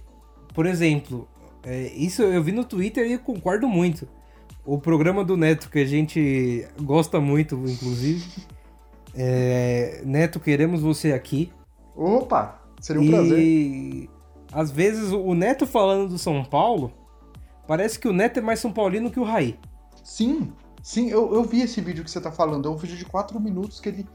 Por 0.53 0.66
exemplo, 0.66 1.29
é, 1.62 1.92
isso 1.94 2.22
eu 2.22 2.42
vi 2.42 2.53
no 2.53 2.64
Twitter 2.64 3.11
e 3.11 3.16
concordo 3.18 3.68
muito. 3.68 4.09
O 4.64 4.79
programa 4.79 5.24
do 5.24 5.37
Neto, 5.37 5.70
que 5.70 5.79
a 5.79 5.85
gente 5.85 6.66
gosta 6.81 7.20
muito, 7.20 7.55
inclusive. 7.68 8.24
É, 9.14 10.03
Neto, 10.05 10.40
queremos 10.40 10.81
você 10.81 11.12
aqui. 11.12 11.53
Opa! 11.94 12.63
Seria 12.85 13.01
um 13.01 13.05
e, 13.07 13.11
prazer. 13.11 13.38
E 13.38 14.11
às 14.53 14.70
vezes 14.70 15.11
o 15.11 15.33
Neto 15.33 15.66
falando 15.66 16.11
do 16.11 16.18
São 16.18 16.44
Paulo, 16.44 16.92
parece 17.66 17.99
que 17.99 18.07
o 18.07 18.12
Neto 18.12 18.40
é 18.40 18.42
mais 18.42 18.61
São 18.61 18.70
Paulino 18.70 19.11
que 19.11 19.18
o 19.18 19.25
Raí. 19.25 19.59
Sim, 20.03 20.53
sim, 20.83 21.09
eu, 21.09 21.33
eu 21.33 21.42
vi 21.44 21.62
esse 21.62 21.81
vídeo 21.81 22.05
que 22.05 22.11
você 22.11 22.20
tá 22.20 22.31
falando. 22.31 22.68
É 22.68 22.70
um 22.70 22.77
vídeo 22.77 22.94
de 22.94 23.07
4 23.07 23.40
minutos 23.40 23.81
que 23.81 23.88
ele 23.88 24.07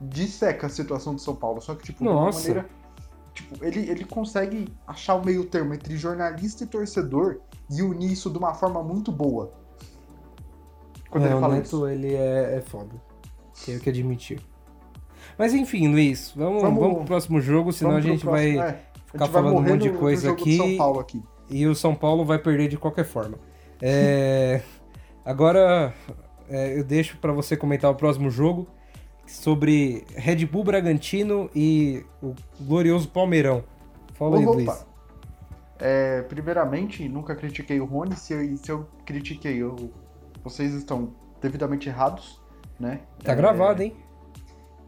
disseca 0.00 0.66
a 0.66 0.70
situação 0.70 1.14
de 1.14 1.22
São 1.22 1.36
Paulo. 1.36 1.62
Só 1.62 1.76
que, 1.76 1.84
tipo, 1.84 2.02
Nossa. 2.02 2.42
de 2.42 2.48
uma 2.48 2.54
maneira. 2.62 2.78
Tipo, 3.32 3.64
ele, 3.64 3.88
ele 3.88 4.04
consegue 4.04 4.66
achar 4.84 5.14
o 5.14 5.24
meio 5.24 5.44
termo 5.44 5.72
entre 5.72 5.96
jornalista 5.96 6.64
e 6.64 6.66
torcedor 6.66 7.38
e 7.70 7.82
unir 7.82 8.10
isso 8.10 8.28
de 8.30 8.36
uma 8.36 8.52
forma 8.52 8.82
muito 8.82 9.12
boa. 9.12 9.52
Quando 11.08 11.24
é, 11.24 11.30
ele 11.30 11.40
fala 11.40 11.54
o 11.54 11.56
Neto, 11.56 11.66
isso. 11.66 11.86
ele 11.86 12.14
é, 12.16 12.56
é 12.56 12.60
foda. 12.62 13.00
Tenho 13.64 13.78
que 13.78 13.88
admitir. 13.88 14.40
Mas 15.38 15.54
enfim, 15.54 15.86
Luiz, 15.86 16.32
vamos, 16.34 16.60
vamos, 16.60 16.80
vamos 16.80 16.96
pro 16.96 17.06
próximo 17.06 17.40
jogo, 17.40 17.72
senão 17.72 17.92
a 17.92 18.00
gente 18.00 18.26
vai 18.26 18.58
é, 18.58 18.80
ficar 19.06 19.26
gente 19.26 19.32
falando 19.32 19.54
vai 19.54 19.70
um 19.70 19.74
monte 19.74 19.82
de 19.82 19.90
coisa 19.90 20.32
aqui, 20.32 20.58
aqui, 21.00 21.22
E 21.48 21.64
o 21.64 21.76
São 21.76 21.94
Paulo 21.94 22.24
vai 22.24 22.38
perder 22.38 22.66
de 22.66 22.76
qualquer 22.76 23.04
forma. 23.04 23.38
É, 23.80 24.60
agora 25.24 25.94
é, 26.48 26.76
eu 26.76 26.82
deixo 26.82 27.16
para 27.18 27.32
você 27.32 27.56
comentar 27.56 27.88
o 27.88 27.94
próximo 27.94 28.28
jogo 28.30 28.66
sobre 29.28 30.04
Red 30.16 30.44
Bull 30.46 30.64
Bragantino 30.64 31.48
e 31.54 32.04
o 32.20 32.34
glorioso 32.60 33.08
Palmeirão. 33.08 33.62
Fala 34.14 34.38
aí. 34.38 34.44
Luiz. 34.44 34.86
É, 35.78 36.22
primeiramente, 36.22 37.08
nunca 37.08 37.36
critiquei 37.36 37.80
o 37.80 37.84
Rony. 37.84 38.16
Se 38.16 38.32
eu, 38.32 38.56
se 38.56 38.72
eu 38.72 38.88
critiquei, 39.04 39.58
eu, 39.58 39.92
vocês 40.42 40.74
estão 40.74 41.14
devidamente 41.40 41.88
errados, 41.88 42.42
né? 42.80 43.02
Tá 43.22 43.32
é, 43.32 43.36
gravado, 43.36 43.82
hein? 43.82 43.94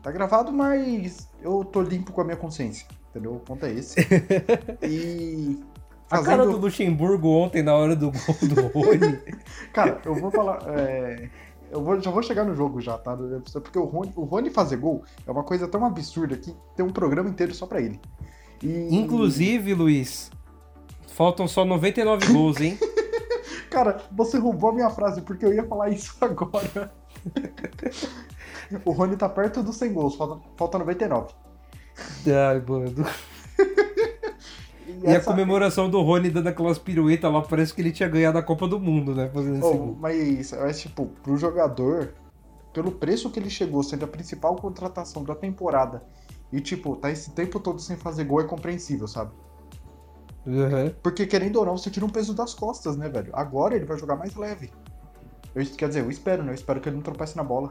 Tá 0.03 0.11
gravado, 0.11 0.53
mas 0.53 1.29
eu 1.43 1.65
tô 1.65 1.83
limpo 1.83 2.13
com 2.13 2.21
a 2.21 2.25
minha 2.25 2.37
consciência. 2.37 2.87
Entendeu? 3.11 3.35
O 3.35 3.41
ponto 3.41 3.67
é 3.67 3.73
esse. 3.73 4.01
e. 4.83 5.59
Fazendo... 6.09 6.25
A 6.25 6.37
cara 6.37 6.47
do 6.47 6.57
Luxemburgo 6.57 7.29
ontem 7.29 7.63
na 7.63 7.75
hora 7.75 7.95
do 7.95 8.11
gol 8.11 8.49
do 8.49 8.61
Rony. 8.69 9.19
cara, 9.73 10.01
eu 10.05 10.15
vou 10.15 10.31
falar. 10.31 10.59
É... 10.69 11.29
Eu 11.71 11.85
vou, 11.85 12.01
já 12.01 12.11
vou 12.11 12.23
chegar 12.23 12.45
no 12.45 12.55
jogo 12.57 12.81
já, 12.81 12.99
tá? 12.99 13.17
Porque 13.63 13.79
o 13.79 13.85
Rony, 13.85 14.13
o 14.17 14.25
Rony 14.25 14.51
fazer 14.51 14.77
gol 14.77 15.05
é 15.25 15.31
uma 15.31 15.45
coisa 15.45 15.69
tão 15.69 15.85
absurda 15.85 16.37
que 16.37 16.53
tem 16.75 16.85
um 16.85 16.91
programa 16.91 17.29
inteiro 17.29 17.55
só 17.55 17.65
pra 17.65 17.81
ele. 17.81 18.01
E... 18.61 18.89
Inclusive, 18.97 19.73
Luiz, 19.75 20.33
faltam 21.07 21.47
só 21.47 21.65
99 21.65 22.33
gols, 22.33 22.61
hein? 22.61 22.77
Cara, 23.71 24.03
você 24.11 24.37
roubou 24.37 24.71
a 24.71 24.73
minha 24.73 24.91
frase 24.91 25.23
porque 25.23 25.45
eu 25.45 25.55
ia 25.55 25.65
falar 25.65 25.91
isso 25.91 26.17
agora. 26.21 26.93
o 28.85 28.93
Rony 28.93 29.17
tá 29.17 29.29
perto 29.29 29.63
dos 29.63 29.77
100 29.77 29.93
gols, 29.93 30.17
falta, 30.17 30.43
falta 30.57 30.79
99. 30.79 31.35
Ai, 32.27 32.63
mano. 32.67 33.07
E, 34.91 35.05
e 35.05 35.07
essa... 35.07 35.31
a 35.31 35.33
comemoração 35.33 35.89
do 35.89 36.01
Rony 36.03 36.31
dando 36.31 36.49
aquelas 36.49 36.79
piruetas 36.79 37.33
lá, 37.33 37.43
parece 37.43 37.73
que 37.73 37.81
ele 37.81 37.93
tinha 37.93 38.09
ganhado 38.09 38.39
a 38.39 38.43
Copa 38.43 38.67
do 38.67 38.81
Mundo, 38.81 39.15
né? 39.15 39.31
Fazendo 39.33 39.65
oh, 39.65 39.95
mas, 39.99 40.53
mas, 40.53 40.81
tipo, 40.81 41.07
pro 41.23 41.37
jogador, 41.37 42.13
pelo 42.73 42.91
preço 42.91 43.31
que 43.31 43.39
ele 43.39 43.51
chegou, 43.51 43.83
sendo 43.83 44.05
a 44.05 44.09
principal 44.09 44.57
contratação 44.57 45.23
da 45.23 45.35
temporada, 45.35 46.03
e, 46.53 46.61
tipo, 46.61 46.97
tá 46.97 47.11
esse 47.11 47.31
tempo 47.31 47.61
todo 47.61 47.81
sem 47.81 47.97
fazer 47.97 48.25
gol, 48.25 48.41
é 48.41 48.45
compreensível, 48.45 49.07
sabe? 49.07 49.31
Uhum. 50.47 50.93
Porque, 51.03 51.27
querendo 51.27 51.57
ou 51.57 51.67
não, 51.67 51.77
você 51.77 51.91
tira 51.91 52.05
um 52.05 52.11
peso 52.11 52.35
das 52.35 52.55
costas, 52.55 52.97
né, 52.97 53.09
velho? 53.09 53.31
Agora 53.33 53.77
ele 53.77 53.85
vai 53.85 53.97
jogar 53.97 54.17
mais 54.17 54.35
leve. 54.35 54.71
Eu, 55.55 55.65
quer 55.67 55.89
dizer, 55.89 56.01
eu 56.01 56.11
espero, 56.11 56.43
né? 56.43 56.51
Eu 56.51 56.55
espero 56.55 56.81
que 56.81 56.89
ele 56.89 56.97
não 56.97 57.03
tropece 57.03 57.37
na 57.37 57.43
bola. 57.43 57.71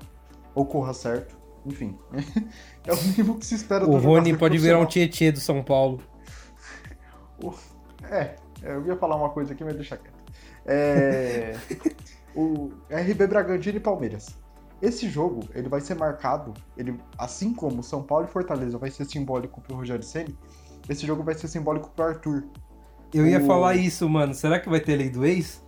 Ou 0.55 0.65
corra 0.65 0.93
certo. 0.93 1.37
Enfim. 1.65 1.97
é 2.85 2.93
o 2.93 3.03
mínimo 3.03 3.37
que 3.37 3.45
se 3.45 3.55
espera 3.55 3.85
do 3.85 3.91
O 3.91 3.97
Rony 3.97 4.35
pode 4.37 4.57
virar 4.57 4.79
um 4.79 4.85
tietê 4.85 5.31
do 5.31 5.39
São 5.39 5.63
Paulo. 5.63 6.01
É, 8.11 8.35
eu 8.63 8.85
ia 8.87 8.95
falar 8.95 9.15
uma 9.15 9.29
coisa 9.29 9.53
aqui, 9.53 9.63
mas 9.63 9.75
deixa 9.75 9.95
quieto. 9.95 10.17
É... 10.65 11.55
o 12.35 12.71
RB 12.89 13.27
Bragantino 13.27 13.77
e 13.77 13.79
Palmeiras. 13.79 14.37
Esse 14.81 15.09
jogo, 15.09 15.41
ele 15.53 15.67
vai 15.67 15.81
ser 15.81 15.95
marcado, 15.95 16.53
ele, 16.77 16.99
assim 17.17 17.53
como 17.53 17.83
São 17.83 18.01
Paulo 18.01 18.25
e 18.25 18.27
Fortaleza 18.27 18.77
vai 18.77 18.89
ser 18.89 19.05
simbólico 19.05 19.61
pro 19.61 19.75
Rogério 19.75 20.03
Ceni, 20.03 20.37
esse 20.87 21.05
jogo 21.05 21.21
vai 21.21 21.35
ser 21.35 21.47
simbólico 21.47 21.91
pro 21.91 22.05
Arthur. 22.05 22.45
Eu 23.13 23.27
ia 23.27 23.45
falar 23.45 23.75
isso, 23.75 24.07
mano. 24.07 24.33
Será 24.33 24.59
que 24.59 24.69
vai 24.69 24.79
ter 24.79 24.95
lei 24.95 25.09
do 25.09 25.25
ex? 25.25 25.63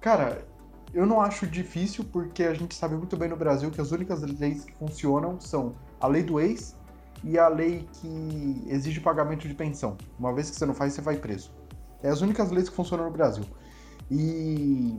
Cara, 0.00 0.46
eu 0.94 1.04
não 1.04 1.20
acho 1.20 1.46
difícil, 1.46 2.04
porque 2.04 2.44
a 2.44 2.54
gente 2.54 2.74
sabe 2.74 2.94
muito 2.94 3.16
bem 3.16 3.28
no 3.28 3.36
Brasil 3.36 3.70
que 3.70 3.80
as 3.80 3.90
únicas 3.90 4.22
leis 4.22 4.64
que 4.64 4.72
funcionam 4.74 5.40
são 5.40 5.74
a 6.00 6.06
lei 6.06 6.22
do 6.22 6.38
ex 6.38 6.76
e 7.24 7.36
a 7.36 7.48
lei 7.48 7.88
que 7.94 8.64
exige 8.68 9.00
pagamento 9.00 9.48
de 9.48 9.54
pensão. 9.54 9.96
Uma 10.18 10.32
vez 10.32 10.50
que 10.50 10.56
você 10.56 10.64
não 10.64 10.74
faz, 10.74 10.92
você 10.92 11.00
vai 11.00 11.16
preso. 11.16 11.50
É 12.00 12.08
as 12.08 12.20
únicas 12.20 12.50
leis 12.50 12.68
que 12.68 12.76
funcionam 12.76 13.06
no 13.06 13.10
Brasil. 13.10 13.44
E. 14.10 14.96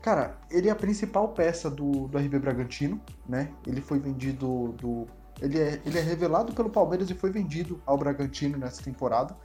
Cara, 0.00 0.38
ele 0.50 0.68
é 0.68 0.70
a 0.70 0.76
principal 0.76 1.28
peça 1.28 1.68
do, 1.68 2.08
do 2.08 2.16
RB 2.16 2.38
Bragantino, 2.38 2.98
né? 3.28 3.52
Ele 3.66 3.82
foi 3.82 3.98
vendido 3.98 4.74
do. 4.78 5.06
Ele 5.40 5.58
é, 5.58 5.82
ele 5.84 5.98
é 5.98 6.02
revelado 6.02 6.52
pelo 6.54 6.70
Palmeiras 6.70 7.10
e 7.10 7.14
foi 7.14 7.30
vendido 7.30 7.82
ao 7.84 7.98
Bragantino 7.98 8.56
nessa 8.56 8.82
temporada. 8.82 9.36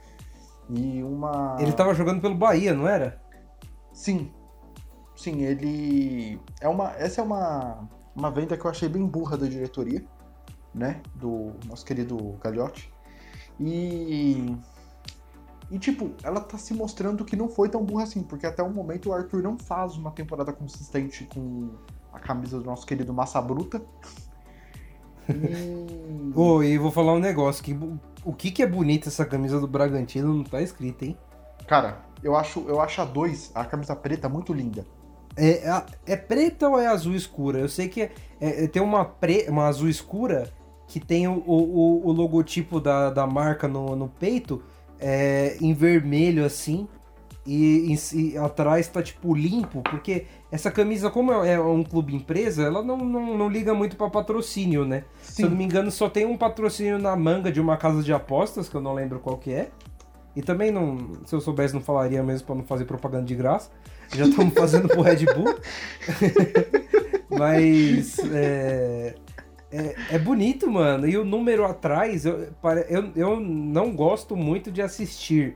E 0.70 1.04
uma. 1.04 1.58
Ele 1.60 1.74
tava 1.74 1.94
jogando 1.94 2.22
pelo 2.22 2.36
Bahia, 2.36 2.74
não 2.74 2.88
era? 2.88 3.22
Sim, 3.92 4.32
Sim, 5.16 5.42
ele. 5.44 6.40
É 6.60 6.68
uma... 6.68 6.92
Essa 6.92 7.22
é 7.22 7.24
uma... 7.24 7.88
uma 8.16 8.32
venda 8.32 8.58
que 8.58 8.66
eu 8.66 8.72
achei 8.72 8.90
bem 8.90 9.06
burra 9.06 9.38
da 9.38 9.48
diretoria, 9.48 10.04
né? 10.74 11.02
Do 11.16 11.54
nosso 11.68 11.86
querido 11.86 12.38
Gagliotti. 12.42 12.92
E. 13.60 14.56
E, 15.72 15.80
tipo, 15.80 16.12
ela 16.22 16.40
tá 16.40 16.58
se 16.58 16.74
mostrando 16.74 17.26
que 17.26 17.36
não 17.36 17.50
foi 17.50 17.68
tão 17.68 17.84
burra 17.84 18.04
assim, 18.04 18.22
porque 18.22 18.46
até 18.46 18.62
o 18.62 18.70
momento 18.70 19.10
o 19.10 19.14
Arthur 19.14 19.42
não 19.42 19.58
faz 19.58 19.96
uma 19.96 20.12
temporada 20.12 20.54
consistente 20.54 21.24
com 21.26 21.72
a 22.12 22.20
camisa 22.20 22.60
do 22.60 22.66
nosso 22.66 22.86
querido 22.86 23.12
Massa 23.12 23.42
Bruta. 23.42 23.82
E... 25.28 26.32
oh, 26.36 26.62
e 26.62 26.78
vou 26.78 26.92
falar 26.92 27.14
um 27.14 27.20
negócio, 27.20 27.64
que 27.64 27.74
o 28.24 28.34
que, 28.34 28.52
que 28.52 28.62
é 28.62 28.68
bonita 28.68 29.10
essa 29.10 29.26
camisa 29.26 29.60
do 29.60 29.68
Bragantino 29.68 30.34
não 30.34 30.44
tá 30.44 30.62
escrito, 30.62 31.04
hein? 31.04 31.18
Cara, 31.68 32.02
eu 32.22 32.36
acho, 32.36 32.66
eu 32.68 32.80
acho 32.80 33.02
a 33.02 33.06
2, 33.06 33.52
a 33.56 33.66
camisa 33.66 33.96
preta, 33.96 34.30
muito 34.30 34.54
linda. 34.54 34.86
É, 35.36 35.84
é, 36.06 36.16
preta 36.16 36.70
ou 36.70 36.80
é 36.80 36.88
azul 36.88 37.16
escura? 37.16 37.60
Eu 37.60 37.70
sei 37.70 37.88
que 37.88 38.02
é, 38.02 38.12
é, 38.40 38.68
tem 38.68 38.82
uma, 38.82 39.04
pre, 39.04 39.46
uma 39.50 39.66
azul 39.66 39.90
escura 39.90 40.52
que 40.88 41.00
tem 41.00 41.28
o, 41.28 41.44
o, 41.46 42.08
o 42.08 42.12
logotipo 42.12 42.80
da, 42.80 43.10
da 43.10 43.26
marca 43.26 43.68
no, 43.68 43.96
no 43.96 44.08
peito 44.08 44.62
é, 45.00 45.58
em 45.60 45.74
vermelho 45.74 46.46
assim. 46.46 46.88
E, 47.46 47.94
e, 48.14 48.38
atrás 48.38 48.88
tá 48.88 49.04
tipo 49.04 49.36
limpo, 49.36 49.82
porque 49.82 50.26
essa 50.50 50.72
camisa, 50.72 51.10
como 51.10 51.34
é, 51.44 51.54
é 51.54 51.60
um 51.60 51.84
clube 51.84 52.16
empresa, 52.16 52.64
ela 52.64 52.82
não, 52.82 52.96
não, 52.96 53.38
não 53.38 53.50
liga 53.50 53.74
muito 53.74 53.98
para 53.98 54.10
patrocínio, 54.10 54.86
né? 54.86 55.04
Sim. 55.22 55.34
Se 55.34 55.42
eu 55.42 55.50
não 55.50 55.58
me 55.58 55.66
engano, 55.66 55.92
só 55.92 56.08
tem 56.08 56.26
um 56.26 56.38
patrocínio 56.38 56.98
na 56.98 57.18
manga 57.18 57.52
de 57.52 57.60
uma 57.60 57.76
casa 57.76 58.02
de 58.02 58.14
apostas, 58.14 58.70
que 58.70 58.76
eu 58.76 58.82
não 58.82 58.94
lembro 58.94 59.20
qual 59.20 59.38
que 59.38 59.52
é. 59.52 59.72
E 60.36 60.42
também 60.42 60.72
não, 60.72 60.98
se 61.26 61.36
eu 61.36 61.42
soubesse, 61.42 61.74
não 61.74 61.82
falaria 61.82 62.24
mesmo 62.24 62.48
para 62.48 62.56
não 62.56 62.64
fazer 62.64 62.86
propaganda 62.86 63.26
de 63.26 63.36
graça. 63.36 63.70
Já 64.14 64.26
estamos 64.26 64.54
fazendo 64.54 64.88
pro 64.88 65.02
Red 65.02 65.26
Bull. 65.26 65.56
Mas 67.30 68.20
é, 68.20 69.16
é, 69.72 69.96
é, 70.12 70.20
bonito, 70.20 70.70
mano. 70.70 71.08
E 71.08 71.18
o 71.18 71.26
número 71.26 71.66
atrás, 71.66 72.26
eu, 72.26 72.48
eu, 72.90 73.12
eu 73.16 73.40
não 73.40 73.96
gosto 73.96 74.36
muito 74.36 74.72
de 74.72 74.82
assistir 74.82 75.56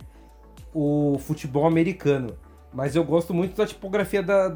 o 0.73 1.17
futebol 1.19 1.67
americano. 1.67 2.35
Mas 2.73 2.95
eu 2.95 3.03
gosto 3.03 3.33
muito 3.33 3.55
da 3.55 3.65
tipografia 3.65 4.23
da, 4.23 4.55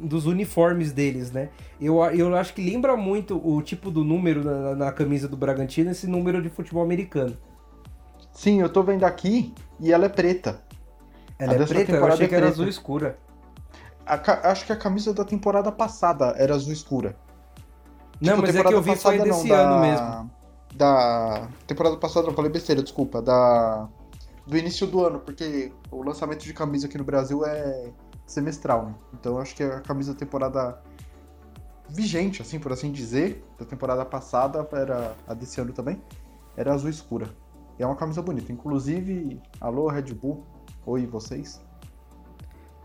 dos 0.00 0.26
uniformes 0.26 0.92
deles, 0.92 1.30
né? 1.30 1.50
Eu, 1.80 2.02
eu 2.04 2.34
acho 2.36 2.52
que 2.52 2.62
lembra 2.62 2.96
muito 2.96 3.40
o 3.44 3.62
tipo 3.62 3.90
do 3.90 4.04
número 4.04 4.44
na, 4.44 4.74
na 4.74 4.92
camisa 4.92 5.28
do 5.28 5.36
Bragantino, 5.36 5.90
esse 5.90 6.06
número 6.06 6.42
de 6.42 6.48
futebol 6.48 6.82
americano. 6.82 7.36
Sim, 8.32 8.60
eu 8.60 8.68
tô 8.68 8.82
vendo 8.82 9.04
aqui 9.04 9.52
e 9.78 9.92
ela 9.92 10.06
é 10.06 10.08
preta. 10.08 10.60
Ela 11.40 11.52
a 11.52 11.56
é 11.56 11.66
preta? 11.66 11.92
Eu 11.92 12.06
achei 12.06 12.26
é 12.26 12.28
que 12.28 12.34
era 12.34 12.48
azul 12.48 12.68
escura. 12.68 13.18
A, 14.06 14.50
acho 14.50 14.66
que 14.66 14.72
a 14.72 14.76
camisa 14.76 15.14
da 15.14 15.24
temporada 15.24 15.72
passada 15.72 16.34
era 16.36 16.54
azul 16.54 16.72
escura. 16.72 17.16
Não, 18.20 18.34
tipo, 18.34 18.42
mas 18.42 18.56
é 18.56 18.64
que 18.64 18.74
eu 18.74 18.82
vi 18.82 18.96
foi 18.96 19.18
desse 19.18 19.48
não, 19.48 19.56
ano 19.56 19.74
da, 19.74 19.80
mesmo. 19.80 20.30
Da 20.74 21.48
temporada 21.66 21.96
passada, 21.96 22.26
não 22.26 22.34
falei 22.34 22.50
besteira, 22.50 22.82
desculpa. 22.82 23.22
Da 23.22 23.88
do 24.46 24.56
início 24.56 24.86
do 24.86 25.04
ano, 25.04 25.20
porque 25.20 25.72
o 25.90 26.02
lançamento 26.02 26.42
de 26.42 26.52
camisa 26.52 26.86
aqui 26.86 26.98
no 26.98 27.04
Brasil 27.04 27.46
é 27.46 27.92
semestral, 28.26 28.86
né? 28.86 28.94
Então 29.14 29.34
eu 29.34 29.40
acho 29.40 29.54
que 29.54 29.62
a 29.62 29.80
camisa 29.80 30.12
da 30.12 30.18
temporada 30.18 30.82
vigente, 31.88 32.42
assim, 32.42 32.58
por 32.58 32.72
assim 32.72 32.90
dizer, 32.90 33.44
da 33.58 33.64
temporada 33.64 34.04
passada, 34.04 34.66
era 34.72 35.14
a 35.26 35.34
desse 35.34 35.60
ano 35.60 35.72
também, 35.72 36.02
era 36.56 36.74
azul 36.74 36.90
escura. 36.90 37.28
E 37.78 37.82
é 37.82 37.86
uma 37.86 37.96
camisa 37.96 38.20
bonita. 38.20 38.52
Inclusive, 38.52 39.40
alô 39.60 39.88
Red 39.88 40.14
Bull, 40.14 40.44
oi 40.90 41.06
vocês. 41.06 41.60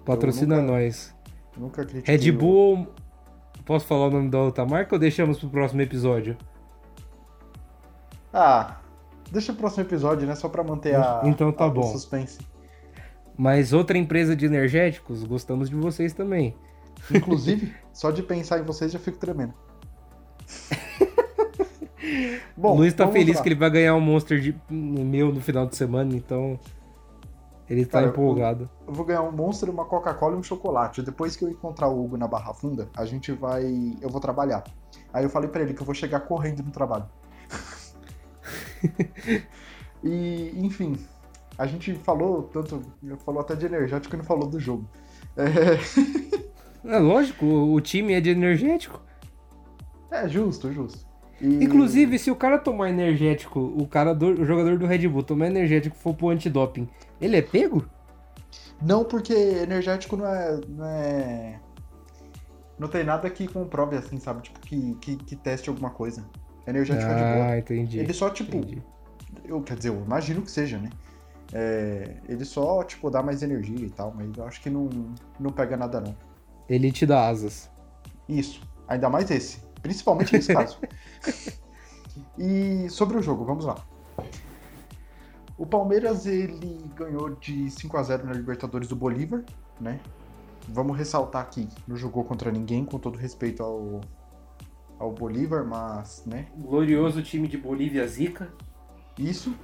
Patrocina 0.06 0.62
nunca, 0.62 0.72
nós. 0.72 1.16
Nunca 1.58 1.86
critiquei. 1.86 2.16
Red 2.18 2.32
Bull, 2.32 2.88
posso 3.66 3.88
falar 3.88 4.08
o 4.08 4.12
nome 4.12 4.30
da 4.30 4.40
outra 4.40 4.66
marca 4.66 4.94
ou 4.96 5.00
deixamos 5.00 5.40
pro 5.40 5.50
próximo 5.50 5.82
episódio? 5.82 6.38
Ah, 8.32 8.78
deixa 9.32 9.52
o 9.52 9.56
próximo 9.56 9.84
episódio, 9.84 10.28
né? 10.28 10.36
Só 10.36 10.48
pra 10.48 10.64
manter 10.64 10.96
a, 10.96 11.22
então 11.26 11.52
tá 11.52 11.66
a, 11.66 11.70
bom. 11.70 11.84
suspense. 11.84 12.40
Mas 13.38 13.74
outra 13.74 13.98
empresa 13.98 14.36
de 14.36 14.46
energéticos, 14.46 15.24
gostamos 15.24 15.70
de 15.70 15.76
vocês 15.76 16.14
também. 16.14 16.56
Inclusive, 17.12 17.74
só 17.92 18.12
de 18.12 18.22
pensar 18.22 18.60
em 18.60 18.64
vocês 18.64 18.92
já 18.92 19.00
fico 19.00 19.18
tremendo. 19.18 19.54
Bom, 22.56 22.74
o 22.74 22.78
Luiz 22.78 22.94
tá 22.94 23.08
feliz 23.08 23.38
lá. 23.38 23.42
que 23.42 23.50
ele 23.50 23.56
vai 23.56 23.70
ganhar 23.70 23.96
um 23.96 24.00
Monster 24.00 24.40
de, 24.40 24.56
meu 24.70 25.34
no 25.34 25.42
final 25.42 25.66
de 25.66 25.76
semana, 25.76 26.16
então 26.16 26.60
ele 27.70 27.86
tá 27.86 28.00
Cara, 28.00 28.12
empolgado. 28.12 28.70
Eu, 28.82 28.88
eu, 28.90 28.94
vou 28.94 29.06
ganhar 29.06 29.24
um 29.24 29.32
Monster, 29.32 29.70
uma 29.70 29.86
Coca-Cola 29.86 30.36
e 30.36 30.40
um 30.40 30.44
chocolate. 30.44 31.02
Depois 31.02 31.36
que 31.36 31.44
eu 31.44 31.50
encontrar 31.50 31.88
o 31.88 32.04
Hugo 32.04 32.18
na 32.18 32.28
Barra 32.28 32.54
Funda, 32.54 32.90
a 32.96 33.06
gente 33.06 33.32
vai. 33.32 33.66
Eu 34.02 34.10
vou 34.10 34.22
trabalhar. 34.22 34.64
Aí 35.12 35.24
eu 35.24 35.30
falei 35.30 35.50
para 35.50 35.64
ele 35.64 35.74
que 35.74 35.82
eu 35.82 35.86
vou 35.86 35.96
chegar 35.96 36.22
correndo 36.22 36.64
no 36.64 36.72
trabalho. 36.72 37.06
e, 40.04 40.52
enfim, 40.56 40.96
a 41.58 41.66
gente 41.66 41.96
falou 41.96 42.44
tanto. 42.44 42.82
Falou 43.26 43.42
até 43.42 43.56
de 43.56 43.66
energético 43.66 44.16
e 44.16 44.18
não 44.18 44.26
falou 44.26 44.48
do 44.48 44.60
jogo. 44.60 44.88
É, 45.36 45.80
é 46.96 47.00
lógico, 47.00 47.46
o 47.46 47.82
time 47.82 48.14
é 48.14 48.22
de 48.22 48.30
energético. 48.30 49.02
É, 50.12 50.28
justo, 50.30 50.72
justo. 50.72 51.06
E... 51.42 51.64
Inclusive, 51.64 52.18
se 52.18 52.32
o 52.32 52.36
cara 52.36 52.58
tomar 52.58 52.90
energético, 52.90 53.60
o 53.60 53.88
cara 53.88 54.14
do, 54.14 54.28
o 54.28 54.46
jogador 54.46 54.78
do 54.78 54.86
Red 54.86 55.08
Bull 55.08 55.24
tomar 55.24 55.48
energético 55.48 55.96
for 55.96 56.14
pro 56.14 56.30
antidoping, 56.30 56.88
ele 57.20 57.38
é 57.38 57.42
pego? 57.42 57.86
Não, 58.82 59.04
porque 59.04 59.34
energético 59.34 60.18
não 60.18 60.28
é. 60.28 60.60
Não, 60.68 60.86
é... 60.86 61.60
não 62.78 62.88
tem 62.88 63.04
nada 63.04 63.30
que 63.30 63.48
comprove 63.48 63.96
assim, 63.98 64.18
sabe? 64.20 64.42
Tipo, 64.44 64.60
que, 64.60 64.96
que, 64.96 65.16
que 65.16 65.36
teste 65.36 65.70
alguma 65.70 65.90
coisa. 65.90 66.26
Energético 66.68 67.10
ah, 67.10 67.12
é 67.12 67.16
de 67.16 67.34
boa. 67.34 67.46
Ah, 67.52 67.58
entendi. 67.60 68.00
Ele 68.00 68.14
só, 68.14 68.30
tipo. 68.30 68.58
Entendi. 68.58 68.84
Eu, 69.44 69.62
quer 69.62 69.78
dizer, 69.78 69.90
eu 69.90 70.02
imagino 70.04 70.42
que 70.42 70.52
seja, 70.52 70.78
né? 70.78 70.90
É, 71.54 72.18
ele 72.28 72.44
só, 72.44 72.84
tipo, 72.84 73.10
dá 73.10 73.22
mais 73.22 73.44
energia 73.44 73.86
e 73.86 73.90
tal, 73.90 74.14
mas 74.16 74.36
eu 74.36 74.46
acho 74.46 74.62
que 74.62 74.70
não, 74.70 74.90
não 75.40 75.52
pega 75.52 75.78
nada, 75.78 76.02
não. 76.02 76.16
Ele 76.68 76.92
te 76.92 77.06
dá 77.06 77.28
asas. 77.28 77.70
Isso. 78.28 78.62
Ainda 78.88 79.10
mais 79.10 79.30
esse. 79.30 79.60
Principalmente 79.82 80.34
nesse 80.34 80.54
caso. 80.54 80.80
E 82.38 82.90
sobre 82.90 83.18
o 83.18 83.22
jogo, 83.22 83.46
vamos 83.46 83.66
lá. 83.66 83.76
O 85.58 85.66
Palmeiras 85.66 86.26
ele 86.26 86.92
ganhou 86.96 87.30
de 87.36 87.70
5 87.70 87.98
a 87.98 88.04
0 88.04 88.26
na 88.26 88.34
Libertadores 88.34 88.88
do 88.88 88.96
Bolívar, 88.96 89.44
né? 89.80 90.02
Vamos 90.68 90.98
ressaltar 90.98 91.42
aqui, 91.42 91.68
não 91.88 91.96
jogou 91.96 92.24
contra 92.26 92.52
ninguém, 92.52 92.84
com 92.84 93.00
todo 93.00 93.18
respeito 93.18 93.64
ao, 93.64 94.02
ao 95.00 95.12
Bolívar, 95.14 95.64
mas, 95.66 96.24
né? 96.26 96.48
Glorioso 96.58 97.22
time 97.24 97.48
de 97.48 97.58
Bolívia 97.58 98.06
Zica. 98.08 98.52
Isso. 99.18 99.56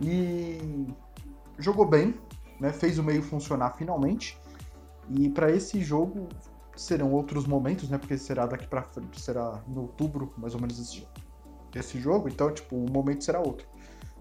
E 0.00 0.86
jogou 1.58 1.86
bem, 1.86 2.14
né? 2.60 2.72
Fez 2.72 2.98
o 2.98 3.02
meio 3.02 3.22
funcionar 3.22 3.72
finalmente. 3.72 4.38
E 5.10 5.28
para 5.30 5.50
esse 5.50 5.82
jogo 5.82 6.28
serão 6.76 7.12
outros 7.12 7.46
momentos, 7.46 7.88
né? 7.88 7.98
Porque 7.98 8.16
será 8.16 8.46
daqui 8.46 8.66
para 8.66 8.82
frente, 8.82 9.20
será 9.20 9.60
em 9.66 9.76
outubro, 9.76 10.32
mais 10.36 10.54
ou 10.54 10.60
menos 10.60 10.78
esse, 10.78 11.06
esse 11.74 11.98
jogo, 11.98 12.28
então, 12.28 12.52
tipo, 12.52 12.76
o 12.76 12.90
momento 12.90 13.24
será 13.24 13.40
outro. 13.40 13.66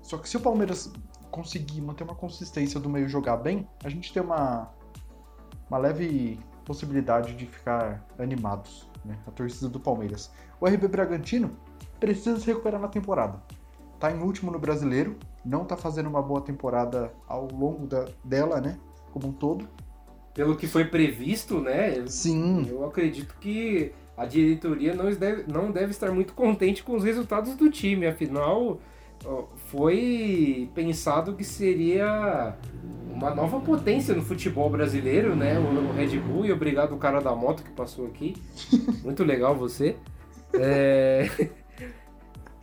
Só 0.05 0.19
que 0.19 0.29
se 0.29 0.37
o 0.37 0.39
Palmeiras 0.39 0.93
conseguir 1.31 1.81
manter 1.81 2.03
uma 2.03 2.13
consistência 2.13 2.79
do 2.79 2.87
meio 2.87 3.09
jogar 3.09 3.37
bem, 3.37 3.67
a 3.83 3.89
gente 3.89 4.13
tem 4.13 4.21
uma, 4.21 4.71
uma 5.67 5.79
leve 5.79 6.39
possibilidade 6.63 7.33
de 7.33 7.47
ficar 7.47 8.05
animados, 8.19 8.87
né? 9.03 9.17
A 9.25 9.31
torcida 9.31 9.67
do 9.67 9.79
Palmeiras. 9.79 10.31
O 10.61 10.67
RB 10.67 10.87
Bragantino 10.87 11.57
precisa 11.99 12.39
se 12.39 12.45
recuperar 12.45 12.79
na 12.79 12.87
temporada. 12.87 13.41
Tá 13.99 14.11
em 14.11 14.21
último 14.21 14.51
no 14.51 14.59
brasileiro, 14.59 15.17
não 15.43 15.65
tá 15.65 15.75
fazendo 15.75 16.07
uma 16.07 16.21
boa 16.21 16.41
temporada 16.41 17.11
ao 17.27 17.47
longo 17.47 17.87
da, 17.87 18.05
dela, 18.23 18.61
né? 18.61 18.77
Como 19.11 19.29
um 19.29 19.33
todo 19.33 19.67
pelo 20.35 20.55
que 20.55 20.67
foi 20.67 20.85
previsto, 20.85 21.59
né? 21.61 22.05
Sim. 22.05 22.67
Eu 22.69 22.85
acredito 22.85 23.35
que 23.39 23.91
a 24.15 24.25
diretoria 24.25 24.93
não 24.93 25.11
deve, 25.11 25.51
não 25.51 25.71
deve 25.71 25.89
estar 25.91 26.11
muito 26.11 26.35
contente 26.35 26.83
com 26.83 26.95
os 26.95 27.03
resultados 27.03 27.55
do 27.55 27.71
time. 27.71 28.05
Afinal, 28.05 28.79
foi 29.67 30.69
pensado 30.73 31.35
que 31.35 31.43
seria 31.43 32.55
uma 33.11 33.33
nova 33.33 33.59
potência 33.59 34.13
no 34.13 34.21
futebol 34.21 34.69
brasileiro, 34.69 35.35
né? 35.35 35.57
O 35.57 35.93
Red 35.93 36.19
Bull, 36.19 36.45
e 36.45 36.51
obrigado 36.51 36.93
o 36.93 36.97
cara 36.97 37.21
da 37.21 37.33
moto 37.33 37.63
que 37.63 37.71
passou 37.71 38.07
aqui. 38.07 38.35
Muito 39.03 39.23
legal 39.23 39.55
você. 39.55 39.95
É... 40.53 41.29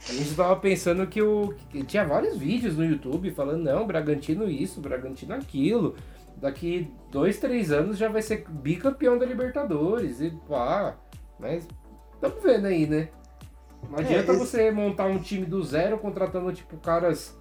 A 0.09 0.13
gente 0.13 0.31
estava 0.31 0.57
pensando 0.57 1.07
que, 1.07 1.23
o... 1.23 1.55
que 1.71 1.83
tinha 1.85 2.05
vários 2.05 2.37
vídeos 2.37 2.77
no 2.77 2.85
YouTube 2.85 3.31
falando, 3.31 3.63
não, 3.63 3.87
Bragantino 3.87 4.49
isso, 4.49 4.81
Bragantino 4.81 5.35
aquilo 5.35 5.95
daqui 6.37 6.93
dois, 7.11 7.39
três 7.39 7.71
anos 7.71 7.97
já 7.97 8.09
vai 8.09 8.21
ser 8.21 8.45
bicampeão 8.49 9.17
da 9.17 9.25
Libertadores 9.25 10.21
e 10.21 10.31
pá. 10.49 10.97
Mas 11.39 11.67
estamos 12.15 12.43
vendo 12.43 12.67
aí, 12.67 12.87
né? 12.87 13.09
Não 13.89 13.99
adianta 13.99 14.33
é, 14.33 14.35
esse... 14.35 14.39
você 14.39 14.71
montar 14.71 15.07
um 15.07 15.19
time 15.19 15.45
do 15.45 15.63
zero 15.63 15.99
contratando 15.99 16.53
tipo 16.53 16.77
caras, 16.79 17.37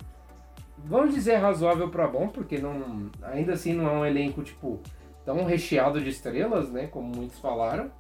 vamos 0.78 1.14
dizer 1.14 1.36
razoável 1.36 1.90
para 1.90 2.08
bom, 2.08 2.28
porque 2.28 2.58
não, 2.58 3.10
ainda 3.22 3.54
assim 3.54 3.74
não 3.74 3.88
é 3.88 3.92
um 3.92 4.06
elenco 4.06 4.42
tipo 4.44 4.80
tão 5.26 5.46
recheado 5.46 6.02
de 6.02 6.10
estrelas, 6.10 6.70
né? 6.70 6.88
Como 6.88 7.16
muitos 7.16 7.40
falaram, 7.40 7.92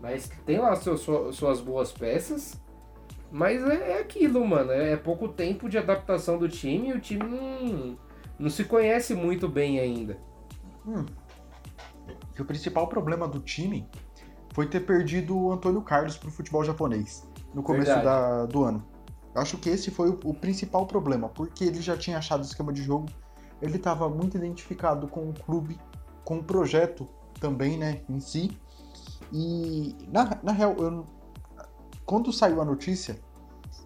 mas 0.00 0.30
tem 0.44 0.58
lá 0.58 0.76
suas, 0.76 1.00
suas 1.34 1.60
boas 1.60 1.90
peças. 1.92 2.60
Mas 3.32 3.62
é, 3.62 3.92
é 3.92 4.00
aquilo, 4.00 4.44
mano. 4.44 4.72
É, 4.72 4.92
é 4.92 4.96
pouco 4.96 5.28
tempo 5.28 5.68
de 5.68 5.78
adaptação 5.78 6.36
do 6.36 6.48
time 6.48 6.88
e 6.88 6.92
o 6.92 7.00
time 7.00 7.24
não 7.24 7.96
não 8.38 8.48
se 8.48 8.64
conhece 8.64 9.14
muito 9.14 9.46
bem 9.46 9.78
ainda. 9.78 10.18
Hum. 10.86 11.04
E 12.36 12.40
o 12.40 12.44
principal 12.44 12.88
problema 12.88 13.28
do 13.28 13.38
time 13.38 13.86
foi 14.54 14.66
ter 14.66 14.80
perdido 14.80 15.38
o 15.38 15.52
Antônio 15.52 15.82
Carlos 15.82 16.16
pro 16.16 16.30
futebol 16.30 16.64
japonês 16.64 17.29
no 17.54 17.62
começo 17.62 17.90
da, 18.02 18.46
do 18.46 18.64
ano. 18.64 18.84
Acho 19.34 19.56
que 19.58 19.68
esse 19.68 19.90
foi 19.90 20.10
o, 20.10 20.18
o, 20.24 20.34
principal 20.34 20.86
problema, 20.86 21.28
porque 21.28 21.64
ele 21.64 21.80
já 21.80 21.96
tinha 21.96 22.18
achado 22.18 22.40
o 22.40 22.44
esquema 22.44 22.72
de 22.72 22.82
jogo, 22.82 23.06
ele 23.62 23.76
estava 23.76 24.08
muito 24.08 24.36
identificado 24.36 25.06
com 25.06 25.28
o 25.28 25.32
clube, 25.32 25.78
com 26.24 26.38
o 26.38 26.42
projeto 26.42 27.08
também, 27.38 27.78
né, 27.78 28.00
em 28.08 28.18
si. 28.18 28.50
E, 29.32 29.94
na, 30.08 30.38
na 30.42 30.52
real, 30.52 30.74
eu, 30.78 31.06
quando 32.04 32.32
saiu 32.32 32.60
a 32.60 32.64
notícia, 32.64 33.18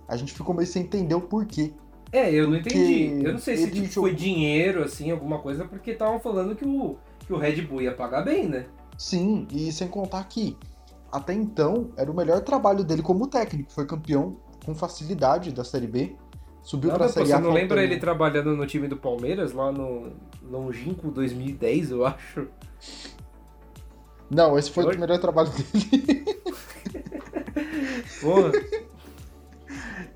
a 0.09 0.17
gente 0.17 0.33
ficou 0.33 0.55
meio 0.55 0.67
sem 0.67 0.83
entender 0.83 1.15
o 1.15 1.21
porquê. 1.21 1.75
É, 2.11 2.33
eu 2.33 2.49
não 2.49 2.57
entendi. 2.57 3.23
Eu 3.23 3.33
não 3.33 3.39
sei 3.39 3.57
se 3.57 3.71
tipo, 3.71 3.87
jogou... 3.87 4.09
foi 4.09 4.15
dinheiro, 4.15 4.83
assim, 4.83 5.11
alguma 5.11 5.41
coisa, 5.41 5.65
porque 5.65 5.91
estavam 5.91 6.19
falando 6.21 6.57
que 6.57 6.65
o, 6.65 6.97
que 7.27 7.33
o 7.33 7.37
Red 7.37 7.63
Bull 7.63 7.83
ia 7.83 7.95
pagar 7.95 8.23
bem, 8.23 8.49
né? 8.49 8.67
Sim, 8.97 9.47
e 9.51 9.71
sem 9.73 9.89
contar 9.89 10.25
que 10.25 10.57
até 11.15 11.33
então 11.33 11.93
era 11.97 12.11
o 12.11 12.15
melhor 12.15 12.41
trabalho 12.41 12.83
dele 12.83 13.01
como 13.01 13.29
técnico. 13.29 13.71
Foi 13.73 13.87
campeão 13.87 14.37
com 14.67 14.75
facilidade 14.75 15.53
da 15.53 15.63
Série 15.63 15.87
B. 15.87 16.17
Subiu 16.61 16.91
para 16.91 17.05
a 17.05 17.09
Série 17.09 17.33
A. 17.33 17.37
Você 17.37 17.43
não 17.43 17.53
lembra 17.53 17.85
ele 17.85 17.99
trabalhando 17.99 18.57
no 18.57 18.67
time 18.67 18.89
do 18.89 18.97
Palmeiras, 18.97 19.53
lá 19.53 19.71
no 19.71 20.11
Longínquo 20.43 21.13
2010, 21.13 21.93
eu 21.93 22.05
acho? 22.05 22.49
Não, 24.29 24.59
esse 24.59 24.73
foi 24.73 24.85
o 24.85 24.99
melhor 24.99 25.21
trabalho 25.21 25.51
dele. 25.51 26.25
Porra. 28.21 28.51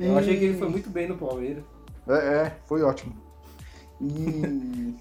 Eu 0.00 0.14
e... 0.14 0.18
achei 0.18 0.36
que 0.36 0.44
ele 0.46 0.58
foi 0.58 0.68
muito 0.68 0.90
bem 0.90 1.06
no 1.06 1.16
Palmeiras. 1.16 1.62
É, 2.08 2.12
é 2.12 2.58
foi 2.66 2.82
ótimo. 2.82 3.14
E... 4.00 4.96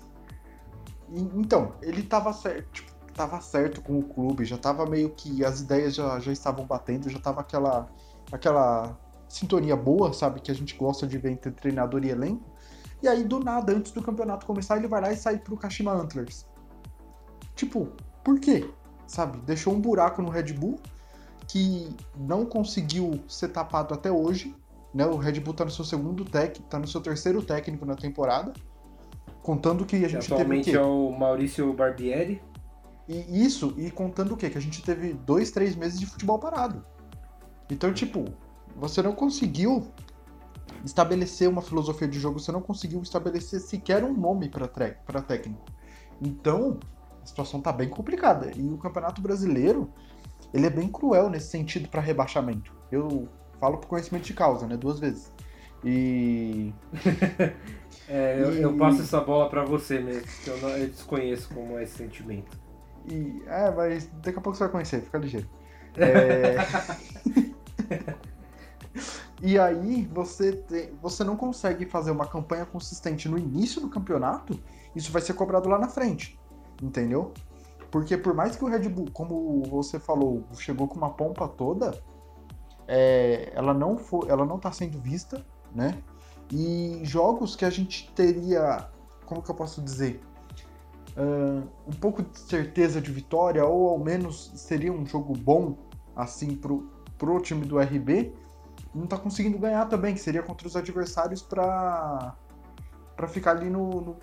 então, 1.34 1.74
ele 1.82 2.04
tava 2.04 2.32
certo, 2.34 2.68
tipo, 2.72 2.87
tava 3.18 3.42
certo 3.42 3.82
com 3.82 3.98
o 3.98 4.04
clube, 4.04 4.46
já 4.46 4.58
tava 4.58 4.86
meio 4.86 5.10
que 5.10 5.44
as 5.44 5.62
ideias 5.62 5.96
já, 5.96 6.20
já 6.20 6.32
estavam 6.32 6.66
batendo, 6.66 7.10
já 7.10 7.20
tava 7.20 7.42
aquela 7.42 7.90
aquela 8.32 8.98
sintonia 9.28 9.76
boa, 9.76 10.14
sabe, 10.14 10.40
que 10.40 10.52
a 10.52 10.54
gente 10.54 10.76
gosta 10.76 11.08
de 11.08 11.18
ver 11.18 11.32
entre 11.32 11.52
treinador 11.52 12.06
e 12.06 12.10
elenco. 12.10 12.50
E 13.02 13.08
aí 13.08 13.24
do 13.24 13.40
nada, 13.40 13.74
antes 13.74 13.92
do 13.92 14.02
campeonato 14.02 14.46
começar, 14.46 14.78
ele 14.78 14.88
vai 14.88 15.02
lá 15.02 15.12
e 15.12 15.18
sai 15.18 15.38
pro 15.38 15.58
Kashima 15.58 15.92
Antlers. 15.92 16.46
Tipo, 17.56 17.90
por 18.24 18.40
quê? 18.40 18.70
Sabe? 19.06 19.40
Deixou 19.40 19.74
um 19.74 19.82
buraco 19.82 20.22
no 20.22 20.30
Red 20.30 20.54
Bull 20.54 20.80
que 21.48 21.96
não 22.16 22.46
conseguiu 22.46 23.20
ser 23.28 23.50
tapado 23.50 23.94
até 23.94 24.12
hoje. 24.12 24.56
Né? 24.94 25.06
O 25.06 25.18
Red 25.18 25.40
Bull 25.40 25.54
tá 25.54 25.66
no 25.66 25.72
seu 25.72 25.86
segundo 25.86 26.26
técnico, 26.26 26.70
tá 26.70 26.80
no 26.80 26.88
seu 26.88 27.02
terceiro 27.02 27.42
técnico 27.42 27.86
na 27.86 27.96
temporada. 27.96 28.54
Contando 29.42 29.86
que 29.86 29.96
a 29.96 30.10
gente 30.10 30.26
Atualmente 30.26 30.66
teve. 30.66 30.78
Atualmente 30.78 31.12
é 31.12 31.16
o 31.16 31.18
Maurício 31.18 31.72
Barbieri. 31.74 32.42
E 33.08 33.46
isso, 33.46 33.74
e 33.78 33.90
contando 33.90 34.34
o 34.34 34.38
quê? 34.38 34.50
Que 34.50 34.58
a 34.58 34.62
gente 34.62 34.84
teve 34.84 35.14
dois, 35.14 35.52
três 35.52 35.76
meses 35.76 36.00
de 36.00 36.06
futebol 36.06 36.38
parado. 36.38 36.86
Então, 37.70 37.94
tipo, 37.94 38.26
você 38.76 39.02
não 39.02 39.14
conseguiu 39.14 39.88
estabelecer 40.84 41.50
uma 41.50 41.62
filosofia 41.62 42.08
de 42.08 42.20
jogo, 42.20 42.40
você 42.40 42.52
não 42.52 42.62
conseguiu 42.62 43.02
estabelecer 43.02 43.60
sequer 43.60 44.04
um 44.04 44.14
nome 44.14 44.50
para 44.50 45.22
técnico. 45.22 45.66
Então, 46.22 46.80
a 47.24 47.26
situação 47.26 47.62
tá 47.62 47.72
bem 47.72 47.90
complicada. 47.90 48.52
E 48.56 48.70
o 48.70 48.78
Campeonato 48.78 49.22
Brasileiro, 49.22 49.90
ele 50.54 50.66
é 50.66 50.70
bem 50.70 50.90
cruel 50.90 51.30
nesse 51.30 51.48
sentido 51.48 51.88
para 51.88 52.02
rebaixamento. 52.02 52.74
Eu 52.92 53.28
falo 53.60 53.78
por 53.78 53.88
conhecimento 53.88 54.26
de 54.26 54.34
causa, 54.34 54.68
né? 54.68 54.76
Duas 54.76 55.00
vezes. 55.00 55.32
E. 55.84 56.74
é, 58.08 58.42
eu, 58.42 58.54
e... 58.54 58.62
eu, 58.62 58.76
passo 58.78 59.02
essa 59.02 59.22
bola 59.22 59.50
para 59.50 59.64
você 59.64 60.00
mesmo, 60.00 60.28
que 60.44 60.50
eu, 60.50 60.62
não, 60.62 60.70
eu 60.70 60.88
desconheço 60.88 61.50
como 61.54 61.78
é 61.78 61.84
esse 61.84 61.98
sentimento. 61.98 62.67
E, 63.08 63.44
é, 63.48 63.72
mas 63.72 64.08
daqui 64.22 64.38
a 64.38 64.42
pouco 64.42 64.58
você 64.58 64.64
vai 64.64 64.72
conhecer, 64.72 65.02
fica 65.02 65.18
ligeiro. 65.18 65.50
É... 65.96 66.58
e 69.42 69.58
aí 69.58 70.06
você, 70.14 70.54
te, 70.54 70.94
você 71.02 71.24
não 71.24 71.38
consegue 71.38 71.86
fazer 71.86 72.12
uma 72.12 72.28
campanha 72.28 72.66
consistente 72.66 73.30
no 73.30 73.38
início 73.38 73.82
do 73.82 73.90
campeonato, 73.90 74.60
isso 74.96 75.12
vai 75.12 75.22
ser 75.22 75.34
cobrado 75.34 75.70
lá 75.70 75.80
na 75.80 75.88
frente. 75.88 76.40
Entendeu? 76.82 77.34
Porque 77.90 78.18
por 78.18 78.34
mais 78.34 78.56
que 78.56 78.64
o 78.64 78.68
Red 78.68 78.90
Bull, 78.90 79.08
como 79.14 79.64
você 79.64 80.00
falou, 80.00 80.44
chegou 80.58 80.88
com 80.88 80.98
uma 80.98 81.10
pompa 81.10 81.48
toda, 81.48 81.98
é, 82.88 83.52
ela 83.56 83.74
não 83.74 83.98
foi, 83.98 84.30
ela 84.30 84.46
não 84.46 84.58
está 84.58 84.72
sendo 84.72 85.00
vista, 85.00 85.46
né? 85.74 85.98
E 86.52 87.02
jogos 87.04 87.56
que 87.56 87.66
a 87.66 87.70
gente 87.70 88.12
teria, 88.14 88.90
como 89.26 89.42
que 89.42 89.50
eu 89.50 89.56
posso 89.56 89.82
dizer, 89.82 90.22
uh, 91.18 91.68
um 91.88 91.94
pouco 92.00 92.22
de 92.22 92.40
certeza 92.40 93.02
de 93.02 93.12
vitória 93.12 93.66
ou 93.66 93.90
ao 93.90 94.00
menos 94.00 94.52
seria 94.56 94.94
um 94.94 95.06
jogo 95.06 95.34
bom 95.34 95.76
assim 96.16 96.56
pro 96.56 96.96
pro 97.18 97.42
time 97.42 97.66
do 97.66 97.80
RB, 97.80 98.32
não 98.94 99.06
está 99.06 99.18
conseguindo 99.18 99.58
ganhar 99.58 99.86
também, 99.86 100.14
que 100.14 100.20
seria 100.20 100.44
contra 100.44 100.68
os 100.68 100.76
adversários 100.76 101.42
para 101.42 102.36
para 103.16 103.28
ficar 103.28 103.52
ali 103.52 103.70
no, 103.70 103.90
no 104.02 104.18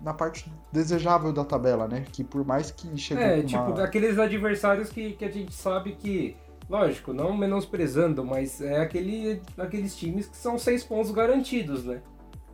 na 0.00 0.14
parte 0.14 0.50
desejável 0.72 1.32
da 1.32 1.44
tabela, 1.44 1.88
né? 1.88 2.04
Que 2.12 2.22
por 2.22 2.44
mais 2.44 2.70
que 2.70 2.96
chegue. 2.96 3.20
É, 3.20 3.42
tipo, 3.42 3.62
uma... 3.62 3.82
aqueles 3.82 4.18
adversários 4.18 4.90
que, 4.90 5.12
que 5.12 5.24
a 5.24 5.30
gente 5.30 5.54
sabe 5.54 5.92
que. 5.92 6.36
Lógico, 6.68 7.12
não 7.12 7.36
menosprezando, 7.36 8.24
mas 8.24 8.60
é 8.60 8.80
aquele, 8.80 9.40
aqueles 9.56 9.96
times 9.96 10.26
que 10.26 10.36
são 10.36 10.58
seis 10.58 10.82
pontos 10.82 11.12
garantidos, 11.12 11.84
né? 11.84 12.02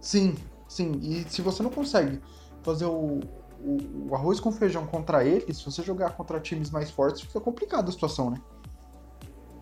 Sim, 0.00 0.34
sim. 0.68 0.92
E 1.00 1.24
se 1.30 1.40
você 1.40 1.62
não 1.62 1.70
consegue 1.70 2.20
fazer 2.62 2.84
o, 2.84 3.20
o, 3.62 4.10
o 4.10 4.14
arroz 4.14 4.40
com 4.40 4.50
feijão 4.50 4.86
contra 4.86 5.24
eles, 5.24 5.58
se 5.58 5.64
você 5.64 5.82
jogar 5.82 6.16
contra 6.16 6.40
times 6.40 6.70
mais 6.70 6.90
fortes, 6.90 7.22
fica 7.22 7.40
complicada 7.40 7.88
a 7.88 7.92
situação, 7.92 8.30
né? 8.30 8.40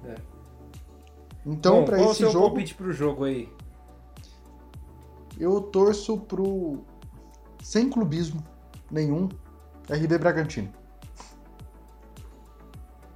É. 0.04 0.14
Então, 1.44 1.84
para 1.84 2.02
esse 2.02 2.20
jogo. 2.20 2.32
Qual 2.32 2.44
o 2.44 2.46
palpite 2.48 2.74
pro 2.74 2.92
jogo 2.92 3.24
aí? 3.24 3.48
Eu 5.38 5.60
torço 5.60 6.18
pro 6.18 6.84
sem 7.62 7.88
clubismo 7.88 8.42
nenhum, 8.90 9.28
RB 9.88 10.18
Bragantino. 10.18 10.70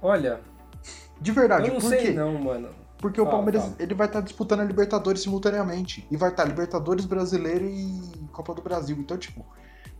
Olha. 0.01 0.39
De 1.19 1.31
verdade, 1.31 1.67
eu 1.67 1.73
não 1.73 1.81
por 1.81 1.89
sei 1.89 2.01
quê? 2.01 2.11
não, 2.11 2.37
mano. 2.37 2.69
Porque 2.97 3.17
fala, 3.17 3.29
o 3.29 3.31
Palmeiras 3.31 3.63
fala. 3.63 3.75
ele 3.79 3.93
vai 3.93 4.07
estar 4.07 4.19
tá 4.19 4.25
disputando 4.25 4.61
a 4.61 4.63
Libertadores 4.63 5.21
simultaneamente. 5.21 6.07
E 6.09 6.17
vai 6.17 6.29
estar 6.29 6.43
tá 6.43 6.49
Libertadores 6.49 7.05
Brasileiro 7.05 7.65
e 7.65 8.27
Copa 8.31 8.53
do 8.53 8.61
Brasil. 8.61 8.97
Então, 8.97 9.17
tipo, 9.17 9.45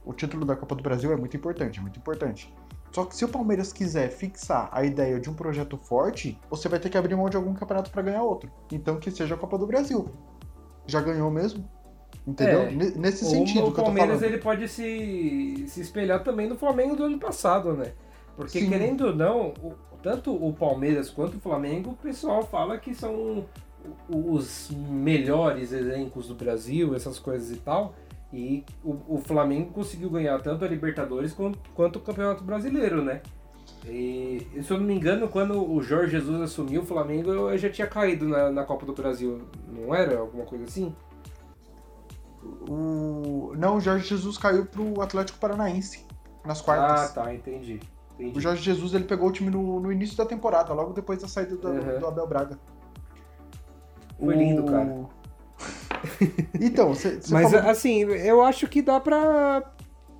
o 0.05 0.13
título 0.13 0.45
da 0.45 0.55
Copa 0.55 0.75
do 0.75 0.83
Brasil 0.83 1.11
é 1.11 1.15
muito 1.15 1.35
importante, 1.35 1.79
é 1.79 1.81
muito 1.81 1.99
importante. 1.99 2.53
Só 2.91 3.03
que 3.03 3.15
se 3.15 3.25
o 3.25 3.27
Palmeiras 3.27 3.73
quiser 3.73 4.09
fixar 4.09 4.69
a 4.71 4.85
ideia 4.85 5.19
de 5.19 5.29
um 5.29 5.33
projeto 5.33 5.77
forte, 5.77 6.39
você 6.49 6.69
vai 6.69 6.79
ter 6.79 6.89
que 6.89 6.97
abrir 6.97 7.15
mão 7.15 7.29
de 7.29 7.35
algum 7.35 7.53
campeonato 7.53 7.91
para 7.91 8.01
ganhar 8.01 8.23
outro. 8.23 8.49
Então 8.71 8.97
que 8.97 9.11
seja 9.11 9.35
a 9.35 9.37
Copa 9.37 9.57
do 9.57 9.67
Brasil. 9.67 10.07
Já 10.87 11.01
ganhou 11.01 11.29
mesmo? 11.29 11.67
Entendeu? 12.25 12.61
É, 12.61 12.71
Nesse 12.71 13.25
sentido. 13.25 13.67
O 13.67 13.71
Palmeiras 13.71 14.21
ele 14.21 14.37
pode 14.37 14.67
se, 14.67 15.65
se 15.67 15.81
espelhar 15.81 16.23
também 16.23 16.47
no 16.47 16.55
Flamengo 16.55 16.95
do 16.95 17.03
ano 17.03 17.19
passado, 17.19 17.73
né? 17.73 17.91
Porque 18.35 18.59
Sim. 18.59 18.69
querendo 18.69 19.07
ou 19.07 19.15
não, 19.15 19.49
o, 19.61 19.73
tanto 20.01 20.33
o 20.33 20.53
Palmeiras 20.53 21.09
quanto 21.09 21.37
o 21.37 21.39
Flamengo, 21.39 21.91
o 21.91 21.95
pessoal 21.95 22.43
fala 22.43 22.77
que 22.77 22.93
são 22.93 23.45
os 24.09 24.71
melhores 24.71 25.71
elencos 25.71 26.27
do 26.27 26.35
Brasil, 26.35 26.95
essas 26.95 27.19
coisas 27.19 27.51
e 27.51 27.59
tal. 27.59 27.93
E 28.35 28.65
o, 28.83 29.15
o 29.15 29.17
Flamengo 29.17 29.71
conseguiu 29.71 30.09
ganhar 30.09 30.37
tanto 30.41 30.65
a 30.65 30.67
Libertadores 30.67 31.31
quanto, 31.31 31.57
quanto 31.73 31.99
o 31.99 32.01
Campeonato 32.01 32.43
Brasileiro, 32.43 33.01
né? 33.01 33.21
E, 33.87 34.45
se 34.61 34.71
eu 34.71 34.77
não 34.77 34.85
me 34.85 34.93
engano, 34.93 35.29
quando 35.29 35.71
o 35.71 35.81
Jorge 35.81 36.11
Jesus 36.11 36.41
assumiu 36.41 36.81
o 36.81 36.85
Flamengo, 36.85 37.31
eu 37.31 37.57
já 37.57 37.69
tinha 37.69 37.87
caído 37.87 38.27
na, 38.27 38.51
na 38.51 38.65
Copa 38.65 38.85
do 38.85 38.93
Brasil, 38.93 39.41
não 39.69 39.95
era? 39.95 40.19
Alguma 40.19 40.43
coisa 40.43 40.65
assim? 40.65 40.93
O... 42.69 43.53
Não, 43.57 43.77
o 43.77 43.79
Jorge 43.79 44.05
Jesus 44.05 44.37
caiu 44.37 44.65
pro 44.65 45.01
Atlético 45.01 45.39
Paranaense 45.39 46.05
nas 46.45 46.59
quartas. 46.59 47.11
Ah, 47.11 47.23
tá, 47.23 47.33
entendi. 47.33 47.79
entendi. 48.15 48.37
O 48.37 48.41
Jorge 48.41 48.61
Jesus 48.61 48.93
ele 48.93 49.05
pegou 49.05 49.29
o 49.29 49.31
time 49.31 49.49
no, 49.49 49.79
no 49.79 49.91
início 49.93 50.17
da 50.17 50.25
temporada, 50.25 50.73
logo 50.73 50.91
depois 50.91 51.21
da 51.21 51.29
saída 51.29 51.55
do, 51.55 51.69
uhum. 51.69 51.99
do 51.99 52.07
Abel 52.07 52.27
Braga. 52.27 52.59
Foi 54.19 54.35
lindo, 54.35 54.65
cara. 54.65 55.07
então, 56.59 56.93
você 56.93 57.19
Mas 57.29 57.51
falou... 57.51 57.69
assim, 57.69 58.01
eu 58.01 58.41
acho 58.41 58.67
que 58.67 58.81
dá 58.81 58.99
pra. 58.99 59.63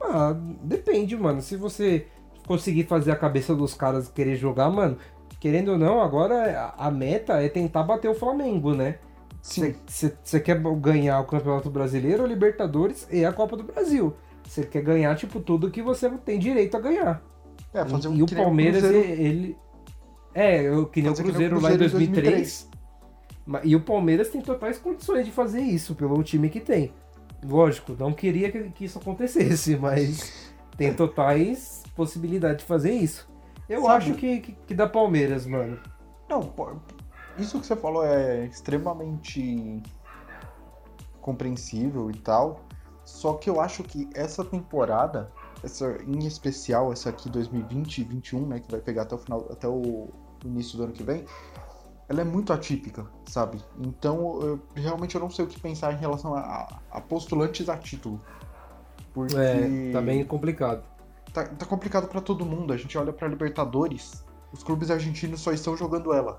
Ah, 0.02 0.36
depende, 0.64 1.16
mano. 1.18 1.42
Se 1.42 1.56
você 1.56 2.08
conseguir 2.48 2.84
fazer 2.84 3.12
a 3.12 3.16
cabeça 3.16 3.56
dos 3.56 3.74
caras 3.74 4.08
querer 4.08 4.36
jogar, 4.36 4.70
mano, 4.70 4.98
querendo 5.40 5.74
ou 5.74 5.78
não, 5.78 6.02
agora 6.02 6.74
a 6.78 6.92
meta 6.92 7.42
é 7.42 7.50
tentar 7.50 7.84
bater 7.84 8.10
o 8.10 8.16
Flamengo, 8.16 8.74
né? 8.74 9.00
Você 9.42 10.40
quer 10.40 10.60
ganhar 10.60 11.20
o 11.20 11.26
Campeonato 11.26 11.70
Brasileiro, 11.70 12.24
a 12.24 12.28
Libertadores 12.28 13.08
e 13.12 13.24
a 13.24 13.32
Copa 13.32 13.56
do 13.56 13.64
Brasil. 13.64 14.16
Você 14.44 14.64
quer 14.64 14.82
ganhar, 14.82 15.16
tipo, 15.16 15.40
tudo 15.40 15.70
que 15.70 15.82
você 15.82 16.10
tem 16.10 16.40
direito 16.40 16.76
a 16.76 16.80
ganhar. 16.80 17.22
É, 17.74 17.86
fazer 17.86 18.08
um 18.08 18.16
E 18.16 18.24
o 18.24 18.26
Palmeiras, 18.26 18.82
Cruzeiro... 18.82 19.22
ele. 19.22 19.58
É, 20.34 20.62
eu 20.62 20.86
queria 20.88 21.12
o 21.12 21.16
Cruzeiro, 21.16 21.58
Cruzeiro 21.58 21.62
lá 21.62 21.74
em 21.74 21.78
2003. 21.78 22.26
2003. 22.26 22.75
E 23.64 23.76
o 23.76 23.82
Palmeiras 23.82 24.30
tem 24.30 24.41
totais 24.41 24.78
condições 24.78 25.26
de 25.26 25.32
fazer 25.32 25.62
isso, 25.62 25.93
pelo 25.96 26.22
time 26.24 26.50
que 26.50 26.60
tem. 26.60 26.93
lógico, 27.43 27.96
não 27.98 28.12
queria 28.12 28.52
que, 28.52 28.86
isso 28.86 28.98
acontecesse, 28.98 29.76
mas 29.78 30.52
tem 30.78 30.93
totais 30.93 31.84
possibilidade 31.96 32.60
de 32.60 32.66
fazer 32.66 32.91
isso. 32.91 33.30
Eu 33.70 33.84
Sabe- 33.84 33.93
acho 33.93 34.14
que, 34.16 34.39
que, 34.39 34.52
que 34.52 34.74
dá 34.74 34.88
Palmeiras, 34.88 35.46
mano. 35.46 35.80
Não, 36.30 36.52
isso 37.38 37.60
que 37.60 37.68
você 37.68 37.76
falou 37.76 38.04
é 38.06 38.46
extremamente 38.46 39.82
compreensível 41.22 42.10
e 42.10 42.18
tal. 42.18 42.62
Só 43.04 43.34
que 43.34 43.50
eu 43.50 43.62
acho 43.62 43.84
que 43.84 44.10
essa 44.16 44.43
temporada, 44.43 45.32
essa 45.64 45.98
em 46.08 46.26
especial 46.26 46.91
essa 46.91 47.10
aqui 47.10 47.30
2020 47.30 48.00
e 48.00 48.04
21, 48.04 48.48
né, 48.48 48.60
que 48.60 48.72
vai 48.72 48.80
pegar 48.82 49.04
até 49.04 49.16
o 49.16 49.18
final, 49.20 49.48
até 49.52 49.68
o 49.68 50.10
início 50.43 50.78
do 50.78 50.86
ano 50.86 50.93
que 50.93 51.04
vem, 51.04 51.26
ela 52.08 52.22
é 52.22 52.24
muito 52.24 52.53
atípica, 52.53 53.06
sabe? 53.28 53.60
Então, 53.80 54.39
eu, 54.41 54.62
realmente 54.76 55.16
eu 55.16 55.22
não 55.22 55.30
sei 55.30 55.45
o 55.45 55.47
que 55.47 55.60
pensar 55.60 55.93
em 55.93 55.97
relação 55.97 56.36
a, 56.36 56.68
a 56.91 57.01
postulantes 57.01 57.68
a 57.70 57.78
título. 57.78 58.20
Porque 59.14 59.38
É, 59.38 59.91
tá 59.91 60.01
bem 60.01 60.24
complicado. 60.26 60.84
tá, 61.34 61.45
tá 61.45 61.66
complicado 61.66 62.08
pra 62.08 62.22
todo 62.22 62.45
mundo. 62.45 62.74
A 62.74 62.78
gente 62.78 62.97
olha 62.97 63.14
pra 63.14 63.28
Libertadores, 63.28 64.24
os 64.51 64.62
clubes 64.64 64.91
argentinos 64.91 65.39
só 65.41 65.51
estão 65.51 65.76
jogando 65.76 66.14
ela. 66.14 66.38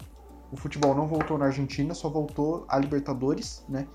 O 0.52 0.56
futebol 0.56 0.94
não 0.94 1.06
voltou 1.06 1.36
na 1.38 1.46
Argentina, 1.46 1.94
só 1.94 2.08
voltou 2.08 2.64
a 2.68 2.78
Libertadores, 2.78 3.64
né? 3.68 3.88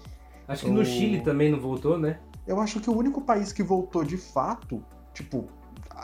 Acho 0.48 0.66
que 0.66 0.72
no 0.72 0.82
O- 0.82 0.86
Chile 0.86 1.22
também 1.22 1.50
não 1.52 1.60
voltou, 1.60 1.98
né? 1.98 2.20
Eu 2.46 2.60
acho 2.60 2.80
que 2.82 2.90
o 2.90 2.98
único 2.98 3.22
país 3.22 3.54
que 3.54 3.62
voltou 3.64 4.04
de 4.04 4.18
fato, 4.18 4.84
tipo, 5.14 5.48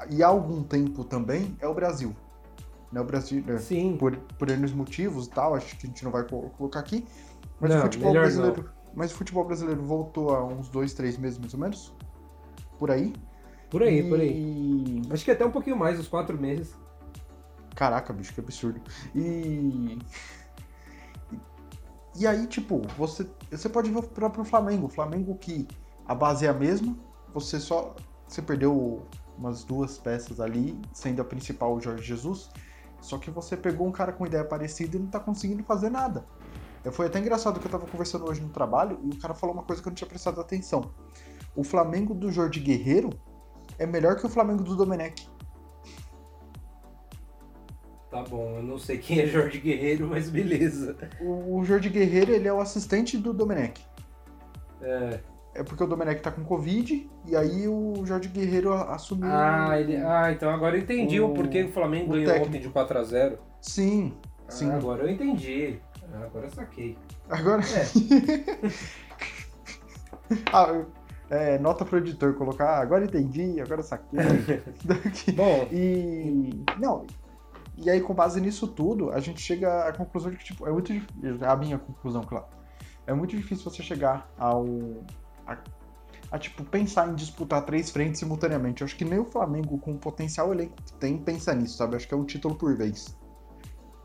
e 0.09 0.21
há 0.23 0.27
algum 0.27 0.61
tempo 0.63 1.03
também, 1.03 1.57
é 1.59 1.67
o 1.67 1.73
Brasil. 1.73 2.15
Né? 2.91 3.01
O 3.01 3.03
Brasil, 3.03 3.43
né? 3.45 3.57
Sim. 3.57 3.97
por, 3.97 4.15
por 4.15 4.49
N 4.49 4.65
motivos 4.71 5.27
e 5.27 5.29
tal, 5.29 5.55
acho 5.55 5.75
que 5.77 5.85
a 5.85 5.89
gente 5.89 6.03
não 6.03 6.11
vai 6.11 6.23
co- 6.23 6.49
colocar 6.57 6.79
aqui. 6.79 7.05
Mas 7.59 7.71
Não, 7.71 7.79
o 7.79 7.81
futebol 7.83 8.13
brasileiro. 8.13 8.69
Mas 8.93 9.11
o 9.11 9.15
futebol 9.15 9.45
brasileiro 9.45 9.83
voltou 9.83 10.33
há 10.33 10.43
uns 10.43 10.69
dois, 10.69 10.93
três 10.93 11.17
meses 11.17 11.37
mais 11.37 11.53
ou 11.53 11.59
menos. 11.59 11.93
Por 12.79 12.89
aí. 12.91 13.13
Por 13.69 13.83
aí, 13.83 13.99
E- 13.99 14.09
por 14.09 14.19
aí. 14.19 15.01
Acho 15.09 15.25
que 15.25 15.31
até 15.31 15.45
um 15.45 15.51
pouquinho 15.51 15.75
mais, 15.77 15.99
uns 15.99 16.07
quatro 16.07 16.37
meses. 16.39 16.73
Caraca, 17.75 18.11
bicho, 18.13 18.33
que 18.33 18.39
absurdo. 18.39 18.81
E. 19.13 19.99
E 22.19 22.25
aí, 22.25 22.47
tipo, 22.47 22.81
você, 22.97 23.27
você 23.51 23.69
pode 23.69 23.91
ver 23.91 23.99
o 23.99 24.03
próprio 24.03 24.43
Flamengo. 24.43 24.87
O 24.87 24.89
Flamengo 24.89 25.35
que 25.35 25.67
a 26.07 26.15
base 26.15 26.45
é 26.45 26.49
a 26.49 26.53
mesma, 26.53 26.97
você 27.33 27.59
só. 27.59 27.95
Você 28.27 28.41
perdeu 28.41 29.05
umas 29.37 29.63
duas 29.63 29.97
peças 29.99 30.39
ali, 30.39 30.79
sendo 30.91 31.21
a 31.21 31.25
principal 31.25 31.75
o 31.75 31.79
Jorge 31.79 32.03
Jesus. 32.03 32.49
Só 33.01 33.17
que 33.17 33.29
você 33.29 33.55
pegou 33.55 33.87
um 33.87 33.91
cara 33.91 34.11
com 34.11 34.25
ideia 34.25 34.43
parecida 34.43 34.97
e 34.97 34.99
não 34.99 35.07
tá 35.07 35.19
conseguindo 35.19 35.63
fazer 35.63 35.89
nada. 35.89 36.25
É, 36.83 36.91
Foi 36.91 37.05
até 37.07 37.19
engraçado 37.19 37.59
que 37.59 37.67
eu 37.67 37.71
tava 37.71 37.85
conversando 37.85 38.25
hoje 38.29 38.41
no 38.41 38.49
trabalho 38.49 38.99
e 39.03 39.09
o 39.09 39.19
cara 39.19 39.33
falou 39.33 39.55
uma 39.55 39.63
coisa 39.63 39.81
que 39.81 39.87
eu 39.87 39.91
não 39.91 39.95
tinha 39.95 40.07
prestado 40.07 40.39
atenção. 40.39 40.91
O 41.55 41.63
Flamengo 41.63 42.13
do 42.13 42.31
Jorge 42.31 42.59
Guerreiro 42.59 43.09
é 43.77 43.85
melhor 43.85 44.15
que 44.15 44.25
o 44.25 44.29
Flamengo 44.29 44.63
do 44.63 44.75
Domenech. 44.75 45.27
Tá 48.09 48.23
bom, 48.23 48.55
eu 48.55 48.63
não 48.63 48.79
sei 48.79 48.97
quem 48.97 49.19
é 49.19 49.27
Jorge 49.27 49.59
Guerreiro, 49.59 50.07
mas 50.07 50.29
beleza. 50.29 50.97
O, 51.19 51.57
o 51.57 51.65
Jorge 51.65 51.89
Guerreiro, 51.89 52.31
ele 52.31 52.47
é 52.47 52.53
o 52.53 52.61
assistente 52.61 53.17
do 53.17 53.33
Domenech. 53.33 53.85
É. 54.81 55.19
É 55.57 55.63
porque 55.63 55.83
o 55.83 55.87
Domenech 55.87 56.21
tá 56.21 56.31
com 56.31 56.43
Covid 56.43 57.09
e 57.25 57.35
aí 57.35 57.67
o 57.67 58.05
Jorge 58.05 58.29
Guerreiro 58.29 58.71
a- 58.73 58.93
assumiu. 58.95 59.27
Ah, 59.31 59.79
ele... 59.79 59.95
ah, 59.97 60.31
então 60.31 60.49
agora 60.51 60.77
eu 60.77 60.81
entendi 60.81 61.19
o, 61.19 61.31
O- 61.31 61.33
porquê 61.33 61.63
o 61.63 61.69
Flamengo 61.71 62.11
o 62.11 62.13
ganhou 62.13 62.27
técnico. 62.27 62.47
ontem 62.49 62.61
de 62.61 62.69
4x0. 62.69 63.37
Sim, 63.61 64.13
sim. 64.47 64.69
Ah, 64.69 64.75
agora 64.75 65.03
eu 65.03 65.09
entendi. 65.09 65.79
Ah, 66.13 66.23
agora 66.25 66.45
eu 66.45 66.51
saquei. 66.51 66.97
Agora. 67.29 67.61
É. 67.63 68.67
Ah, 70.51 70.83
é, 71.29 71.57
nota 71.57 71.85
pro 71.85 71.97
editor 71.99 72.33
colocar. 72.33 72.65
"Ah, 72.65 72.81
Agora 72.81 73.05
entendi, 73.05 73.59
agora 73.61 73.81
saquei. 73.81 74.19
Bom, 75.35 75.67
e. 75.71 76.65
Não. 76.77 77.05
E 77.77 77.89
aí, 77.89 78.01
com 78.01 78.13
base 78.13 78.41
nisso 78.41 78.67
tudo, 78.67 79.11
a 79.11 79.19
gente 79.19 79.39
chega 79.41 79.87
à 79.87 79.93
conclusão 79.93 80.31
de 80.31 80.37
que, 80.37 80.43
tipo, 80.43 80.67
é 80.67 80.71
muito 80.71 80.91
difícil. 80.91 81.37
A 81.47 81.55
minha 81.55 81.77
conclusão, 81.77 82.23
claro. 82.23 82.45
É 83.05 83.13
muito 83.13 83.35
difícil 83.37 83.63
você 83.69 83.81
chegar 83.83 84.27
ao. 84.37 84.65
A, 85.47 85.57
a, 86.31 86.37
tipo, 86.37 86.63
pensar 86.63 87.09
em 87.09 87.15
disputar 87.15 87.65
três 87.65 87.89
frentes 87.89 88.19
simultaneamente. 88.19 88.81
Eu 88.81 88.85
acho 88.85 88.95
que 88.95 89.05
nem 89.05 89.19
o 89.19 89.25
Flamengo, 89.25 89.77
com 89.79 89.93
o 89.93 89.97
potencial 89.97 90.51
elenco 90.51 90.75
que 90.83 90.93
tem, 90.93 91.17
pensa 91.17 91.53
nisso, 91.55 91.77
sabe? 91.77 91.93
Eu 91.93 91.97
acho 91.97 92.07
que 92.07 92.13
é 92.13 92.17
um 92.17 92.25
título 92.25 92.55
por 92.55 92.75
vez. 92.75 93.17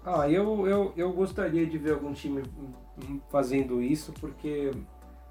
ah, 0.04 0.28
eu, 0.30 0.66
eu, 0.66 0.92
eu 0.96 1.12
gostaria 1.12 1.66
de 1.66 1.76
ver 1.78 1.94
algum 1.94 2.12
time 2.12 2.42
fazendo 3.30 3.82
isso, 3.82 4.12
porque 4.20 4.72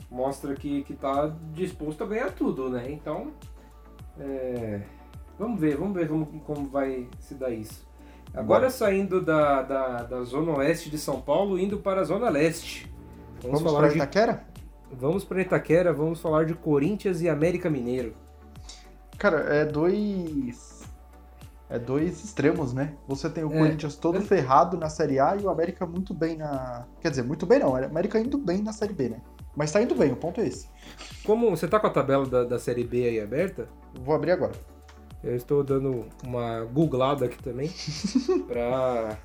mostra 0.09 0.53
que, 0.55 0.83
que 0.83 0.93
tá 0.93 1.33
disposto 1.53 2.03
a 2.03 2.07
ganhar 2.07 2.31
tudo, 2.31 2.69
né? 2.69 2.91
Então, 2.91 3.31
é, 4.19 4.81
vamos 5.39 5.59
ver, 5.59 5.77
vamos 5.77 5.95
ver 5.95 6.09
como, 6.09 6.25
como 6.41 6.67
vai 6.67 7.07
se 7.19 7.35
dar 7.35 7.51
isso. 7.51 7.89
Agora 8.33 8.61
Bora. 8.61 8.69
saindo 8.69 9.21
da, 9.21 9.61
da, 9.61 10.03
da 10.03 10.23
zona 10.23 10.53
oeste 10.57 10.89
de 10.89 10.97
São 10.97 11.19
Paulo, 11.19 11.59
indo 11.59 11.79
para 11.79 12.01
a 12.01 12.03
zona 12.03 12.29
leste. 12.29 12.91
Vamos, 13.41 13.61
Vamos 13.61 13.73
falar 13.73 13.89
de 13.89 13.95
Itaquera? 13.95 14.45
Vamos 14.93 15.23
para 15.23 15.41
Itaquera, 15.41 15.93
vamos 15.93 16.19
falar 16.21 16.45
de 16.45 16.53
Corinthians 16.53 17.21
e 17.21 17.29
América 17.29 17.69
Mineiro. 17.69 18.13
Cara, 19.17 19.37
é 19.53 19.65
dois. 19.65 20.81
É 21.69 21.79
dois 21.79 22.21
extremos, 22.23 22.73
né? 22.73 22.95
Você 23.07 23.29
tem 23.29 23.45
o 23.45 23.53
É. 23.53 23.57
Corinthians 23.57 23.95
todo 23.95 24.17
É. 24.17 24.21
ferrado 24.21 24.77
na 24.77 24.89
Série 24.89 25.19
A 25.19 25.35
e 25.37 25.43
o 25.43 25.49
América 25.49 25.85
muito 25.85 26.13
bem 26.13 26.35
na. 26.35 26.85
Quer 26.99 27.09
dizer, 27.11 27.23
muito 27.23 27.45
bem 27.45 27.59
não, 27.59 27.71
o 27.71 27.75
América 27.75 28.19
indo 28.19 28.37
bem 28.37 28.61
na 28.61 28.73
Série 28.73 28.93
B, 28.93 29.09
né? 29.09 29.21
Mas 29.55 29.71
tá 29.71 29.81
indo 29.81 29.95
bem, 29.95 30.11
o 30.11 30.15
ponto 30.17 30.41
é 30.41 30.47
esse. 30.47 30.67
Como 31.25 31.49
você 31.49 31.67
tá 31.67 31.79
com 31.79 31.87
a 31.87 31.91
tabela 31.91 32.25
da, 32.25 32.43
da 32.43 32.59
Série 32.59 32.83
B 32.83 33.05
aí 33.07 33.19
aberta, 33.21 33.67
Vou 34.01 34.13
abrir 34.15 34.31
agora. 34.31 34.53
eu 35.23 35.35
estou 35.35 35.63
dando 35.63 36.05
uma 36.25 36.63
googlada 36.65 37.25
aqui 37.25 37.41
também 37.41 37.69
para 38.47 39.17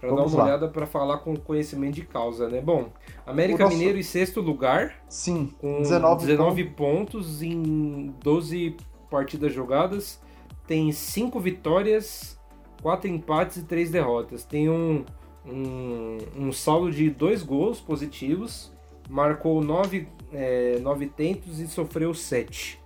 para 0.00 0.08
dar 0.14 0.22
uma 0.26 0.36
lá. 0.38 0.44
olhada 0.44 0.68
para 0.68 0.86
falar 0.86 1.18
com 1.18 1.36
conhecimento 1.36 1.94
de 1.96 2.02
causa, 2.02 2.48
né? 2.48 2.60
Bom, 2.60 2.88
América 3.26 3.64
nosso- 3.64 3.76
Mineiro 3.76 3.98
em 3.98 4.02
sexto 4.02 4.40
lugar 4.40 4.94
Sim, 5.08 5.52
com 5.60 5.78
19 5.82 6.26
19, 6.26 6.64
pontos 6.70 7.42
em 7.42 8.14
12 8.22 8.76
partidas 9.10 9.52
jogadas, 9.52 10.20
tem 10.66 10.90
5 10.92 11.38
vitórias, 11.40 12.38
4 12.82 13.08
empates 13.10 13.58
e 13.58 13.64
3 13.64 13.90
derrotas. 13.90 14.44
Tem 14.44 14.70
um, 14.70 15.04
um, 15.44 16.18
um 16.36 16.52
saldo 16.52 16.90
de 16.90 17.10
2 17.10 17.42
gols 17.42 17.80
positivos, 17.80 18.72
marcou 19.08 19.60
9 19.62 20.08
é, 20.32 20.78
nove 20.80 21.06
tentos 21.06 21.58
e 21.58 21.66
sofreu 21.66 22.14
7. 22.14 22.80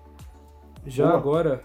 Já 0.87 1.07
Boa. 1.07 1.19
agora. 1.19 1.63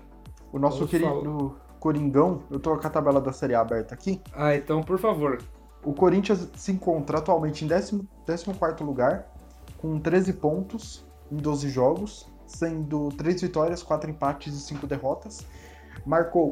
O 0.51 0.59
nosso 0.59 0.85
querido 0.87 1.55
Coringão, 1.79 2.43
eu 2.51 2.59
tô 2.59 2.77
com 2.77 2.87
a 2.87 2.89
tabela 2.89 3.21
da 3.21 3.31
Série 3.31 3.55
A 3.55 3.61
aberta 3.61 3.93
aqui. 3.93 4.21
Ah, 4.33 4.55
então, 4.55 4.83
por 4.83 4.99
favor. 4.99 5.39
O 5.83 5.93
Corinthians 5.93 6.49
se 6.55 6.71
encontra 6.71 7.19
atualmente 7.19 7.63
em 7.63 7.67
14 7.67 8.83
lugar, 8.83 9.33
com 9.77 9.97
13 9.97 10.33
pontos 10.33 11.05
em 11.31 11.37
12 11.37 11.69
jogos, 11.69 12.27
sendo 12.45 13.09
3 13.09 13.41
vitórias, 13.41 13.81
4 13.81 14.09
empates 14.09 14.53
e 14.53 14.59
5 14.59 14.85
derrotas. 14.85 15.45
Marcou 16.05 16.51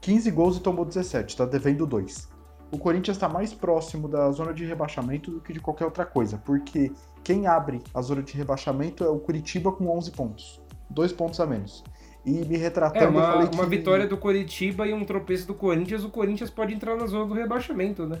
15 0.00 0.30
gols 0.30 0.56
e 0.56 0.60
tomou 0.60 0.84
17, 0.84 1.36
tá 1.36 1.44
devendo 1.44 1.86
2. 1.86 2.28
O 2.70 2.78
Corinthians 2.78 3.16
está 3.16 3.28
mais 3.28 3.52
próximo 3.52 4.08
da 4.08 4.30
zona 4.30 4.52
de 4.52 4.64
rebaixamento 4.64 5.30
do 5.30 5.40
que 5.40 5.52
de 5.52 5.60
qualquer 5.60 5.84
outra 5.84 6.06
coisa, 6.06 6.38
porque 6.38 6.92
quem 7.22 7.46
abre 7.46 7.82
a 7.94 8.00
zona 8.00 8.22
de 8.22 8.34
rebaixamento 8.36 9.04
é 9.04 9.08
o 9.08 9.18
Curitiba 9.18 9.70
com 9.70 9.88
11 9.88 10.10
pontos, 10.12 10.62
2 10.90 11.12
pontos 11.12 11.40
a 11.40 11.46
menos. 11.46 11.84
E 12.26 12.44
me 12.44 12.56
retratando, 12.56 13.04
É, 13.04 13.08
uma, 13.08 13.36
uma 13.36 13.48
que... 13.64 13.70
vitória 13.70 14.06
do 14.06 14.16
Coritiba 14.18 14.84
e 14.86 14.92
um 14.92 15.04
tropeço 15.04 15.46
do 15.46 15.54
Corinthians, 15.54 16.02
o 16.04 16.10
Corinthians 16.10 16.50
pode 16.50 16.74
entrar 16.74 16.96
na 16.96 17.06
zona 17.06 17.24
do 17.24 17.34
rebaixamento, 17.34 18.04
né? 18.04 18.20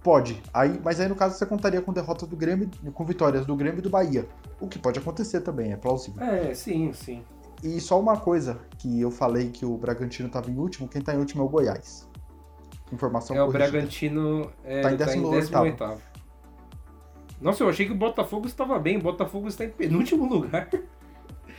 Pode. 0.00 0.40
Aí, 0.54 0.80
mas 0.82 1.00
aí 1.00 1.08
no 1.08 1.16
caso 1.16 1.36
você 1.36 1.44
contaria 1.44 1.80
com 1.82 1.92
derrotas 1.92 2.28
do 2.28 2.36
Grêmio, 2.36 2.70
com 2.94 3.04
vitórias 3.04 3.44
do 3.44 3.56
Grêmio 3.56 3.80
e 3.80 3.82
do 3.82 3.90
Bahia. 3.90 4.26
O 4.60 4.68
que 4.68 4.78
pode 4.78 4.98
acontecer 5.00 5.40
também, 5.40 5.72
é 5.72 5.76
plausível. 5.76 6.22
É, 6.22 6.54
sim, 6.54 6.92
sim. 6.92 7.22
E 7.64 7.80
só 7.80 7.98
uma 8.00 8.16
coisa 8.16 8.60
que 8.78 9.00
eu 9.00 9.10
falei 9.10 9.50
que 9.50 9.64
o 9.66 9.76
Bragantino 9.76 10.28
estava 10.28 10.48
em 10.50 10.56
último, 10.56 10.88
quem 10.88 11.02
tá 11.02 11.12
em 11.14 11.18
último 11.18 11.42
é 11.42 11.44
o 11.46 11.48
Goiás. 11.48 12.08
Informação 12.92 13.36
É, 13.36 13.42
o 13.42 13.46
corrigida. 13.46 13.70
Bragantino 13.72 14.50
é, 14.64 14.80
Tá 14.82 14.92
em 14.92 14.96
tá 14.96 15.16
em 15.16 15.22
18º. 15.22 15.76
18º. 15.76 15.96
Nossa, 17.40 17.62
eu 17.64 17.68
achei 17.68 17.86
que 17.86 17.92
o 17.92 17.96
Botafogo 17.96 18.46
estava 18.46 18.78
bem. 18.78 18.98
O 18.98 19.02
Botafogo 19.02 19.48
está 19.48 19.64
em 19.64 19.70
penúltimo 19.70 20.26
lugar. 20.28 20.68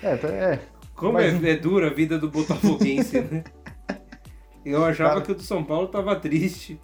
É, 0.01 0.15
tá- 0.17 0.27
é. 0.29 0.59
Como 0.95 1.13
Mas, 1.13 1.43
é, 1.43 1.51
é 1.51 1.55
dura 1.57 1.87
a 1.87 1.93
vida 1.93 2.17
do 2.19 2.29
botafoguense, 2.29 3.19
né? 3.21 3.43
Eu 4.65 4.85
achava 4.85 5.15
Cara. 5.15 5.21
que 5.21 5.31
o 5.31 5.35
do 5.35 5.41
São 5.41 5.63
Paulo 5.63 5.87
tava 5.89 6.15
triste. 6.15 6.79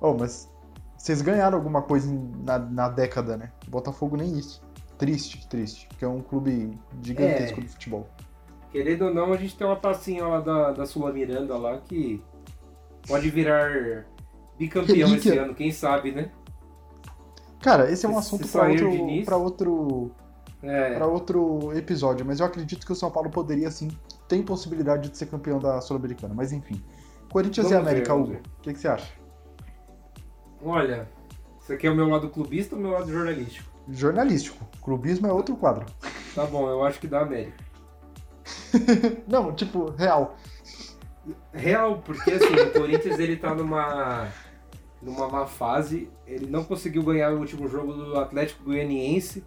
Oh, 0.00 0.14
mas 0.14 0.50
vocês 0.98 1.22
ganharam 1.22 1.56
alguma 1.56 1.80
coisa 1.82 2.12
na, 2.44 2.58
na 2.58 2.88
década, 2.88 3.36
né? 3.36 3.52
O 3.68 3.70
Botafogo 3.70 4.16
nem 4.16 4.36
isso. 4.36 4.62
Triste, 4.98 5.46
triste. 5.48 5.86
Porque 5.88 6.04
é 6.04 6.08
um 6.08 6.20
clube 6.20 6.76
gigantesco 7.02 7.60
É. 7.60 7.62
de 7.62 7.68
futebol. 7.68 8.08
Querendo 8.72 9.02
ou 9.06 9.14
não, 9.14 9.32
a 9.32 9.36
gente 9.36 9.56
tem 9.56 9.64
uma 9.66 9.76
tacinha 9.76 10.26
lá 10.26 10.40
da, 10.40 10.72
da 10.72 10.86
Sula 10.86 11.12
Miranda 11.12 11.56
lá 11.56 11.78
que 11.78 12.20
pode 13.06 13.30
virar 13.30 14.04
bicampeão 14.58 15.06
Relíquia. 15.08 15.30
esse 15.30 15.38
ano, 15.38 15.54
quem 15.54 15.70
sabe, 15.70 16.10
né? 16.10 16.32
Cara, 17.60 17.90
esse 17.90 18.04
é 18.04 18.08
um 18.08 18.18
assunto 18.18 18.46
para 18.48 18.68
outro, 18.68 19.40
outro 19.40 20.10
É. 20.66 20.94
para 20.94 21.06
outro 21.06 21.76
episódio, 21.76 22.24
mas 22.24 22.40
eu 22.40 22.46
acredito 22.46 22.86
que 22.86 22.92
o 22.92 22.94
São 22.94 23.10
Paulo 23.10 23.28
poderia 23.28 23.70
sim, 23.70 23.90
tem 24.26 24.42
possibilidade 24.42 25.10
de 25.10 25.18
ser 25.18 25.26
campeão 25.26 25.58
da 25.58 25.80
Sul-Americana, 25.80 26.32
mas 26.34 26.52
enfim. 26.52 26.82
Corinthians 27.30 27.68
Vamos 27.68 27.84
e 27.86 27.88
América, 27.88 28.14
ver, 28.14 28.20
Hugo, 28.20 28.32
o 28.32 28.62
que, 28.62 28.72
que 28.72 28.78
você 28.78 28.88
acha? 28.88 29.12
Olha, 30.64 31.08
isso 31.60 31.72
aqui 31.72 31.86
é 31.86 31.90
o 31.90 31.94
meu 31.94 32.08
lado 32.08 32.30
clubista 32.30 32.74
ou 32.74 32.80
o 32.80 32.84
meu 32.84 32.92
lado 32.92 33.12
jornalístico? 33.12 33.70
Jornalístico, 33.88 34.66
clubismo 34.80 35.26
é 35.26 35.32
outro 35.32 35.56
quadro. 35.56 35.84
Tá 36.34 36.46
bom, 36.46 36.68
eu 36.68 36.82
acho 36.84 36.98
que 36.98 37.06
dá 37.06 37.20
América. 37.20 37.62
Não, 39.28 39.52
tipo, 39.52 39.90
real. 39.90 40.36
Real, 41.52 41.98
porque 41.98 42.32
assim, 42.32 42.54
o 42.54 42.72
Corinthians 42.72 43.18
ele 43.18 43.36
tá 43.36 43.54
numa 43.54 44.28
numa 45.00 45.28
má 45.28 45.46
fase, 45.46 46.10
ele 46.26 46.46
não 46.46 46.64
conseguiu 46.64 47.02
ganhar 47.02 47.30
o 47.30 47.38
último 47.38 47.68
jogo 47.68 47.92
do 47.92 48.18
Atlético 48.18 48.64
Goianiense 48.64 49.44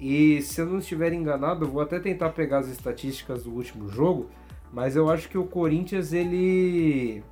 e 0.00 0.40
se 0.40 0.60
eu 0.60 0.66
não 0.66 0.78
estiver 0.78 1.12
enganado, 1.12 1.66
eu 1.66 1.70
vou 1.70 1.82
até 1.82 2.00
tentar 2.00 2.30
pegar 2.30 2.58
as 2.58 2.68
estatísticas 2.68 3.44
do 3.44 3.52
último 3.52 3.88
jogo, 3.88 4.30
mas 4.72 4.96
eu 4.96 5.10
acho 5.10 5.28
que 5.28 5.36
o 5.36 5.44
Corinthians 5.44 6.12
ele 6.12 7.22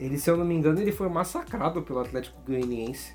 ele, 0.00 0.16
se 0.16 0.30
eu 0.30 0.36
não 0.36 0.44
me 0.44 0.54
engano, 0.54 0.80
ele 0.80 0.92
foi 0.92 1.08
massacrado 1.08 1.82
pelo 1.82 1.98
Atlético 1.98 2.40
Goianiense. 2.46 3.14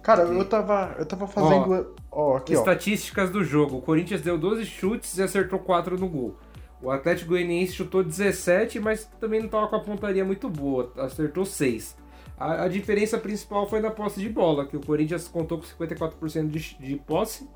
Cara, 0.00 0.22
eu 0.22 0.44
tava, 0.44 0.94
eu 0.98 1.06
tava 1.06 1.26
fazendo. 1.26 1.94
Ó, 2.10 2.36
aqui, 2.36 2.54
ó. 2.54 2.58
Estatísticas 2.58 3.30
do 3.30 3.42
jogo. 3.42 3.78
O 3.78 3.82
Corinthians 3.82 4.20
deu 4.20 4.38
12 4.38 4.64
chutes 4.66 5.16
e 5.16 5.22
acertou 5.22 5.58
4 5.58 5.98
no 5.98 6.08
gol. 6.08 6.36
O 6.80 6.90
Atlético 6.90 7.30
Goianiense 7.30 7.72
chutou 7.72 8.04
17, 8.04 8.78
mas 8.78 9.06
também 9.18 9.40
não 9.40 9.46
estava 9.46 9.66
com 9.66 9.76
a 9.76 9.80
pontaria 9.80 10.24
muito 10.24 10.48
boa. 10.48 10.92
Acertou 10.98 11.44
6. 11.44 11.96
A, 12.36 12.64
a 12.64 12.68
diferença 12.68 13.18
principal 13.18 13.68
foi 13.68 13.80
na 13.80 13.90
posse 13.90 14.20
de 14.20 14.28
bola, 14.28 14.66
que 14.66 14.76
o 14.76 14.80
Corinthians 14.80 15.28
contou 15.28 15.58
com 15.58 15.64
54% 15.64 16.48
de, 16.48 16.76
de 16.78 16.96
posse, 16.96 17.48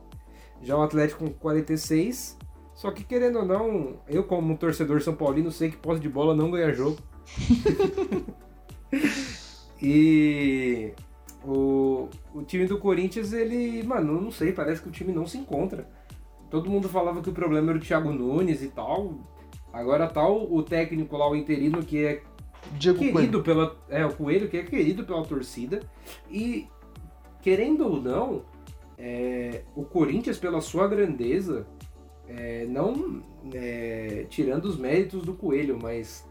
já 0.62 0.76
o 0.76 0.82
Atlético 0.82 1.30
com 1.30 1.48
46%. 1.48 2.36
Só 2.74 2.92
que 2.92 3.02
querendo 3.02 3.40
ou 3.40 3.44
não, 3.44 3.96
eu 4.06 4.22
como 4.22 4.56
torcedor 4.56 5.02
são 5.02 5.12
paulino 5.12 5.50
sei 5.50 5.68
que 5.68 5.76
posse 5.76 6.00
de 6.00 6.08
bola 6.08 6.32
não 6.32 6.48
ganha 6.48 6.72
jogo. 6.72 6.96
e 9.82 10.92
o, 11.44 12.08
o 12.32 12.42
time 12.42 12.66
do 12.66 12.78
Corinthians, 12.78 13.32
ele, 13.32 13.82
mano, 13.82 14.20
não 14.20 14.30
sei, 14.30 14.52
parece 14.52 14.80
que 14.80 14.88
o 14.88 14.92
time 14.92 15.12
não 15.12 15.26
se 15.26 15.38
encontra. 15.38 15.88
Todo 16.50 16.70
mundo 16.70 16.88
falava 16.88 17.20
que 17.20 17.28
o 17.28 17.32
problema 17.32 17.70
era 17.70 17.78
o 17.78 17.82
Thiago 17.82 18.12
Nunes 18.12 18.62
e 18.62 18.68
tal. 18.68 19.18
Agora 19.72 20.06
tá 20.06 20.26
o, 20.26 20.54
o 20.54 20.62
técnico 20.62 21.16
lá, 21.16 21.28
o 21.28 21.36
interino, 21.36 21.82
que 21.82 22.04
é 22.04 22.22
Diego 22.72 22.98
Coelho. 22.98 23.14
querido 23.14 23.42
pela. 23.42 23.76
É, 23.88 24.04
o 24.04 24.12
Coelho, 24.12 24.48
que 24.48 24.56
é 24.56 24.62
querido 24.62 25.04
pela 25.04 25.24
torcida. 25.24 25.80
E, 26.30 26.66
querendo 27.40 27.86
ou 27.86 28.00
não, 28.00 28.42
é, 28.96 29.62
o 29.74 29.84
Corinthians, 29.84 30.38
pela 30.38 30.60
sua 30.60 30.88
grandeza, 30.88 31.66
é, 32.28 32.66
não 32.66 33.22
é, 33.54 34.26
tirando 34.28 34.66
os 34.66 34.76
méritos 34.76 35.22
do 35.22 35.32
Coelho, 35.34 35.78
mas 35.80 36.28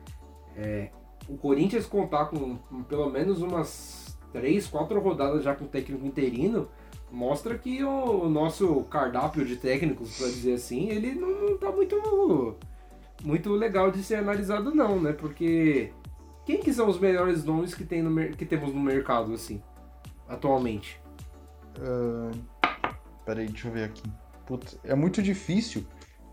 é, 0.55 0.89
o 1.27 1.37
Corinthians 1.37 1.85
contar 1.85 2.25
com 2.25 2.57
pelo 2.87 3.09
menos 3.09 3.41
umas 3.41 4.17
três, 4.31 4.67
quatro 4.67 4.99
rodadas 4.99 5.43
já 5.43 5.55
com 5.55 5.65
o 5.65 5.67
técnico 5.67 6.05
interino, 6.05 6.67
mostra 7.11 7.57
que 7.57 7.83
o, 7.83 8.23
o 8.23 8.29
nosso 8.29 8.83
cardápio 8.83 9.45
de 9.45 9.55
técnicos, 9.55 10.17
para 10.17 10.27
dizer 10.27 10.53
assim, 10.53 10.89
ele 10.89 11.13
não, 11.15 11.49
não 11.49 11.57
tá 11.57 11.71
muito, 11.71 12.55
muito 13.23 13.51
legal 13.53 13.89
de 13.89 14.03
ser 14.03 14.15
analisado 14.15 14.75
não, 14.75 14.99
né? 14.99 15.13
Porque 15.13 15.91
quem 16.47 16.61
que 16.61 16.71
são 16.73 16.87
os 16.87 16.97
melhores 16.97 17.43
nomes 17.43 17.75
que, 17.75 17.83
tem 17.83 18.01
no, 18.01 18.29
que 18.31 18.45
temos 18.45 18.73
no 18.73 18.79
mercado, 18.79 19.33
assim, 19.33 19.61
atualmente? 20.29 20.97
Ah, 21.77 22.95
peraí, 23.25 23.47
deixa 23.47 23.67
eu 23.67 23.71
ver 23.73 23.83
aqui. 23.83 24.09
Putz, 24.45 24.79
é 24.85 24.95
muito 24.95 25.21
difícil. 25.21 25.85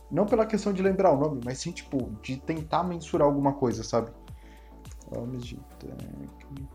Não 0.09 0.25
pela 0.25 0.47
questão 0.47 0.73
de 0.73 0.81
lembrar 0.81 1.11
o 1.11 1.19
nome, 1.19 1.41
mas 1.45 1.59
sim, 1.59 1.73
tipo, 1.73 2.13
de 2.23 2.37
tentar 2.37 2.85
mensurar 2.85 3.27
alguma 3.27 3.55
coisa, 3.55 3.83
sabe? 3.83 4.13
Nomes 5.11 5.45
de 5.45 5.57
técnico. 5.81 6.71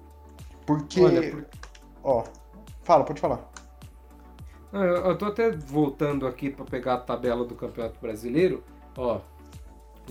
Porque. 0.66 1.02
Olha, 1.02 1.32
por- 1.32 1.48
Ó, 2.04 2.24
fala, 2.84 3.06
pode 3.06 3.22
falar. 3.22 3.50
Eu, 4.74 4.82
eu 4.82 5.18
tô 5.18 5.26
até 5.28 5.50
voltando 5.50 6.28
aqui 6.28 6.50
para 6.50 6.66
pegar 6.66 6.96
a 6.96 7.00
tabela 7.00 7.46
do 7.46 7.56
Campeonato 7.56 7.98
Brasileiro. 8.02 8.66
Ó, 8.98 9.22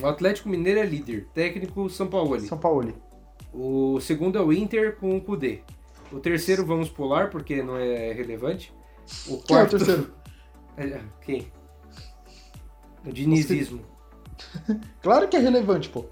o 0.00 0.06
Atlético 0.06 0.48
Mineiro 0.48 0.80
é 0.80 0.86
líder, 0.86 1.28
técnico 1.34 1.90
São 1.90 2.06
Paulo. 2.06 2.40
São 2.40 2.56
Paulo. 2.56 3.07
O 3.52 4.00
segundo 4.00 4.38
é 4.38 4.42
o 4.42 4.52
Inter 4.52 4.96
com 4.96 5.16
o 5.16 5.20
Kudê. 5.20 5.60
O 6.12 6.18
terceiro 6.20 6.64
vamos 6.64 6.88
pular 6.88 7.30
porque 7.30 7.62
não 7.62 7.76
é 7.76 8.12
relevante. 8.12 8.72
O 9.26 9.38
Quem 9.38 9.56
é 9.56 9.62
o 9.62 9.68
quarto. 9.68 9.76
terceiro? 9.78 10.12
É, 10.76 11.00
Quem? 11.22 11.50
O 13.04 13.12
dinizismo. 13.12 13.80
Claro 15.02 15.26
que 15.26 15.36
é 15.36 15.40
relevante, 15.40 15.88
pô. 15.88 16.04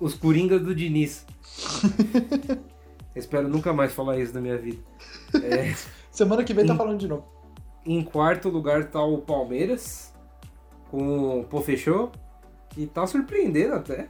Os 0.00 0.14
Coringas 0.14 0.60
do 0.62 0.74
Diniz. 0.74 1.24
Espero 3.14 3.48
nunca 3.48 3.72
mais 3.72 3.92
falar 3.92 4.18
isso 4.18 4.34
na 4.34 4.40
minha 4.40 4.56
vida. 4.58 4.82
É, 5.42 5.72
Semana 6.10 6.42
que 6.42 6.52
vem 6.54 6.66
tá 6.66 6.74
Hum. 6.74 6.76
falando 6.76 6.98
de 6.98 7.06
novo. 7.08 7.24
em 7.86 8.02
quarto 8.02 8.48
lugar 8.48 8.90
tá 8.90 9.00
o 9.02 9.18
Palmeiras, 9.18 10.12
com 10.90 11.40
o 11.40 11.44
Pô 11.44 11.60
Fechou, 11.60 12.10
que 12.70 12.86
tá 12.86 13.06
surpreendendo 13.06 13.74
até. 13.74 14.08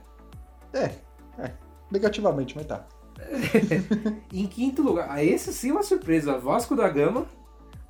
É, 0.72 0.94
é. 1.38 1.52
Negativamente, 1.90 2.56
mas 2.56 2.66
tá. 2.66 2.86
Em 4.32 4.46
quinto 4.46 4.82
lugar, 4.82 5.06
ah, 5.10 5.22
esse 5.22 5.52
sim 5.52 5.70
é 5.70 5.72
uma 5.72 5.82
surpresa, 5.82 6.38
Vasco 6.38 6.74
da 6.74 6.88
Gama. 6.88 7.26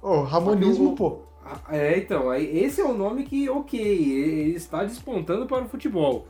Ô, 0.02 0.22
Ramonismo, 0.22 0.92
o- 0.92 0.96
pô. 0.96 1.18
Ah, 1.44 1.58
É, 1.70 1.98
então, 1.98 2.32
esse 2.34 2.80
é 2.80 2.84
o 2.84 2.92
nome 2.94 3.24
que, 3.24 3.48
ok, 3.48 3.80
ele 3.80 4.54
está 4.56 4.84
despontando 4.84 5.46
para 5.46 5.64
o 5.64 5.68
futebol. 5.68 6.26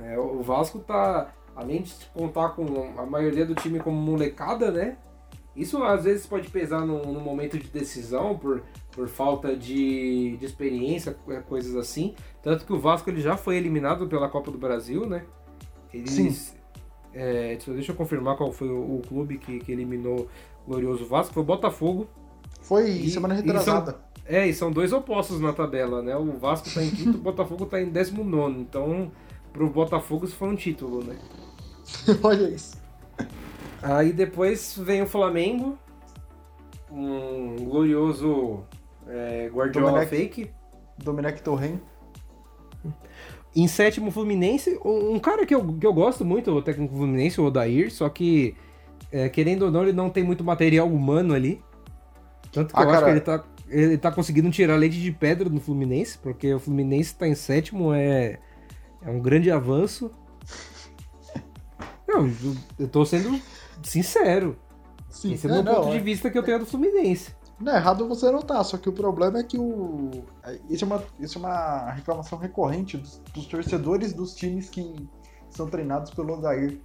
É, 0.00 0.18
o 0.18 0.42
Vasco 0.42 0.78
tá, 0.80 1.32
além 1.54 1.82
de 1.82 1.94
contar 2.12 2.50
com 2.50 2.64
a 2.98 3.06
maioria 3.06 3.46
do 3.46 3.54
time 3.54 3.80
como 3.80 3.96
molecada, 3.96 4.70
né? 4.70 4.96
Isso 5.54 5.82
às 5.84 6.02
vezes 6.04 6.26
pode 6.26 6.48
pesar 6.50 6.80
no, 6.84 7.00
no 7.12 7.20
momento 7.20 7.56
de 7.56 7.68
decisão 7.68 8.36
por, 8.36 8.62
por 8.90 9.06
falta 9.08 9.54
de, 9.56 10.36
de 10.36 10.44
experiência, 10.44 11.14
co- 11.24 11.32
coisas 11.42 11.76
assim. 11.76 12.14
Tanto 12.42 12.66
que 12.66 12.72
o 12.72 12.78
Vasco 12.80 13.08
ele 13.08 13.20
já 13.20 13.36
foi 13.36 13.56
eliminado 13.56 14.08
pela 14.08 14.28
Copa 14.28 14.50
do 14.50 14.58
Brasil, 14.58 15.06
né? 15.06 15.24
Eles, 15.94 16.10
Sim. 16.10 16.36
É, 17.12 17.48
deixa 17.54 17.70
eu- 17.70 17.74
deixa 17.74 17.92
eu 17.92 17.96
confirmar 17.96 18.36
qual 18.36 18.50
foi 18.52 18.68
o, 18.68 18.96
o 18.96 19.02
clube 19.06 19.38
que, 19.38 19.60
que 19.60 19.70
eliminou 19.72 20.28
o 20.66 20.70
glorioso 20.70 21.06
Vasco. 21.06 21.32
Foi 21.34 21.42
o 21.42 21.46
Botafogo. 21.46 22.08
Foi 22.60 22.90
E- 22.90 23.10
semana 23.10 23.34
e 23.34 23.36
retrasada. 23.38 24.00
É, 24.26 24.46
e 24.46 24.54
são 24.54 24.72
dois 24.72 24.92
opostos 24.92 25.38
na 25.40 25.52
tabela, 25.52 26.02
né? 26.02 26.16
O 26.16 26.32
Vasco 26.32 26.68
tá 26.72 26.82
em 26.82 26.90
quinto, 26.90 27.18
o 27.18 27.20
Botafogo 27.20 27.66
tá 27.66 27.80
em 27.80 27.90
décimo 27.90 28.24
nono. 28.24 28.58
Então, 28.60 29.12
pro 29.52 29.68
Botafogo 29.68 30.24
isso 30.24 30.34
foi 30.34 30.48
um 30.48 30.56
título, 30.56 31.04
né? 31.04 31.16
Olha 32.22 32.48
isso. 32.48 32.82
Aí 33.82 34.12
depois 34.14 34.74
vem 34.78 35.02
o 35.02 35.06
Flamengo, 35.06 35.78
um 36.90 37.56
glorioso 37.64 38.64
é, 39.06 39.50
Guardiola 39.52 39.90
Domenech. 39.90 40.10
fake. 40.10 40.50
Domenech 40.98 41.42
Torren. 41.42 41.78
Em 43.56 43.68
sétimo, 43.68 44.10
Fluminense. 44.10 44.78
Um, 44.84 45.14
um 45.14 45.18
cara 45.18 45.46
que 45.46 45.54
eu, 45.54 45.64
que 45.78 45.86
eu 45.86 45.92
gosto 45.94 46.24
muito, 46.24 46.50
o 46.50 46.60
técnico 46.62 46.96
Fluminense, 46.96 47.40
o 47.40 47.44
Odair, 47.44 47.92
só 47.92 48.08
que, 48.08 48.56
é, 49.12 49.28
querendo 49.28 49.62
ou 49.66 49.70
não, 49.70 49.82
ele 49.82 49.92
não 49.92 50.10
tem 50.10 50.24
muito 50.24 50.42
material 50.42 50.88
humano 50.88 51.32
ali. 51.34 51.62
Tanto 52.52 52.74
que 52.74 52.80
Ah, 52.80 52.84
eu 52.84 52.90
acho 52.90 53.00
cara. 53.00 53.04
que 53.06 53.10
ele 53.12 53.20
tá, 53.20 53.44
ele 53.68 53.98
tá 53.98 54.10
conseguindo 54.12 54.50
tirar 54.50 54.76
leite 54.76 55.00
de 55.00 55.12
pedra 55.12 55.48
no 55.48 55.60
Fluminense, 55.60 56.18
porque 56.18 56.52
o 56.52 56.58
Fluminense 56.58 57.14
tá 57.14 57.26
em 57.28 57.34
sétimo, 57.34 57.92
é, 57.94 58.38
é 59.02 59.10
um 59.10 59.20
grande 59.20 59.50
avanço. 59.50 60.10
Não, 62.06 62.30
eu- 62.78 62.88
tô 62.88 63.04
sendo 63.04 63.40
sincero. 63.82 64.56
Sim, 65.08 65.34
Esse 65.34 65.46
é 65.46 65.50
o 65.52 65.62
não, 65.62 65.74
ponto 65.76 65.90
de 65.90 65.96
é. 65.96 66.00
vista 66.00 66.30
que 66.30 66.36
eu 66.36 66.42
tenho 66.42 66.58
do 66.58 66.66
Fluminense. 66.66 67.34
Não 67.64 67.72
é 67.72 67.76
errado 67.76 68.06
você 68.06 68.30
não 68.30 68.42
tá, 68.42 68.62
só 68.62 68.76
que 68.76 68.90
o 68.90 68.92
problema 68.92 69.38
é 69.38 69.42
que 69.42 69.58
o. 69.58 70.10
é, 70.42 70.60
Isso 70.68 70.84
é 70.84 70.86
uma, 70.86 71.02
isso 71.18 71.38
é 71.38 71.40
uma 71.40 71.90
reclamação 71.92 72.38
recorrente 72.38 72.98
dos, 72.98 73.22
dos 73.32 73.46
torcedores 73.46 74.12
dos 74.12 74.34
times 74.34 74.68
que 74.68 75.08
são 75.48 75.66
treinados 75.66 76.10
pelo 76.12 76.34
Odair. 76.34 76.78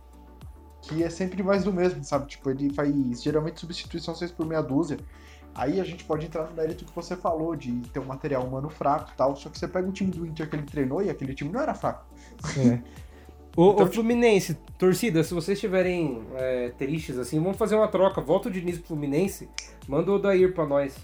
Que 0.81 1.03
é 1.03 1.09
sempre 1.09 1.43
mais 1.43 1.65
do 1.65 1.73
mesmo, 1.73 2.01
sabe? 2.05 2.27
Tipo, 2.27 2.49
ele 2.49 2.73
faz 2.73 3.21
geralmente 3.21 3.59
substituição 3.59 4.15
6 4.15 4.31
por 4.31 4.45
meia 4.45 4.61
dúzia. 4.61 4.97
Aí 5.53 5.81
a 5.81 5.83
gente 5.83 6.05
pode 6.05 6.25
entrar 6.25 6.45
no 6.49 6.55
mérito 6.55 6.85
que 6.85 6.95
você 6.95 7.17
falou, 7.17 7.57
de 7.57 7.81
ter 7.89 7.99
um 7.99 8.05
material 8.05 8.45
humano 8.45 8.69
fraco 8.69 9.11
e 9.13 9.17
tal. 9.17 9.35
Só 9.35 9.49
que 9.49 9.59
você 9.59 9.67
pega 9.67 9.89
o 9.89 9.91
time 9.91 10.11
do 10.11 10.25
Inter 10.25 10.49
que 10.49 10.55
ele 10.55 10.63
treinou 10.63 11.01
e 11.03 11.09
aquele 11.09 11.35
time 11.35 11.51
não 11.51 11.59
era 11.59 11.73
fraco. 11.73 12.05
Ô, 13.55 13.71
Então, 13.71 13.85
ô, 13.85 13.91
Fluminense, 13.91 14.55
torcida, 14.77 15.23
se 15.23 15.33
vocês 15.33 15.57
estiverem 15.57 16.23
é, 16.35 16.69
tristes 16.77 17.17
assim, 17.17 17.41
vamos 17.41 17.57
fazer 17.57 17.75
uma 17.75 17.87
troca. 17.87 18.21
Volta 18.21 18.49
o 18.49 18.51
Diniz 18.51 18.77
pro 18.77 18.89
Fluminense, 18.89 19.49
manda 19.87 20.11
o 20.11 20.15
Odair 20.15 20.53
pra 20.53 20.65
nós. 20.65 20.95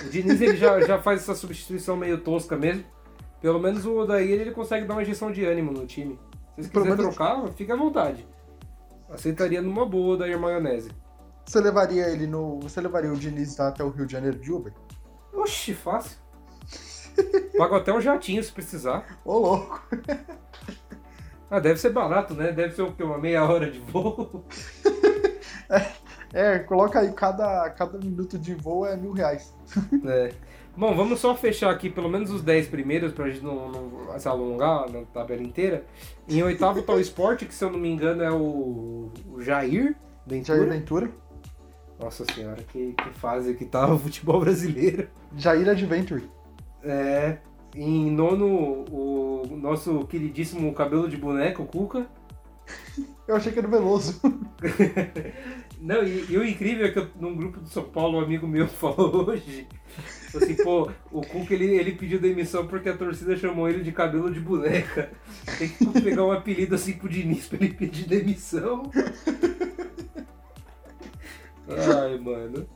O 0.00 0.08
Diniz 0.08 0.40
ele 0.40 0.56
já, 0.56 0.80
já 0.80 0.98
faz 0.98 1.22
essa 1.22 1.34
substituição 1.34 1.96
meio 1.96 2.18
tosca 2.18 2.56
mesmo. 2.56 2.84
Pelo 3.40 3.58
menos 3.58 3.84
o 3.84 3.96
Odair 3.96 4.40
ele 4.40 4.52
consegue 4.52 4.86
dar 4.86 4.94
uma 4.94 5.02
injeção 5.02 5.32
de 5.32 5.44
ânimo 5.44 5.72
no 5.72 5.86
time. 5.86 6.18
Se 6.56 6.68
vocês 6.68 6.72
quiserem 6.72 6.96
trocar, 6.96 7.48
fica 7.54 7.74
à 7.74 7.76
vontade. 7.76 8.26
Aceitaria 9.10 9.60
numa 9.60 9.84
boa 9.84 10.06
o 10.06 10.10
Odair 10.10 10.38
Maionese. 10.38 10.90
Você 11.44 11.60
levaria 11.60 12.08
ele 12.08 12.26
no. 12.26 12.60
Você 12.60 12.80
levaria 12.80 13.12
o 13.12 13.16
Diniz 13.16 13.58
até 13.58 13.82
o 13.82 13.90
Rio 13.90 14.06
de 14.06 14.12
Janeiro 14.12 14.38
de 14.38 14.52
Uber? 14.52 14.72
Oxi, 15.32 15.74
fácil. 15.74 16.16
Pago 17.58 17.74
até 17.74 17.92
um 17.92 18.00
jatinho 18.00 18.42
se 18.42 18.52
precisar. 18.52 19.20
Ô, 19.24 19.38
louco. 19.38 19.82
Ah, 21.52 21.60
deve 21.60 21.78
ser 21.78 21.90
barato, 21.90 22.32
né? 22.32 22.50
Deve 22.50 22.74
ser 22.74 22.80
o 22.80 22.92
quê? 22.92 23.02
Uma 23.02 23.18
meia 23.18 23.44
hora 23.44 23.70
de 23.70 23.78
voo. 23.78 24.42
É, 26.34 26.58
coloca 26.60 26.98
aí, 26.98 27.12
cada, 27.12 27.68
cada 27.68 27.98
minuto 27.98 28.38
de 28.38 28.54
voo 28.54 28.86
é 28.86 28.96
mil 28.96 29.12
reais. 29.12 29.54
É. 30.06 30.32
Bom, 30.74 30.96
vamos 30.96 31.20
só 31.20 31.36
fechar 31.36 31.70
aqui 31.70 31.90
pelo 31.90 32.08
menos 32.08 32.30
os 32.30 32.40
10 32.40 32.68
primeiros 32.68 33.12
pra 33.12 33.28
gente 33.28 33.44
não, 33.44 33.70
não 33.70 34.18
se 34.18 34.26
alongar 34.26 34.90
na 34.90 35.02
tabela 35.02 35.42
inteira. 35.42 35.84
Em 36.26 36.42
oitavo 36.42 36.80
tá 36.80 36.94
o 36.94 37.00
esporte, 37.00 37.44
que 37.44 37.54
se 37.54 37.62
eu 37.62 37.70
não 37.70 37.78
me 37.78 37.90
engano 37.90 38.22
é 38.22 38.30
o, 38.30 39.10
o 39.30 39.42
Jair 39.42 39.94
Ventura. 40.26 40.58
Jair 40.58 40.70
Ventura. 40.70 41.10
Nossa 42.00 42.24
senhora, 42.32 42.62
que, 42.62 42.94
que 42.94 43.10
fase 43.18 43.52
que 43.52 43.66
tá 43.66 43.92
o 43.92 43.98
futebol 43.98 44.40
brasileiro. 44.40 45.08
Jair 45.36 45.68
Adventure. 45.68 46.24
É. 46.82 47.36
Em 47.74 48.10
nono, 48.10 48.84
o 48.90 49.56
nosso 49.56 50.06
queridíssimo 50.06 50.72
cabelo 50.74 51.08
de 51.08 51.16
boneco, 51.16 51.64
Cuca. 51.64 52.06
Eu 53.26 53.36
achei 53.36 53.52
que 53.52 53.58
era 53.58 53.68
Veloso. 53.68 54.20
Não, 55.80 56.04
e, 56.04 56.26
e 56.30 56.38
o 56.38 56.46
incrível 56.46 56.86
é 56.86 56.90
que 56.90 56.98
eu, 56.98 57.08
num 57.18 57.34
grupo 57.34 57.60
do 57.60 57.68
São 57.68 57.82
Paulo, 57.82 58.18
um 58.18 58.22
amigo 58.22 58.46
meu 58.46 58.68
falou 58.68 59.30
hoje, 59.30 59.66
assim, 60.34 60.54
pô, 60.56 60.90
o 61.10 61.22
Cuca 61.22 61.54
ele, 61.54 61.76
ele 61.76 61.92
pediu 61.92 62.20
demissão 62.20 62.66
porque 62.66 62.88
a 62.88 62.96
torcida 62.96 63.36
chamou 63.36 63.68
ele 63.68 63.82
de 63.82 63.90
cabelo 63.90 64.30
de 64.32 64.38
boneca. 64.38 65.10
Tem 65.58 65.68
que 65.68 66.00
pegar 66.02 66.24
um 66.24 66.30
apelido 66.30 66.74
assim 66.74 66.92
pro 66.92 67.08
Diniz 67.08 67.48
pra 67.48 67.58
ele 67.58 67.74
pedir 67.74 68.06
demissão. 68.06 68.90
Ai, 71.68 72.18
mano. 72.18 72.68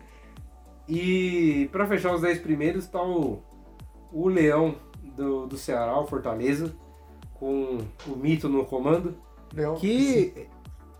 E 0.88 1.68
pra 1.72 1.86
fechar 1.86 2.14
os 2.14 2.22
10 2.22 2.38
primeiros 2.38 2.86
tá 2.86 3.03
o, 3.03 3.42
o 4.18 4.28
Leão 4.28 4.76
do, 5.16 5.46
do 5.46 5.56
Ceará, 5.56 5.98
o 6.00 6.06
Fortaleza, 6.06 6.74
com 7.34 7.78
o 8.06 8.16
Mito 8.16 8.48
no 8.48 8.64
comando. 8.64 9.16
Leão. 9.54 9.74
Que 9.76 10.48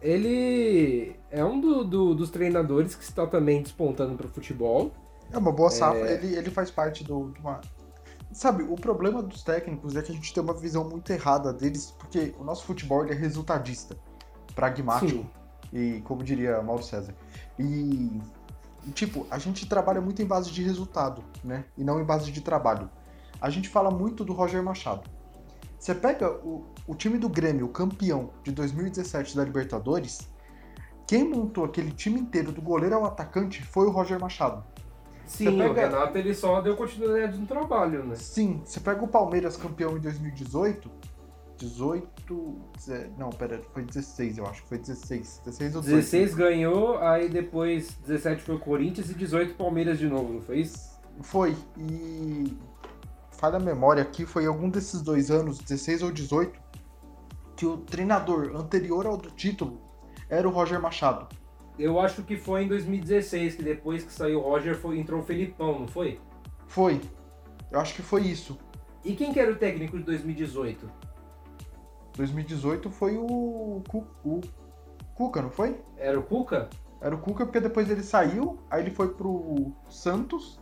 ele 0.01 1.17
é 1.31 1.45
um 1.45 1.61
do- 1.61 1.85
do- 1.85 2.15
dos 2.15 2.31
treinadores 2.31 2.95
que 2.95 3.03
está 3.03 3.27
também 3.27 3.63
despontando 3.63 4.15
para 4.17 4.27
o 4.27 4.29
futebol. 4.31 4.93
É 5.33 5.39
uma 5.39 5.51
boa 5.53 5.71
safra, 5.71 6.09
É. 6.09 6.15
ele, 6.15 6.37
ele 6.37 6.51
faz 6.51 6.71
parte 6.71 7.03
do, 7.03 7.31
de 7.31 7.41
uma. 7.41 7.61
Sabe, 8.33 8.63
o 8.65 8.75
problema 8.77 9.23
dos 9.23 9.43
técnicos 9.43 9.97
é 9.97 10.03
que 10.03 10.13
a 10.13 10.15
gente 10.15 10.33
tem 10.33 10.43
uma 10.43 10.53
visão 10.55 10.85
muito 10.89 11.11
errada 11.11 11.53
deles, 11.53 11.91
porque 11.99 12.35
o 12.39 12.45
nosso 12.45 12.65
futebol 12.65 13.05
é 13.07 13.15
resultadista, 13.15 13.97
pragmático, 14.55 15.09
Sim. 15.23 15.27
e 15.73 16.01
como 16.03 16.23
diria 16.23 16.61
Mauro 16.63 16.83
César. 16.83 17.15
E, 17.59 18.21
e, 18.87 18.91
tipo, 18.91 19.27
a 19.31 19.39
gente 19.39 19.67
trabalha 19.67 20.01
muito 20.01 20.21
em 20.21 20.27
base 20.27 20.51
de 20.51 20.63
resultado, 20.63 21.23
né? 21.43 21.65
E 21.79 21.83
não 21.83 21.99
em 22.01 22.05
base 22.05 22.31
de 22.31 22.41
trabalho. 22.43 22.91
A 23.41 23.51
gente 23.51 23.69
fala 23.69 23.91
muito 23.91 24.25
do 24.25 24.33
Roger 24.33 24.63
Machado. 24.63 25.09
Você 25.79 25.95
pega 25.95 26.31
o, 26.31 26.67
o 26.87 26.95
time 26.95 27.19
do 27.19 27.29
Grêmio, 27.29 27.67
o 27.67 27.69
campeão 27.69 28.31
de 28.43 28.51
2017 28.51 29.37
da 29.37 29.45
Libertadores, 29.45 30.29
quem 31.07 31.23
montou 31.29 31.65
aquele 31.65 31.93
time 31.93 32.19
inteiro, 32.21 32.51
do 32.51 32.61
goleiro 32.63 32.97
ao 32.97 33.05
atacante, 33.05 33.63
foi 33.63 33.87
o 33.87 33.91
Roger 33.91 34.19
Machado. 34.19 34.65
Sim, 35.27 35.57
pega- 35.59 35.71
o 35.71 35.75
Renato 35.75 36.19
ele 36.19 36.35
só 36.35 36.61
deu 36.61 36.77
continuidade 36.77 37.39
no 37.39 37.47
trabalho, 37.47 38.05
né? 38.05 38.15
Sim, 38.17 38.63
você 38.65 38.81
pega 38.81 39.05
o 39.05 39.09
Palmeiras 39.09 39.57
campeão 39.57 39.97
em 39.97 40.01
2018, 40.01 40.91
18. 41.59 42.57
deze- 42.77 43.11
Não, 43.19 43.31
pera, 43.31 43.61
foi 43.73 43.83
16, 43.85 44.39
eu 44.39 44.47
acho 44.47 44.63
que 44.63 44.69
foi 44.69 44.79
16. 44.79 45.41
16 45.45 45.75
ou 45.77 45.81
18. 45.83 46.01
16 46.01 46.35
ganhou, 46.35 46.99
aí 46.99 47.29
depois 47.29 47.95
17 48.07 48.43
foi 48.43 48.55
o 48.57 48.61
Corinthians 48.61 49.11
e 49.11 49.15
18 49.15 49.55
Palmeiras 49.55 49.99
de 49.99 50.09
novo, 50.09 50.33
não 50.35 50.41
foi 50.41 50.61
isso? 50.61 50.97
Foi, 51.23 51.57
e. 51.79 52.57
Falha 53.39 53.57
a 53.57 53.61
memória 53.61 54.03
aqui, 54.03 54.25
foi 54.25 54.47
algum 54.47 54.71
desses 54.71 55.03
dois 55.03 55.31
anos, 55.31 55.59
16 55.59 56.03
ou 56.03 56.11
18, 56.11 56.59
que 57.55 57.67
o 57.67 57.77
treinador 57.79 58.57
anterior 58.57 59.07
ao 59.07 59.17
do 59.17 59.31
título 59.31 59.79
era 60.29 60.49
o 60.49 60.51
Roger 60.51 60.81
Machado. 60.81 61.29
Eu 61.79 62.01
acho 62.01 62.23
que 62.23 62.37
foi 62.39 62.65
em 62.65 62.69
2016, 62.69 63.57
que 63.57 63.63
depois 63.63 64.03
que 64.03 64.13
saiu 64.13 64.39
o 64.39 64.43
Roger 64.43 64.75
foi, 64.75 64.99
entrou 64.99 65.21
o 65.21 65.23
Felipão, 65.23 65.81
não 65.81 65.87
foi? 65.87 66.19
Foi. 66.67 67.01
Eu 67.71 67.79
acho 67.79 67.95
que 67.95 68.03
foi 68.03 68.23
isso. 68.23 68.59
E 69.05 69.15
quem 69.15 69.33
que 69.33 69.39
era 69.39 69.53
o 69.53 69.57
técnico 69.57 69.99
de 69.99 70.05
2018? 70.05 70.91
2018 72.17 72.91
foi 72.91 73.19
o, 73.19 73.83
o 74.25 74.41
Cuca, 75.15 75.43
não 75.43 75.51
foi? 75.51 75.79
Era 75.99 76.19
o 76.19 76.23
Cuca? 76.23 76.71
Era 77.03 77.15
o 77.15 77.19
Cuca 77.19 77.45
porque 77.45 77.61
depois 77.61 77.91
ele 77.91 78.03
saiu, 78.03 78.59
aí 78.71 78.83
ele 78.83 78.91
foi 78.91 79.09
pro 79.11 79.71
Santos, 79.91 80.59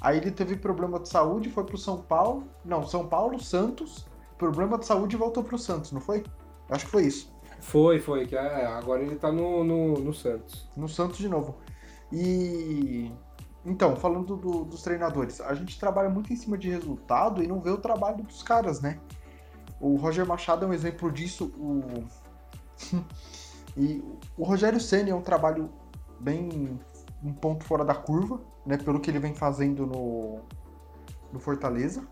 aí 0.00 0.18
ele 0.18 0.30
teve 0.30 0.56
problema 0.56 0.98
de 0.98 1.08
saúde, 1.08 1.50
foi 1.50 1.64
pro 1.64 1.78
São 1.78 1.98
Paulo, 2.02 2.44
não, 2.64 2.86
São 2.86 3.06
Paulo, 3.06 3.40
Santos, 3.40 4.06
problema 4.38 4.78
de 4.78 4.86
saúde 4.86 5.16
e 5.16 5.18
voltou 5.18 5.42
pro 5.42 5.58
Santos, 5.58 5.92
não 5.92 6.00
foi? 6.00 6.24
Acho 6.68 6.86
que 6.86 6.90
foi 6.90 7.06
isso. 7.06 7.32
Foi, 7.60 7.98
foi, 7.98 8.26
que 8.26 8.36
é, 8.36 8.66
agora 8.66 9.02
ele 9.02 9.16
tá 9.16 9.32
no, 9.32 9.64
no, 9.64 9.94
no 9.94 10.12
Santos. 10.12 10.68
No 10.76 10.88
Santos 10.88 11.18
de 11.18 11.28
novo. 11.28 11.56
E 12.12 13.10
então, 13.64 13.96
falando 13.96 14.36
do- 14.36 14.64
dos 14.64 14.82
treinadores, 14.82 15.40
a 15.40 15.54
gente 15.54 15.78
trabalha 15.78 16.10
muito 16.10 16.32
em 16.32 16.36
cima 16.36 16.58
de 16.58 16.68
resultado 16.68 17.42
e 17.42 17.46
não 17.46 17.60
vê 17.60 17.70
o 17.70 17.78
trabalho 17.78 18.22
dos 18.22 18.42
caras, 18.42 18.80
né? 18.80 19.00
O 19.80 19.96
Roger 19.96 20.26
Machado 20.26 20.66
é 20.66 20.68
um 20.68 20.72
exemplo 20.72 21.10
disso. 21.10 21.46
O... 21.56 22.04
e 23.76 24.04
o 24.36 24.44
Rogério 24.44 24.78
Senna 24.78 25.10
é 25.10 25.14
um 25.14 25.22
trabalho 25.22 25.70
bem 26.20 26.78
um 27.24 27.32
ponto 27.32 27.64
fora 27.64 27.84
da 27.84 27.94
curva, 27.94 28.40
né? 28.66 28.76
Pelo 28.76 29.00
que 29.00 29.10
ele 29.10 29.18
vem 29.18 29.34
fazendo 29.34 29.86
no, 29.86 30.40
no 31.32 31.38
Fortaleza. 31.40 32.06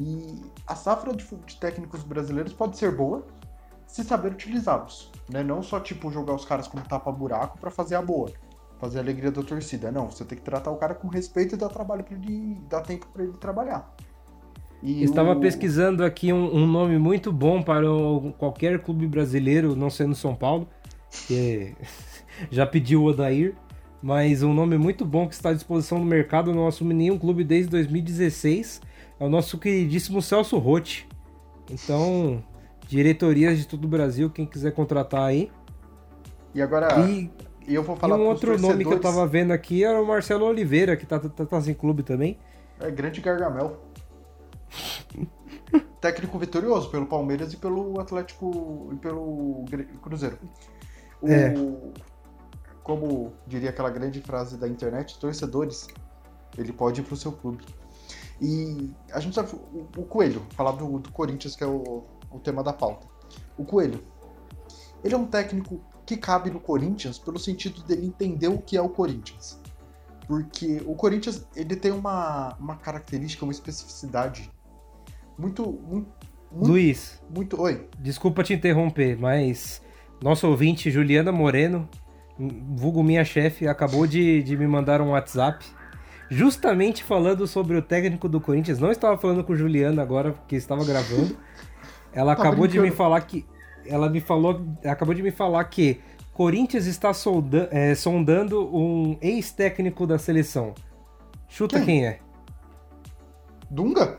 E 0.00 0.42
a 0.66 0.74
safra 0.74 1.12
de, 1.14 1.24
de 1.24 1.56
técnicos 1.56 2.02
brasileiros 2.02 2.52
pode 2.52 2.76
ser 2.76 2.94
boa 2.94 3.24
se 3.86 4.02
saber 4.02 4.32
utilizá-los, 4.32 5.12
né? 5.30 5.42
Não 5.42 5.62
só 5.62 5.78
tipo 5.78 6.10
jogar 6.10 6.34
os 6.34 6.44
caras 6.44 6.66
como 6.66 6.82
tapa-buraco 6.84 7.58
para 7.58 7.70
fazer 7.70 7.94
a 7.94 8.02
boa, 8.02 8.28
fazer 8.80 8.98
a 8.98 9.02
alegria 9.02 9.30
da 9.30 9.42
torcida. 9.42 9.92
Não, 9.92 10.10
você 10.10 10.24
tem 10.24 10.36
que 10.36 10.44
tratar 10.44 10.70
o 10.72 10.76
cara 10.76 10.94
com 10.94 11.06
respeito 11.08 11.54
e 11.54 11.58
dar 11.58 11.68
trabalho 11.68 12.02
para 12.02 12.14
ele, 12.16 12.58
dar 12.68 12.80
tempo 12.80 13.06
para 13.12 13.22
ele 13.22 13.34
trabalhar. 13.34 13.94
E 14.82 15.04
Estava 15.04 15.32
o- 15.32 15.40
pesquisando 15.40 16.04
aqui 16.04 16.32
um, 16.32 16.56
um 16.56 16.66
nome 16.66 16.98
muito 16.98 17.32
bom 17.32 17.62
para 17.62 17.90
o- 17.90 18.32
qualquer 18.36 18.82
clube 18.82 19.06
brasileiro, 19.06 19.76
não 19.76 19.88
sendo 19.88 20.14
São 20.14 20.34
Paulo, 20.34 20.68
que 21.26 21.74
já 22.50 22.66
pediu 22.66 23.02
o 23.02 23.06
Odair, 23.06 23.54
mas 24.04 24.42
um 24.42 24.52
nome 24.52 24.76
muito 24.76 25.02
bom 25.06 25.26
que 25.26 25.34
está 25.34 25.48
à 25.48 25.54
disposição 25.54 25.98
no 25.98 26.04
mercado, 26.04 26.52
não 26.54 26.66
assume 26.66 26.92
nenhum 26.92 27.18
clube 27.18 27.42
desde 27.42 27.70
2016, 27.70 28.82
é 29.18 29.24
o 29.24 29.30
nosso 29.30 29.56
queridíssimo 29.56 30.20
Celso 30.20 30.58
Rotti. 30.58 31.08
Então, 31.70 32.44
diretorias 32.86 33.56
de 33.58 33.66
todo 33.66 33.86
o 33.86 33.88
Brasil, 33.88 34.28
quem 34.28 34.44
quiser 34.44 34.72
contratar 34.72 35.22
aí. 35.22 35.50
E 36.54 36.60
agora 36.60 37.00
e 37.08 37.30
e 37.66 37.74
eu 37.74 37.82
vou 37.82 37.96
e 37.96 37.98
falar 37.98 38.16
um 38.16 38.18
pros 38.18 38.28
outro 38.28 38.58
nome 38.58 38.84
que 38.84 38.92
eu 38.92 38.98
torcedores- 38.98 39.16
tava 39.16 39.26
vendo 39.26 39.52
aqui 39.52 39.82
era 39.82 39.98
o 39.98 40.06
Marcelo 40.06 40.44
Oliveira, 40.44 40.98
que 40.98 41.06
tá, 41.06 41.18
tá, 41.18 41.46
tá 41.46 41.60
sem 41.62 41.72
clube 41.72 42.02
também. 42.02 42.36
É 42.78 42.90
grande 42.90 43.22
Gargamel. 43.22 43.80
Técnico 45.98 46.38
vitorioso 46.38 46.90
pelo 46.90 47.06
Palmeiras 47.06 47.54
e 47.54 47.56
pelo 47.56 47.98
Atlético 47.98 48.90
e 48.92 48.96
pelo 48.96 49.64
Cruzeiro. 50.02 50.38
O- 51.22 51.28
É. 51.30 51.54
Como 52.84 53.32
diria 53.46 53.70
aquela 53.70 53.90
grande 53.90 54.20
frase 54.20 54.56
da 54.56 54.68
internet, 54.68 55.18
torcedores, 55.18 55.88
ele 56.56 56.72
pode 56.72 57.00
ir 57.00 57.04
pro 57.04 57.16
seu 57.16 57.32
clube. 57.32 57.64
E 58.40 58.92
a 59.10 59.18
gente 59.18 59.34
sabe, 59.34 59.52
o, 59.54 59.88
o 59.96 60.04
Coelho, 60.04 60.42
falar 60.50 60.72
do, 60.72 60.98
do 60.98 61.10
Corinthians, 61.10 61.56
que 61.56 61.64
é 61.64 61.66
o, 61.66 62.04
o 62.30 62.38
tema 62.38 62.62
da 62.62 62.72
pauta. 62.72 63.06
O 63.56 63.64
Coelho, 63.64 64.04
ele 65.02 65.14
é 65.14 65.16
um 65.16 65.26
técnico 65.26 65.80
que 66.04 66.16
cabe 66.16 66.50
no 66.50 66.60
Corinthians 66.60 67.18
pelo 67.18 67.38
sentido 67.38 67.82
dele 67.82 68.06
entender 68.06 68.48
o 68.48 68.58
que 68.58 68.76
é 68.76 68.82
o 68.82 68.88
Corinthians. 68.88 69.58
Porque 70.26 70.82
o 70.86 70.94
Corinthians, 70.94 71.46
ele 71.56 71.76
tem 71.76 71.90
uma, 71.90 72.54
uma 72.60 72.76
característica, 72.76 73.44
uma 73.44 73.52
especificidade 73.52 74.50
muito, 75.38 75.62
muito, 75.64 76.08
muito, 76.52 76.68
Luiz, 76.68 77.22
muito... 77.28 77.60
Oi, 77.60 77.88
Desculpa 77.98 78.42
te 78.42 78.54
interromper, 78.54 79.18
mas 79.18 79.82
nosso 80.22 80.46
ouvinte 80.48 80.90
Juliana 80.90 81.32
Moreno, 81.32 81.88
vulgo 82.38 83.02
minha 83.02 83.24
chefe, 83.24 83.66
acabou 83.68 84.06
de, 84.06 84.42
de 84.42 84.56
me 84.56 84.66
mandar 84.66 85.00
um 85.00 85.10
WhatsApp 85.10 85.64
justamente 86.30 87.04
falando 87.04 87.46
sobre 87.46 87.76
o 87.76 87.82
técnico 87.82 88.28
do 88.28 88.40
Corinthians. 88.40 88.78
Não 88.78 88.90
estava 88.90 89.16
falando 89.16 89.44
com 89.44 89.54
Juliana 89.54 90.02
agora, 90.02 90.32
porque 90.32 90.56
estava 90.56 90.84
gravando. 90.84 91.36
Ela 92.12 92.34
Tá 92.36 92.42
acabou 92.42 92.66
de 92.66 92.74
me 92.74 92.80
brincando. 92.82 92.96
falar 92.96 93.20
que. 93.20 93.44
Ela 93.86 94.08
me 94.08 94.20
falou. 94.20 94.60
Acabou 94.84 95.14
de 95.14 95.22
me 95.22 95.30
falar 95.30 95.62
que 95.64 96.00
Corinthians 96.32 96.86
está 96.86 97.12
solda- 97.12 97.68
é, 97.70 97.94
sondando 97.94 98.64
um 98.74 99.16
ex-técnico 99.20 100.06
da 100.06 100.18
seleção. 100.18 100.74
Chuta 101.48 101.76
Quem? 101.76 101.86
quem 101.86 102.06
é? 102.06 102.18
Dunga? 103.70 104.16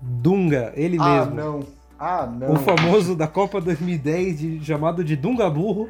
Dunga, 0.00 0.72
ele 0.76 0.96
Ah, 1.00 1.20
mesmo. 1.26 1.34
não. 1.34 1.60
Ah, 1.98 2.26
não. 2.26 2.52
O 2.52 2.56
famoso 2.56 3.16
da 3.16 3.26
Copa 3.26 3.60
2010, 3.60 4.38
de- 4.38 4.64
chamado 4.64 5.02
de 5.02 5.16
Dunga 5.16 5.48
Burro, 5.50 5.88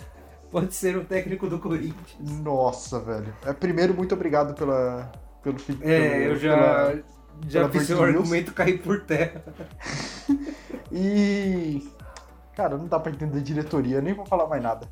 pode 0.51 0.75
ser 0.75 0.97
o 0.97 1.05
técnico 1.05 1.49
do 1.49 1.59
Corinthians. 1.59 2.41
Nossa, 2.43 2.99
velho. 3.01 3.35
É, 3.45 3.53
primeiro, 3.53 3.95
muito 3.95 4.15
obrigado 4.15 4.55
pela, 4.55 5.11
pelo 5.43 5.57
É, 5.83 6.11
pelo- 6.11 6.23
eu 6.25 6.37
já, 6.37 6.57
pela- 6.57 7.03
já 7.49 7.61
pela 7.61 7.69
Breaking 7.69 7.95
News. 7.95 8.01
argumento 8.17 8.53
cair 8.55 8.79
por 8.83 9.01
terra. 9.05 9.43
E. 10.91 11.87
Cara, 12.57 12.77
não 12.77 12.87
dá 12.87 12.99
pra 12.99 13.13
entender 13.13 13.41
diretoria, 13.41 14.01
nem 14.01 14.15
vou 14.15 14.27
falar 14.27 14.47
mais 14.49 14.63
nada. 14.63 14.89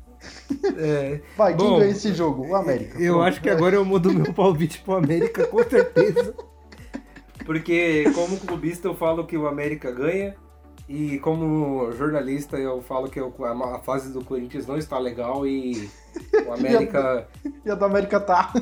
É, 0.77 1.21
Vai, 1.35 1.55
quem 1.55 1.65
Bom, 1.67 1.79
ganha 1.79 1.91
esse 1.91 2.13
jogo? 2.13 2.47
O 2.47 2.55
América. 2.55 2.97
eu 3.01 3.15
Pronto. 3.15 3.27
acho 3.27 3.41
que 3.41 3.49
agora 3.49 3.75
eu 3.75 3.83
mudo 3.83 4.13
meu 4.13 4.31
palpite 4.33 4.79
pro 4.81 4.95
América, 4.95 5.45
com 5.47 5.61
certeza. 5.63 6.33
Porque 7.45 8.05
como 8.13 8.37
clubista 8.39 8.87
eu 8.87 8.95
falo 8.95 9.25
que 9.25 9.37
o 9.37 9.47
América 9.47 9.91
ganha. 9.91 10.35
E 10.87 11.19
como 11.19 11.91
jornalista 11.91 12.57
eu 12.57 12.81
falo 12.81 13.09
que 13.09 13.19
eu- 13.19 13.33
a 13.43 13.75
a 13.75 13.79
fase 13.79 14.13
do 14.13 14.23
Corinthians 14.23 14.65
não 14.65 14.77
está 14.77 14.97
legal 14.97 15.45
e 15.45 15.89
o 16.47 16.53
América. 16.53 17.27
E 17.65 17.69
a 17.69 17.75
do 17.75 17.83
América 17.85 18.19
tá. 18.21 18.53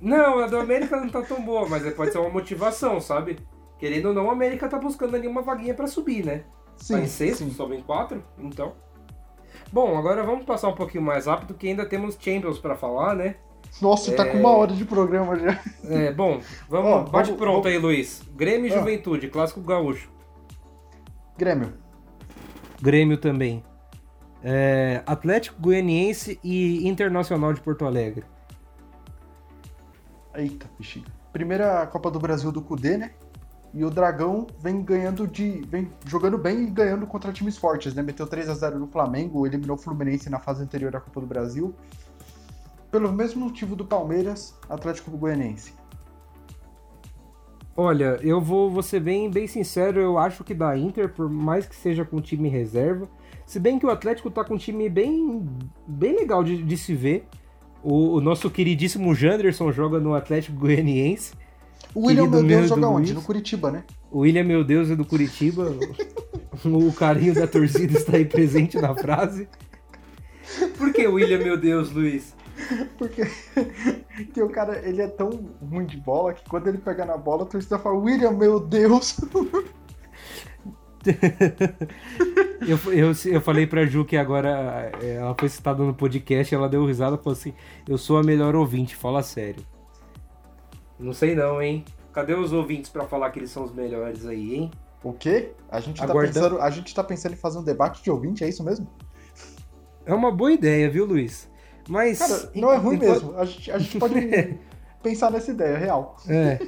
Não, 0.00 0.38
a 0.38 0.46
do 0.46 0.56
América 0.58 0.96
não 0.98 1.08
tá 1.10 1.20
tão 1.22 1.42
boa, 1.42 1.68
mas 1.68 1.82
pode 1.94 2.12
ser 2.12 2.18
uma 2.18 2.30
motivação, 2.30 2.98
sabe? 3.00 3.38
Querendo 3.78 4.06
ou 4.06 4.14
não, 4.14 4.26
o 4.26 4.30
América 4.30 4.68
tá 4.68 4.78
buscando 4.78 5.16
ali 5.16 5.26
uma 5.28 5.42
vaguinha 5.42 5.74
pra 5.74 5.86
subir, 5.86 6.24
né? 6.24 6.44
tá 6.88 6.98
em 6.98 7.06
sexto, 7.06 7.38
sim. 7.44 7.50
sobe 7.50 7.76
em 7.76 7.82
quatro, 7.82 8.22
então. 8.38 8.72
Bom, 9.72 9.96
agora 9.98 10.22
vamos 10.22 10.44
passar 10.44 10.68
um 10.68 10.74
pouquinho 10.74 11.02
mais 11.02 11.26
rápido, 11.26 11.54
que 11.54 11.68
ainda 11.68 11.84
temos 11.86 12.16
Champions 12.20 12.58
pra 12.58 12.74
falar, 12.76 13.14
né? 13.14 13.36
Nossa, 13.82 14.12
tá 14.12 14.26
É. 14.26 14.30
com 14.30 14.38
uma 14.38 14.50
hora 14.56 14.72
de 14.72 14.84
programa 14.84 15.36
já. 15.38 15.60
É, 15.84 16.12
bom, 16.12 16.40
vamos, 16.68 16.90
Ó, 16.90 16.98
bate 17.04 17.26
vamos- 17.30 17.30
pronto 17.40 17.62
vamos- 17.64 17.66
aí, 17.66 17.78
Luiz. 17.78 18.22
Grêmio 18.34 18.68
e 18.70 18.72
Ah. 18.72 18.78
Juventude, 18.78 19.28
clássico 19.28 19.60
gaúcho. 19.60 20.10
Grêmio. 21.38 21.74
Grêmio 22.80 23.18
também. 23.18 23.62
É, 24.42 25.02
Atlético 25.06 25.60
Goianiense 25.60 26.38
e 26.42 26.86
Internacional 26.86 27.52
de 27.52 27.60
Porto 27.60 27.84
Alegre. 27.84 28.24
Eita, 30.34 30.68
bexiga. 30.78 31.10
Primeira 31.32 31.86
Copa 31.86 32.10
do 32.10 32.18
Brasil 32.18 32.52
do 32.52 32.62
Cudê, 32.62 32.96
né? 32.96 33.12
E 33.74 33.84
o 33.84 33.90
Dragão 33.90 34.46
vem 34.58 34.82
ganhando 34.82 35.26
de. 35.26 35.62
vem 35.68 35.90
jogando 36.06 36.38
bem 36.38 36.64
e 36.64 36.70
ganhando 36.70 37.06
contra 37.06 37.32
times 37.32 37.58
fortes, 37.58 37.94
né? 37.94 38.02
Meteu 38.02 38.26
3 38.26 38.48
a 38.48 38.54
0 38.54 38.78
no 38.78 38.86
Flamengo, 38.86 39.46
eliminou 39.46 39.76
o 39.76 39.78
Fluminense 39.78 40.30
na 40.30 40.38
fase 40.38 40.62
anterior 40.62 40.90
da 40.90 41.00
Copa 41.00 41.20
do 41.20 41.26
Brasil. 41.26 41.74
Pelo 42.90 43.12
mesmo 43.12 43.44
motivo 43.44 43.76
do 43.76 43.84
Palmeiras, 43.84 44.54
Atlético 44.70 45.10
Goianiense. 45.10 45.74
Olha, 47.76 48.18
eu 48.22 48.40
vou, 48.40 48.70
vou 48.70 48.82
ser 48.82 49.00
bem, 49.00 49.30
bem 49.30 49.46
sincero, 49.46 50.00
eu 50.00 50.16
acho 50.16 50.42
que 50.42 50.54
da 50.54 50.76
Inter, 50.78 51.10
por 51.10 51.28
mais 51.28 51.66
que 51.66 51.76
seja 51.76 52.06
com 52.06 52.22
time 52.22 52.48
reserva, 52.48 53.06
se 53.44 53.60
bem 53.60 53.78
que 53.78 53.84
o 53.84 53.90
Atlético 53.90 54.30
tá 54.30 54.42
com 54.42 54.54
um 54.54 54.58
time 54.58 54.88
bem, 54.88 55.46
bem 55.86 56.16
legal 56.16 56.42
de, 56.42 56.62
de 56.62 56.76
se 56.76 56.94
ver. 56.94 57.26
O, 57.82 58.14
o 58.14 58.20
nosso 58.20 58.50
queridíssimo 58.50 59.14
Janderson 59.14 59.70
joga 59.70 60.00
no 60.00 60.14
Atlético 60.14 60.58
Goianiense. 60.58 61.34
O 61.94 62.06
William, 62.06 62.26
meu 62.26 62.42
Deus, 62.42 62.68
joga 62.68 62.88
onde? 62.88 63.14
No 63.14 63.22
Curitiba, 63.22 63.70
né? 63.70 63.84
O 64.10 64.20
William, 64.20 64.42
meu 64.42 64.64
Deus, 64.64 64.90
é 64.90 64.96
do 64.96 65.04
Curitiba. 65.04 65.72
o 66.64 66.92
carinho 66.92 67.34
da 67.34 67.46
torcida 67.46 67.96
está 67.96 68.16
aí 68.16 68.24
presente 68.24 68.76
na 68.78 68.94
frase. 68.94 69.48
Por 70.76 70.92
que 70.92 71.06
William, 71.06 71.38
meu 71.38 71.56
Deus, 71.56 71.90
Luiz? 71.92 72.35
Porque, 72.96 73.22
porque 74.16 74.42
o 74.42 74.48
cara, 74.48 74.78
ele 74.88 75.02
é 75.02 75.08
tão 75.08 75.28
ruim 75.60 75.84
de 75.84 75.98
bola 75.98 76.32
que 76.32 76.48
quando 76.48 76.68
ele 76.68 76.78
pega 76.78 77.04
na 77.04 77.16
bola, 77.16 77.42
a 77.42 77.46
torcida 77.46 77.78
fala, 77.78 77.96
William, 77.96 78.30
meu 78.30 78.58
Deus! 78.58 79.20
Eu, 82.66 82.92
eu, 82.92 83.12
eu 83.26 83.40
falei 83.40 83.64
pra 83.64 83.86
Ju 83.86 84.04
que 84.04 84.16
agora 84.16 84.90
é, 85.00 85.14
ela 85.14 85.36
foi 85.38 85.48
citada 85.48 85.80
no 85.84 85.94
podcast, 85.94 86.52
ela 86.52 86.68
deu 86.68 86.84
risada 86.84 87.14
e 87.14 87.18
falou 87.18 87.32
assim: 87.38 87.54
Eu 87.86 87.96
sou 87.96 88.18
a 88.18 88.24
melhor 88.24 88.56
ouvinte, 88.56 88.96
fala 88.96 89.22
sério. 89.22 89.64
Não 90.98 91.12
sei 91.12 91.36
não, 91.36 91.62
hein? 91.62 91.84
Cadê 92.12 92.34
os 92.34 92.52
ouvintes 92.52 92.90
pra 92.90 93.04
falar 93.04 93.30
que 93.30 93.38
eles 93.38 93.50
são 93.50 93.62
os 93.62 93.72
melhores 93.72 94.26
aí, 94.26 94.56
hein? 94.56 94.70
O 95.04 95.12
quê? 95.12 95.52
A 95.70 95.78
gente, 95.78 95.98
tá 95.98 96.04
Aguardando. 96.04 96.34
pensando, 96.34 96.60
a 96.60 96.70
gente 96.70 96.92
tá 96.92 97.04
pensando 97.04 97.34
em 97.34 97.36
fazer 97.36 97.58
um 97.58 97.62
debate 97.62 98.02
de 98.02 98.10
ouvinte, 98.10 98.42
é 98.42 98.48
isso 98.48 98.64
mesmo? 98.64 98.88
É 100.04 100.12
uma 100.12 100.32
boa 100.32 100.52
ideia, 100.52 100.90
viu, 100.90 101.04
Luiz? 101.04 101.48
Mas. 101.88 102.18
Cara, 102.18 102.50
não 102.54 102.72
é 102.72 102.76
ruim 102.76 102.96
enquanto- 102.96 103.12
mesmo. 103.12 103.38
A 103.38 103.44
gente, 103.44 103.70
a 103.70 103.78
gente 103.78 103.98
pode 103.98 104.14
pensar 105.02 105.30
nessa 105.30 105.50
ideia, 105.50 105.76
real. 105.78 106.16
É. 106.28 106.58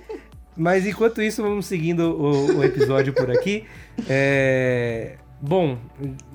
Mas 0.56 0.86
enquanto 0.86 1.22
isso, 1.22 1.42
vamos 1.42 1.66
seguindo 1.66 2.00
o, 2.20 2.58
o 2.58 2.64
episódio 2.64 3.12
por 3.12 3.30
aqui. 3.30 3.66
É, 4.08 5.16
Bom, 5.40 5.76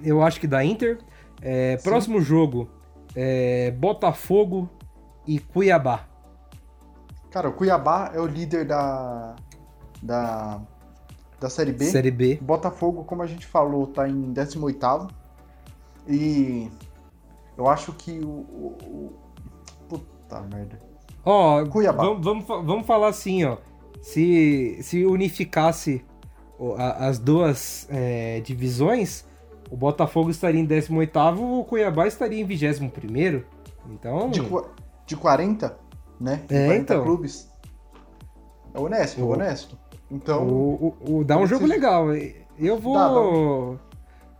eu 0.03 0.21
acho 0.21 0.39
que 0.39 0.47
da 0.47 0.63
Inter. 0.63 0.99
É. 1.41 1.77
Próximo 1.77 2.19
jogo: 2.21 2.69
é, 3.15 3.71
Botafogo 3.71 4.69
e 5.25 5.39
Cuiabá. 5.39 6.05
Cara, 7.31 7.49
o 7.49 7.53
Cuiabá 7.53 8.11
é 8.13 8.19
o 8.19 8.25
líder 8.27 8.65
da, 8.65 9.35
da, 10.01 10.61
da 11.39 11.49
Série 11.49 11.71
B. 11.71 11.85
Série 11.85 12.11
B. 12.11 12.37
Botafogo, 12.41 13.03
como 13.05 13.23
a 13.23 13.27
gente 13.27 13.45
falou, 13.45 13.87
tá 13.87 14.07
em 14.07 14.33
18º. 14.33 15.09
E 16.07 16.69
eu 17.57 17.67
acho 17.67 17.93
que 17.93 18.19
o... 18.19 18.27
o- 18.29 18.77
o- 18.83 19.13
Puta 19.89 20.41
merda. 20.41 20.79
Ó, 21.25 21.65
Cuiabá. 21.65 22.03
Vamos, 22.03 22.23
vamos, 22.25 22.45
vamos 22.47 22.85
falar 22.85 23.07
assim, 23.09 23.43
ó. 23.45 23.57
Se, 24.01 24.79
se 24.81 25.05
unificasse 25.05 26.03
as 26.99 27.19
duas 27.19 27.87
é, 27.89 28.39
divisões, 28.41 29.25
o 29.71 29.75
Botafogo 29.77 30.29
estaria 30.29 30.59
em 30.59 30.67
18º, 30.67 31.39
o 31.39 31.63
Cuiabá 31.63 32.07
estaria 32.07 32.41
em 32.41 32.47
21º. 32.47 33.43
Então, 33.89 34.29
De, 34.29 34.41
de 35.05 35.15
40, 35.15 35.77
né? 36.19 36.41
De 36.47 36.55
É, 36.55 36.65
40 36.67 36.93
então. 36.93 37.03
clubes. 37.03 37.49
É 38.73 38.79
honesto, 38.79 39.19
é 39.19 39.23
O- 39.23 39.27
honesto. 39.29 39.77
Então, 40.11 40.47
o, 40.47 40.95
o- 41.05 41.17
o- 41.19 41.23
dá 41.23 41.37
um 41.37 41.45
jogo 41.47 41.65
legal. 41.65 42.07
Eu 42.57 42.77
vou... 42.79 42.95
Dá, 42.95 43.83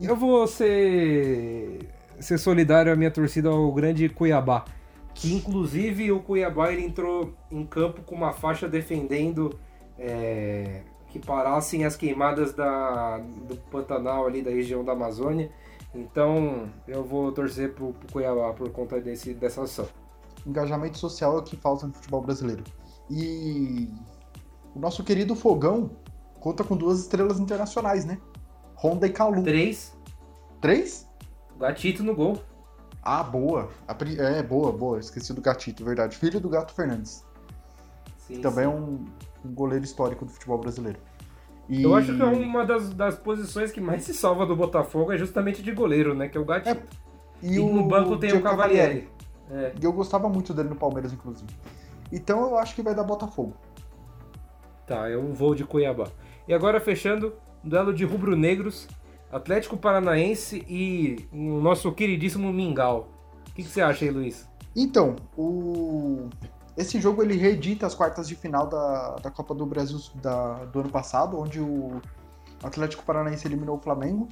Eu 0.06 0.16
vou 0.16 0.46
ser, 0.48 1.80
ser 2.24 2.38
solidário 2.38 2.92
à 2.92 2.96
minha 2.96 3.12
torcida 3.12 3.50
ao 3.50 3.72
grande 3.72 4.10
Cuiabá. 4.10 4.66
Que 5.14 5.34
inclusive 5.34 6.12
o 6.12 6.20
Cuiabá 6.20 6.72
ele 6.72 6.84
entrou 6.84 7.34
em 7.52 7.66
campo 7.66 8.02
com 8.02 8.16
uma 8.16 8.34
faixa 8.34 8.68
defendendo 8.68 9.58
é, 9.98 10.82
que 11.10 11.20
parassem 11.20 11.86
as 11.86 11.96
queimadas 11.96 12.54
da, 12.54 13.20
do 13.20 13.56
Pantanal 13.70 14.26
ali 14.26 14.42
da 14.42 14.50
região 14.50 14.84
da 14.84 14.94
Amazônia. 14.94 15.52
Então 15.94 16.68
eu 16.88 17.04
vou 17.04 17.32
torcer 17.32 17.74
pro, 17.74 17.94
pro 17.94 18.12
Cuiabá 18.12 18.54
por 18.54 18.70
conta 18.72 19.00
desse, 19.00 19.34
dessa 19.34 19.62
ação. 19.62 19.88
engajamento 20.46 20.98
social 20.98 21.38
é 21.38 21.40
o 21.40 21.44
que 21.44 21.56
falta 21.56 21.86
no 21.86 21.94
futebol 21.94 22.22
brasileiro. 22.22 22.64
E 23.10 23.88
o 24.74 24.80
nosso 24.80 25.04
querido 25.04 25.36
Fogão 25.36 25.92
conta 26.40 26.64
com 26.64 26.76
duas 26.76 27.00
estrelas 27.02 27.40
internacionais, 27.40 28.06
né? 28.06 28.18
Honda 28.76 29.06
e 29.06 29.12
Kalu. 29.12 29.44
Três, 29.44 29.96
Três? 30.64 31.06
Gatito 31.60 32.04
no 32.04 32.16
gol. 32.16 32.42
Ah, 33.02 33.22
boa. 33.24 33.70
É, 34.18 34.42
boa, 34.42 34.72
boa. 34.72 35.00
Esqueci 35.00 35.34
do 35.34 35.42
Gatito, 35.42 35.84
verdade. 35.84 36.16
Filho 36.18 36.40
do 36.40 36.48
Gato 36.48 36.74
Fernandes. 36.74 37.26
Sim, 38.18 38.40
Também 38.42 38.66
é 38.66 38.68
sim. 38.70 38.74
um, 38.74 39.06
um 39.46 39.54
goleiro 39.54 39.84
histórico 39.84 40.24
do 40.26 40.32
futebol 40.32 40.58
brasileiro. 40.58 41.00
E- 41.68 41.84
Eu 41.84 41.96
acho 41.96 42.16
que 42.16 42.22
é 42.22 42.26
uma 42.26 42.66
das, 42.66 42.94
das 42.94 43.16
posições 43.18 43.72
que 43.72 43.82
mais 43.82 44.04
se 44.04 44.14
salva 44.14 44.46
do 44.46 44.56
Botafogo 44.56 45.12
é 45.12 45.18
justamente 45.18 45.62
de 45.62 45.72
goleiro, 45.74 46.14
né? 46.16 46.30
Que 46.30 46.38
é 46.38 46.42
o 46.42 46.46
gatito. 46.46 46.82
E, 47.42 47.56
E, 47.58 47.60
no 47.60 47.86
banco 47.88 48.18
tem 48.18 48.30
o 48.30 48.34
Diego 48.34 48.44
Cavalieri. 48.44 49.10
É. 49.52 49.74
E 49.82 49.84
eu 49.84 49.92
gostava 49.92 50.30
muito 50.30 50.54
dele 50.54 50.70
no 50.70 50.76
Palmeiras, 50.76 51.12
inclusive. 51.12 51.50
Então 52.12 52.42
eu 52.42 52.58
acho 52.58 52.74
que 52.74 52.82
vai 52.82 52.96
dar 52.96 53.04
Botafogo. 53.04 53.54
Tá, 54.88 55.10
eu 55.10 55.34
vou 55.34 55.56
de 55.56 55.66
Cuiabá. 55.66 56.08
E 56.48 56.54
agora 56.54 56.80
fechando, 56.80 57.34
duelo 57.64 57.94
de 57.94 58.06
rubro-negros, 58.06 58.88
Atlético 59.36 59.76
Paranaense 59.78 60.64
e 60.68 61.28
o 61.32 61.60
nosso 61.60 61.92
queridíssimo 61.92 62.52
Mingau. 62.54 63.10
O 63.50 63.54
que, 63.54 63.64
que 63.64 63.70
você 63.70 63.82
acha 63.82 64.06
aí, 64.06 64.12
Luiz? 64.12 64.48
Então, 64.76 65.16
o... 65.38 66.28
esse 66.78 67.00
jogo 67.00 67.22
ele 67.24 67.36
reedita 67.36 67.86
as 67.86 67.94
quartas 67.96 68.28
de 68.28 68.36
final 68.36 68.68
da, 68.68 69.16
da 69.22 69.30
Copa 69.32 69.54
do 69.54 69.66
Brasil 69.66 70.00
da- 70.22 70.66
do 70.66 70.80
ano 70.80 70.90
passado, 70.90 71.40
onde 71.40 71.60
o 71.60 72.02
Atlético 72.64 73.04
Paranaense 73.04 73.48
eliminou 73.48 73.78
o 73.78 73.80
Flamengo. 73.80 74.28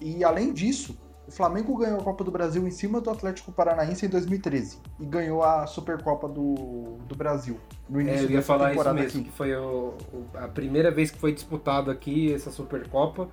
E 0.00 0.24
além 0.24 0.52
disso, 0.52 0.96
o 1.26 1.30
Flamengo 1.32 1.76
ganhou 1.76 2.00
a 2.00 2.02
Copa 2.02 2.22
do 2.24 2.30
Brasil 2.30 2.66
em 2.66 2.70
cima 2.70 3.00
do 3.00 3.10
Atlético 3.10 3.50
Paranaense 3.52 4.04
em 4.04 4.08
2013 4.08 4.78
e 5.00 5.06
ganhou 5.06 5.42
a 5.42 5.66
Supercopa 5.66 6.28
do, 6.28 6.96
do 7.06 7.14
Brasil 7.14 7.58
no 7.88 7.98
É, 8.00 8.02
início 8.04 8.26
eu 8.26 8.30
ia 8.30 8.42
falar 8.42 8.74
isso 8.74 8.94
mesmo, 8.94 9.20
aqui. 9.20 9.24
que 9.30 9.36
foi 9.36 9.54
o- 9.56 9.94
a 10.34 10.48
primeira 10.48 10.90
vez 10.90 11.10
que 11.10 11.18
foi 11.18 11.32
disputado 11.32 11.90
aqui 11.90 12.32
essa 12.32 12.50
Supercopa. 12.50 13.28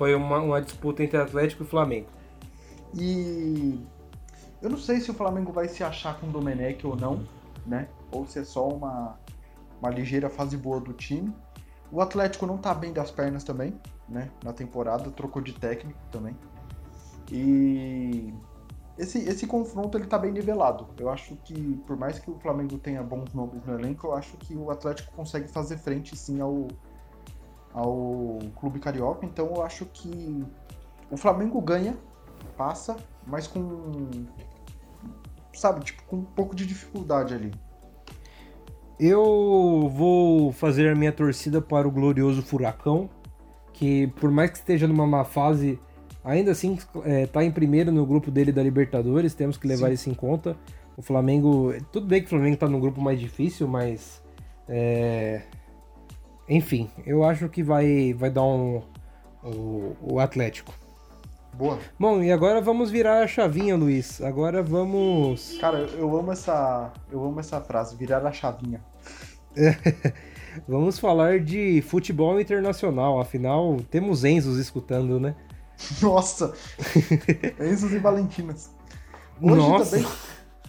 Foi 0.00 0.14
uma, 0.14 0.38
uma 0.38 0.62
disputa 0.62 1.04
entre 1.04 1.18
Atlético 1.18 1.62
e 1.62 1.66
Flamengo. 1.66 2.06
E 2.94 3.78
eu 4.62 4.70
não 4.70 4.78
sei 4.78 4.98
se 4.98 5.10
o 5.10 5.14
Flamengo 5.14 5.52
vai 5.52 5.68
se 5.68 5.84
achar 5.84 6.18
com 6.18 6.26
o 6.26 6.30
Domenech 6.30 6.86
ou 6.86 6.96
não, 6.96 7.22
né? 7.66 7.86
Ou 8.10 8.26
se 8.26 8.38
é 8.38 8.44
só 8.44 8.66
uma, 8.66 9.18
uma 9.78 9.90
ligeira 9.90 10.30
fase 10.30 10.56
boa 10.56 10.80
do 10.80 10.94
time. 10.94 11.30
O 11.92 12.00
Atlético 12.00 12.46
não 12.46 12.56
tá 12.56 12.72
bem 12.72 12.94
das 12.94 13.10
pernas 13.10 13.44
também, 13.44 13.78
né? 14.08 14.30
Na 14.42 14.54
temporada, 14.54 15.10
trocou 15.10 15.42
de 15.42 15.52
técnico 15.52 16.00
também. 16.10 16.34
E 17.30 18.32
esse, 18.96 19.18
esse 19.18 19.46
confronto 19.46 19.98
ele 19.98 20.06
tá 20.06 20.18
bem 20.18 20.32
nivelado. 20.32 20.86
Eu 20.98 21.10
acho 21.10 21.36
que, 21.44 21.76
por 21.86 21.98
mais 21.98 22.18
que 22.18 22.30
o 22.30 22.38
Flamengo 22.38 22.78
tenha 22.78 23.02
bons 23.02 23.34
nomes 23.34 23.62
no 23.66 23.74
elenco, 23.74 24.06
eu 24.06 24.14
acho 24.14 24.34
que 24.38 24.56
o 24.56 24.70
Atlético 24.70 25.12
consegue 25.12 25.48
fazer 25.48 25.76
frente 25.76 26.16
sim 26.16 26.40
ao, 26.40 26.68
ao 27.72 28.38
Clube 28.56 28.78
Carioca. 28.78 29.24
Então 29.24 29.46
eu 29.54 29.62
acho 29.62 29.86
que 29.86 30.44
o 31.10 31.16
Flamengo 31.16 31.60
ganha, 31.60 31.96
passa, 32.56 32.96
mas 33.26 33.46
com. 33.46 34.08
Sabe, 35.52 35.84
tipo, 35.84 36.02
com 36.04 36.16
um 36.16 36.24
pouco 36.24 36.54
de 36.54 36.66
dificuldade 36.66 37.34
ali. 37.34 37.52
Eu 38.98 39.90
vou 39.94 40.52
fazer 40.52 40.90
a 40.90 40.94
minha 40.94 41.12
torcida 41.12 41.60
para 41.60 41.88
o 41.88 41.90
glorioso 41.90 42.42
Furacão, 42.42 43.08
que 43.72 44.06
por 44.20 44.30
mais 44.30 44.50
que 44.50 44.58
esteja 44.58 44.86
numa 44.86 45.06
má 45.06 45.24
fase, 45.24 45.78
ainda 46.22 46.52
assim 46.52 46.78
está 47.22 47.42
em 47.42 47.50
primeiro 47.50 47.90
no 47.90 48.04
grupo 48.04 48.30
dele 48.30 48.52
da 48.52 48.62
Libertadores, 48.62 49.34
temos 49.34 49.56
que 49.56 49.66
levar 49.66 49.88
Sim. 49.88 49.94
isso 49.94 50.10
em 50.10 50.14
conta. 50.14 50.56
O 50.96 51.02
Flamengo, 51.02 51.72
tudo 51.90 52.06
bem 52.06 52.20
que 52.20 52.26
o 52.26 52.28
Flamengo 52.28 52.54
está 52.54 52.68
no 52.68 52.78
grupo 52.78 53.00
mais 53.00 53.18
difícil, 53.18 53.66
mas 53.66 54.22
é, 54.68 55.42
enfim, 56.50 56.90
eu 57.06 57.24
acho 57.24 57.48
que 57.48 57.62
vai, 57.62 58.12
vai 58.12 58.28
dar 58.28 58.42
um 58.42 58.82
o, 59.42 59.96
o 60.02 60.20
Atlético. 60.20 60.74
Boa. 61.54 61.78
Bom, 61.98 62.22
e 62.22 62.30
agora 62.30 62.60
vamos 62.60 62.90
virar 62.90 63.22
a 63.22 63.26
chavinha, 63.26 63.76
Luiz. 63.76 64.20
Agora 64.20 64.62
vamos. 64.62 65.58
Cara, 65.60 65.78
eu 65.78 66.16
amo 66.16 66.32
essa, 66.32 66.92
eu 67.10 67.24
amo 67.24 67.40
essa 67.40 67.60
frase, 67.60 67.96
virar 67.96 68.24
a 68.26 68.32
chavinha. 68.32 68.80
vamos 70.68 70.98
falar 70.98 71.40
de 71.40 71.82
futebol 71.82 72.40
internacional. 72.40 73.20
Afinal, 73.20 73.78
temos 73.90 74.24
Enzos 74.24 74.58
escutando, 74.58 75.18
né? 75.18 75.34
Nossa! 76.02 76.52
Enzos 77.60 77.92
e 77.92 77.98
Valentinas. 77.98 78.70
Hoje 79.40 79.56
Nossa. 79.56 79.96
também, 79.96 80.12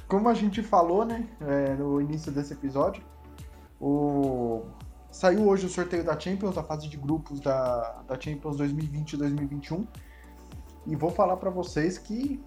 como 0.07 0.29
a 0.29 0.33
gente 0.33 0.63
falou, 0.63 1.05
né, 1.05 1.27
é, 1.41 1.73
no 1.75 1.99
início 1.99 2.31
desse 2.31 2.53
episódio, 2.53 3.03
o... 3.79 4.63
saiu 5.11 5.47
hoje 5.47 5.65
o 5.65 5.69
sorteio 5.69 6.03
da 6.03 6.17
Champions, 6.19 6.57
a 6.57 6.63
fase 6.63 6.87
de 6.87 6.97
grupos 6.97 7.39
da, 7.39 8.03
da 8.07 8.19
Champions 8.19 8.57
2020 8.57 9.13
e 9.13 9.17
2021. 9.17 9.85
E 10.87 10.95
vou 10.95 11.11
falar 11.11 11.37
para 11.37 11.49
vocês 11.49 11.97
que 11.97 12.41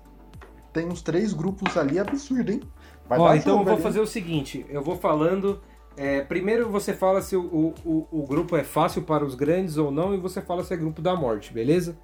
tem 0.73 0.87
uns 0.87 1.03
três 1.03 1.33
grupos 1.33 1.77
ali 1.77 1.99
absurdo, 1.99 2.51
hein? 2.51 2.61
Vai 3.09 3.19
Ó, 3.19 3.35
então 3.35 3.59
eu 3.59 3.65
vou 3.65 3.75
ali. 3.75 3.83
fazer 3.83 4.01
o 4.01 4.07
seguinte, 4.07 4.67
eu 4.69 4.83
vou 4.83 4.97
falando. 4.97 5.61
É, 5.97 6.23
primeiro 6.23 6.69
você 6.69 6.93
fala 6.93 7.23
se 7.23 7.37
o, 7.37 7.73
o, 7.85 8.07
o 8.11 8.27
grupo 8.27 8.57
é 8.57 8.65
fácil 8.65 9.03
para 9.03 9.25
os 9.25 9.37
grandes 9.37 9.77
ou 9.77 9.93
não, 9.93 10.13
e 10.13 10.17
você 10.17 10.41
fala 10.41 10.65
se 10.65 10.75
é 10.75 10.77
grupo 10.77 11.01
da 11.01 11.15
morte, 11.15 11.53
beleza? 11.53 11.97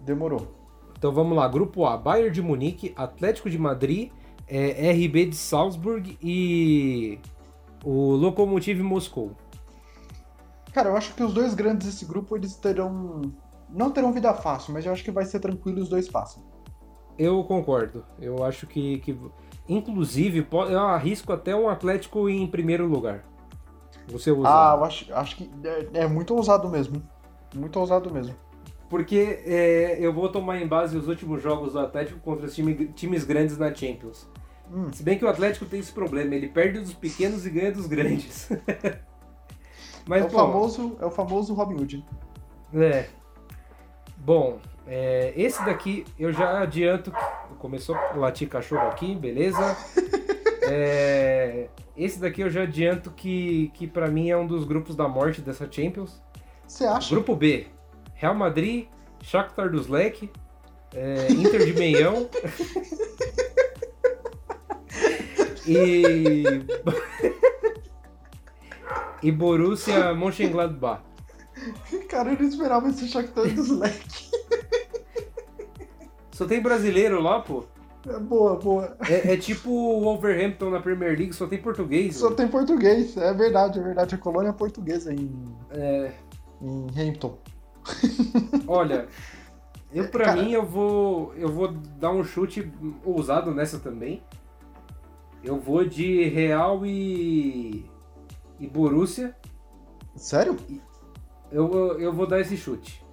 Demorou. 0.00 0.54
Então 0.96 1.12
vamos 1.12 1.36
lá, 1.36 1.46
grupo 1.46 1.84
A, 1.84 1.98
Bayern 1.98 2.30
de 2.30 2.40
Munique, 2.40 2.94
Atlético 2.96 3.50
de 3.50 3.58
Madrid, 3.58 4.10
é, 4.48 4.90
RB 4.92 5.26
de 5.26 5.36
Salzburg 5.36 6.16
e 6.22 7.18
o 7.84 8.12
Lokomotiv 8.14 8.80
Moscou. 8.80 9.32
Cara, 10.74 10.88
eu 10.88 10.96
acho 10.96 11.14
que 11.14 11.22
os 11.22 11.32
dois 11.32 11.54
grandes 11.54 11.86
desse 11.86 12.04
grupo 12.04 12.36
eles 12.36 12.56
terão 12.56 13.22
não 13.70 13.92
terão 13.92 14.12
vida 14.12 14.34
fácil, 14.34 14.74
mas 14.74 14.84
eu 14.84 14.92
acho 14.92 15.04
que 15.04 15.10
vai 15.10 15.24
ser 15.24 15.38
tranquilo 15.38 15.80
os 15.80 15.88
dois 15.88 16.08
passam. 16.08 16.42
Eu 17.16 17.44
concordo. 17.44 18.04
Eu 18.20 18.44
acho 18.44 18.66
que, 18.66 18.98
que 18.98 19.16
inclusive, 19.68 20.46
eu 20.50 20.80
arrisco 20.80 21.32
até 21.32 21.54
um 21.54 21.68
Atlético 21.68 22.28
em 22.28 22.44
primeiro 22.46 22.86
lugar. 22.86 23.24
Você 24.08 24.32
usa? 24.32 24.48
Ah, 24.48 24.74
eu 24.76 24.84
acho, 24.84 25.14
acho 25.14 25.36
que 25.36 25.50
é, 25.62 26.02
é 26.02 26.06
muito 26.08 26.34
ousado 26.34 26.68
mesmo. 26.68 27.00
Muito 27.54 27.78
ousado 27.78 28.12
mesmo. 28.12 28.34
Porque 28.90 29.42
é, 29.46 29.96
eu 30.00 30.12
vou 30.12 30.28
tomar 30.28 30.60
em 30.60 30.66
base 30.66 30.96
os 30.96 31.06
últimos 31.06 31.40
jogos 31.40 31.74
do 31.74 31.78
Atlético 31.78 32.18
contra 32.18 32.46
os 32.46 32.54
time, 32.54 32.88
times 32.88 33.24
grandes 33.24 33.56
na 33.56 33.72
Champions. 33.72 34.28
Hum. 34.72 34.92
Se 34.92 35.04
bem 35.04 35.16
que 35.16 35.24
o 35.24 35.28
Atlético 35.28 35.66
tem 35.66 35.78
esse 35.78 35.92
problema, 35.92 36.34
ele 36.34 36.48
perde 36.48 36.80
dos 36.80 36.94
pequenos 36.94 37.46
e 37.46 37.50
ganha 37.50 37.70
dos 37.70 37.86
grandes. 37.86 38.48
Mas, 40.06 40.22
é, 40.22 40.26
o 40.26 40.30
famoso, 40.30 40.96
é 41.00 41.06
o 41.06 41.10
famoso 41.10 41.54
Robin 41.54 41.74
Hood. 41.74 42.04
É, 42.74 43.08
Bom, 44.24 44.58
é, 44.86 45.34
esse 45.36 45.62
daqui 45.66 46.06
eu 46.18 46.32
já 46.32 46.62
adianto. 46.62 47.12
Começou 47.58 47.94
a 47.94 48.14
latir 48.14 48.48
cachorro 48.48 48.88
aqui, 48.88 49.14
beleza? 49.14 49.76
É, 50.66 51.68
esse 51.94 52.18
daqui 52.18 52.40
eu 52.40 52.48
já 52.48 52.62
adianto 52.62 53.10
que, 53.10 53.70
que 53.74 53.86
para 53.86 54.08
mim 54.08 54.30
é 54.30 54.36
um 54.36 54.46
dos 54.46 54.64
grupos 54.64 54.96
da 54.96 55.06
morte 55.06 55.42
dessa 55.42 55.70
Champions. 55.70 56.22
Você 56.66 56.86
acha? 56.86 57.14
Grupo 57.14 57.36
B: 57.36 57.66
Real 58.14 58.34
Madrid, 58.34 58.86
Shakhtar 59.22 59.70
dos 59.70 59.88
Leque, 59.88 60.30
é, 60.94 61.30
Inter 61.32 61.66
de 61.66 61.74
Meião. 61.74 62.30
e. 65.68 66.44
e 69.24 69.32
Borussia 69.32 70.14
Mönchengladbach. 70.14 71.02
Cara, 72.08 72.32
eu 72.32 72.38
não 72.38 72.46
esperava 72.46 72.88
esse 72.88 73.08
Shakhtar 73.08 73.52
dos 73.54 73.70
Leque. 73.70 74.30
Só 76.30 76.46
tem 76.46 76.60
brasileiro 76.60 77.22
lá, 77.22 77.40
pô. 77.40 77.64
É 78.06 78.18
boa, 78.18 78.56
boa. 78.56 78.96
É, 79.08 79.32
é, 79.32 79.36
tipo 79.38 79.70
o 79.70 80.02
Wolverhampton 80.02 80.68
na 80.68 80.80
Premier 80.80 81.16
League, 81.16 81.32
só 81.32 81.46
tem 81.46 81.58
português. 81.58 82.16
Só 82.16 82.30
tem 82.32 82.46
português, 82.46 83.16
é 83.16 83.32
verdade, 83.32 83.78
é 83.78 83.82
verdade. 83.82 84.14
A 84.14 84.18
colônia 84.18 84.50
é 84.50 84.52
portuguesa 84.52 85.10
em. 85.10 85.32
É. 85.70 86.12
Em 86.60 86.86
Hampton. 87.08 87.38
Olha, 88.66 89.08
eu 89.92 90.08
pra 90.08 90.26
Cara... 90.26 90.42
mim 90.42 90.52
eu 90.52 90.66
vou. 90.66 91.32
Eu 91.34 91.48
vou 91.48 91.72
dar 91.72 92.10
um 92.10 92.22
chute 92.22 92.70
ousado 93.02 93.54
nessa 93.54 93.78
também. 93.78 94.22
Eu 95.42 95.58
vou 95.58 95.82
de 95.82 96.24
Real 96.24 96.84
e. 96.84 97.86
e 98.58 98.66
Borussia. 98.66 99.34
Sério? 100.16 100.56
Eu, 101.50 101.98
eu 102.00 102.12
vou 102.12 102.26
dar 102.26 102.40
esse 102.40 102.56
chute. 102.56 103.04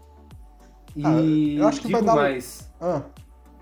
E 0.96 1.06
ah, 1.06 1.62
eu 1.62 1.68
acho 1.68 1.82
que 1.82 1.92
vai 1.92 2.02
dar... 2.02 2.16
mais. 2.16 2.72
Ah. 2.80 3.04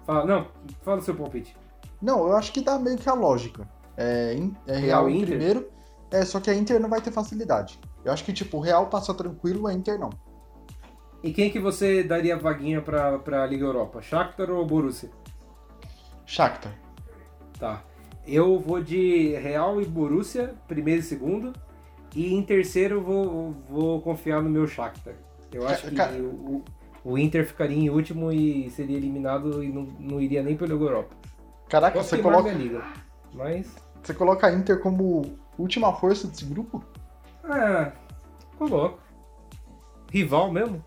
Fala, 0.05 0.25
não, 0.25 0.47
fala 0.81 0.99
o 0.99 1.03
seu 1.03 1.15
palpite. 1.15 1.55
Não, 2.01 2.27
eu 2.27 2.35
acho 2.35 2.51
que 2.51 2.61
dá 2.61 2.79
meio 2.79 2.97
que 2.97 3.09
a 3.09 3.13
lógica. 3.13 3.69
É, 3.95 4.35
é 4.65 4.77
Real, 4.77 5.05
Real 5.05 5.09
em 5.09 5.25
primeiro, 5.25 5.69
é, 6.09 6.23
só 6.23 6.39
que 6.39 6.49
a 6.49 6.55
Inter 6.55 6.79
não 6.79 6.89
vai 6.89 7.01
ter 7.01 7.11
facilidade. 7.11 7.79
Eu 8.03 8.11
acho 8.11 8.23
que, 8.23 8.33
tipo, 8.33 8.57
o 8.57 8.61
Real 8.61 8.87
passa 8.87 9.13
tranquilo, 9.13 9.67
a 9.67 9.73
Inter 9.73 9.99
não. 9.99 10.09
E 11.21 11.33
quem 11.33 11.51
que 11.51 11.59
você 11.59 12.01
daria 12.01 12.37
vaguinha 12.37 12.81
pra, 12.81 13.19
pra 13.19 13.45
Liga 13.45 13.65
Europa? 13.65 14.01
Shakhtar 14.01 14.49
ou 14.49 14.65
Borussia? 14.65 15.09
Shakhtar. 16.25 16.73
Tá. 17.59 17.83
Eu 18.25 18.57
vou 18.57 18.81
de 18.81 19.35
Real 19.35 19.81
e 19.81 19.85
Borussia, 19.85 20.55
primeiro 20.67 21.01
e 21.01 21.03
segundo. 21.03 21.53
E 22.15 22.33
em 22.33 22.41
terceiro, 22.41 23.01
vou, 23.01 23.55
vou 23.69 24.01
confiar 24.01 24.41
no 24.41 24.49
meu 24.49 24.67
Shakhtar. 24.67 25.13
Eu 25.51 25.67
acho 25.67 25.89
que 25.89 26.01
o, 26.21 26.63
o 27.03 27.17
Inter 27.17 27.45
ficaria 27.45 27.77
em 27.77 27.89
último 27.89 28.31
e 28.31 28.69
seria 28.71 28.97
eliminado 28.97 29.63
e 29.63 29.71
não, 29.71 29.83
não 29.99 30.21
iria 30.21 30.43
nem 30.43 30.55
pela 30.55 30.71
Europa. 30.71 31.15
Caraca, 31.67 31.97
Posso 31.97 32.09
você 32.09 32.21
coloca. 32.21 32.51
Liga, 32.51 32.83
mas. 33.33 33.67
Você 34.03 34.13
coloca 34.13 34.47
a 34.47 34.53
Inter 34.53 34.79
como 34.79 35.23
última 35.57 35.93
força 35.93 36.27
desse 36.27 36.45
grupo? 36.45 36.83
É, 37.43 37.91
coloco. 38.57 38.99
Rival 40.11 40.51
mesmo. 40.51 40.83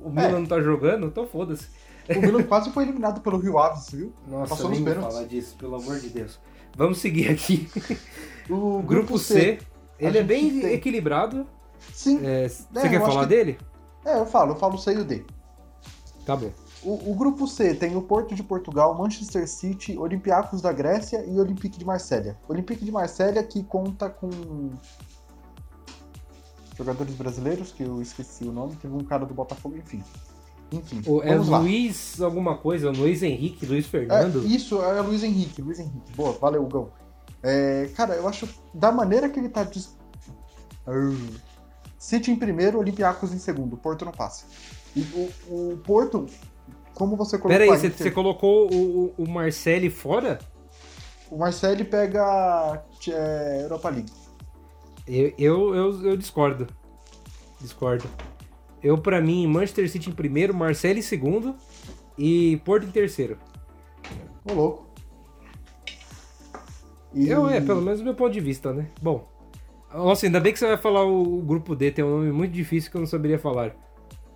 O 0.00 0.10
Milan 0.10 0.28
é. 0.28 0.32
não 0.32 0.46
tá 0.46 0.60
jogando, 0.60 1.06
então 1.06 1.26
foda-se. 1.26 1.68
O 2.08 2.20
Milan 2.20 2.42
quase 2.42 2.70
foi 2.70 2.84
eliminado 2.84 3.20
pelo 3.20 3.38
Rio 3.38 3.58
Aves, 3.58 3.90
viu? 3.90 4.12
Nossa, 4.26 4.50
Passou 4.50 4.70
nem 4.70 4.80
nos 4.80 4.94
falar 4.94 5.24
disso, 5.24 5.56
pelo 5.56 5.76
amor 5.76 5.98
de 6.00 6.08
Deus. 6.08 6.38
Vamos 6.76 6.98
seguir 6.98 7.28
aqui. 7.30 7.68
O 8.50 8.82
grupo, 8.82 8.82
grupo 8.82 9.18
C. 9.18 9.34
C 9.34 9.58
ele 9.98 10.18
é 10.18 10.22
bem 10.22 10.60
tem. 10.60 10.72
equilibrado. 10.72 11.46
Sim. 11.92 12.20
É, 12.24 12.48
você 12.48 12.66
é, 12.76 12.88
quer 12.88 13.00
falar 13.00 13.22
que... 13.22 13.28
dele? 13.28 13.58
É, 14.04 14.18
eu 14.18 14.26
falo, 14.26 14.52
eu 14.52 14.56
falo 14.56 14.74
o 14.74 14.78
C 14.78 14.94
e 14.94 14.98
o 14.98 15.04
D. 15.04 15.24
Tá 16.24 16.36
bom. 16.36 16.50
O, 16.82 17.12
o, 17.12 17.14
grupo 17.14 17.46
C 17.46 17.74
tem 17.74 17.96
o 17.96 18.02
Porto 18.02 18.34
de 18.34 18.42
Portugal, 18.42 18.94
Manchester 18.94 19.48
City, 19.48 19.96
Olympiacos 19.96 20.60
da 20.60 20.70
Grécia 20.70 21.24
e 21.26 21.38
Olympique 21.40 21.78
de 21.78 21.84
Marselha. 21.84 22.38
Olympique 22.46 22.84
de 22.84 22.92
Marselha 22.92 23.42
que 23.42 23.62
conta 23.62 24.10
com 24.10 24.28
jogadores 26.76 27.14
brasileiros, 27.14 27.72
que 27.72 27.82
eu 27.82 28.02
esqueci 28.02 28.44
o 28.44 28.52
nome, 28.52 28.76
teve 28.76 28.94
um 28.94 29.04
cara 29.04 29.24
do 29.24 29.32
Botafogo, 29.32 29.76
enfim. 29.76 30.02
Enfim. 30.72 31.02
O, 31.06 31.22
é 31.22 31.36
Luiz 31.36 32.20
alguma 32.20 32.56
coisa, 32.56 32.90
Luiz 32.90 33.22
Henrique, 33.22 33.64
Luiz 33.64 33.86
Fernando? 33.86 34.44
É, 34.44 34.46
isso, 34.46 34.82
é 34.82 35.00
Luiz 35.00 35.22
Henrique, 35.22 35.62
Luiz 35.62 35.78
Henrique. 35.78 36.12
Boa, 36.14 36.32
valeu, 36.32 36.66
Gão. 36.66 36.90
É, 37.44 37.90
cara, 37.94 38.14
eu 38.14 38.26
acho 38.26 38.48
da 38.72 38.90
maneira 38.90 39.28
que 39.28 39.38
ele 39.38 39.50
tá. 39.50 39.62
Dis... 39.64 39.94
City 41.98 42.30
em 42.30 42.36
primeiro, 42.36 42.78
Olympiacos 42.78 43.34
em 43.34 43.38
segundo. 43.38 43.76
Porto 43.76 44.04
não 44.04 44.12
passa. 44.12 44.46
E 44.96 45.02
o, 45.02 45.72
o 45.72 45.76
Porto, 45.78 46.26
como 46.94 47.16
você 47.16 47.36
colocou. 47.36 47.58
Peraí, 47.58 47.68
você, 47.68 47.90
você 47.90 48.10
colocou 48.10 48.72
o, 48.72 49.14
o 49.18 49.28
Marcelli 49.28 49.90
fora? 49.90 50.38
O 51.30 51.36
Marcelli 51.36 51.84
pega 51.84 52.82
é, 53.08 53.62
Europa 53.62 53.90
League. 53.90 54.12
Eu, 55.06 55.34
eu, 55.36 55.74
eu, 55.74 56.06
eu, 56.10 56.16
discordo. 56.16 56.66
Discordo. 57.60 58.08
Eu, 58.82 58.96
para 58.96 59.20
mim, 59.20 59.46
Manchester 59.46 59.90
City 59.90 60.08
em 60.08 60.14
primeiro, 60.14 60.54
Marcelli 60.54 61.00
em 61.00 61.02
segundo 61.02 61.54
e 62.16 62.58
Porto 62.64 62.86
em 62.86 62.90
terceiro. 62.90 63.38
Ô, 64.50 64.54
louco. 64.54 64.83
E... 67.14 67.28
Eu, 67.28 67.48
é, 67.48 67.60
pelo 67.60 67.80
menos 67.80 68.00
do 68.00 68.04
meu 68.04 68.14
ponto 68.14 68.32
de 68.32 68.40
vista, 68.40 68.72
né? 68.72 68.88
Bom. 69.00 69.28
Nossa, 69.92 70.26
ainda 70.26 70.40
bem 70.40 70.52
que 70.52 70.58
você 70.58 70.66
vai 70.66 70.76
falar 70.76 71.04
o, 71.04 71.38
o 71.38 71.42
grupo 71.42 71.76
D, 71.76 71.92
tem 71.92 72.04
um 72.04 72.18
nome 72.18 72.32
muito 72.32 72.52
difícil 72.52 72.90
que 72.90 72.96
eu 72.96 73.00
não 73.00 73.06
saberia 73.06 73.38
falar. 73.38 73.76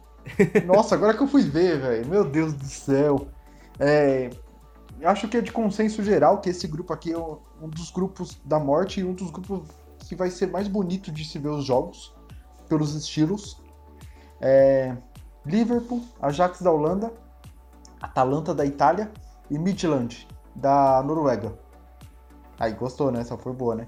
Nossa, 0.64 0.95
agora 0.95 1.16
que 1.16 1.22
eu 1.22 1.26
fui 1.26 1.43
ver, 1.43 1.81
velho. 1.81 2.07
Meu 2.07 2.24
Deus 2.24 2.53
do 2.53 2.64
céu. 2.64 3.26
É, 3.81 4.31
acho 5.03 5.29
que 5.29 5.37
é 5.37 5.41
de 5.41 5.51
consenso 5.51 6.03
geral 6.03 6.41
que 6.41 6.51
esse 6.51 6.66
grupo 6.66 6.93
aqui 6.93 7.12
é 7.12 7.18
um 7.18 7.68
dos 7.68 7.91
grupos 7.91 8.41
da 8.45 8.59
morte 8.59 9.01
e 9.01 9.05
um 9.05 9.12
dos 9.12 9.31
grupos 9.31 9.62
que 10.07 10.14
vai 10.14 10.31
ser 10.31 10.47
mais 10.47 10.68
bonito 10.68 11.11
de 11.11 11.24
se 11.24 11.39
ver 11.39 11.49
os 11.49 11.64
jogos, 11.64 12.14
pelos 12.68 12.95
estilos. 12.95 13.61
É, 14.41 14.97
Liverpool, 15.45 16.03
Ajax 16.20 16.62
da 16.62 16.70
Holanda, 16.70 17.12
Atalanta 18.01 18.55
da 18.55 18.64
Itália 18.64 19.11
e 19.51 19.59
Midland 19.59 20.26
da 20.55 21.03
Noruega. 21.03 21.59
Aí, 22.59 22.73
gostou, 22.73 23.11
né? 23.11 23.21
Essa 23.21 23.37
foi 23.37 23.53
boa, 23.53 23.75
né? 23.75 23.87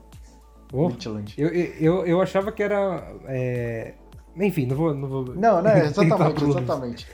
Oh, 0.73 0.89
Midland. 0.89 1.35
eu, 1.37 1.49
eu, 1.49 2.07
eu 2.07 2.21
achava 2.23 2.53
que 2.53 2.63
era. 2.63 3.05
é, 3.27 3.95
Enfim, 4.37 4.67
não 4.67 4.77
vou. 4.77 4.95
Não, 4.95 5.09
vou 5.09 5.25
Não, 5.35 5.61
né? 5.61 5.87
Exatamente, 5.87 6.45
exatamente. 6.45 7.07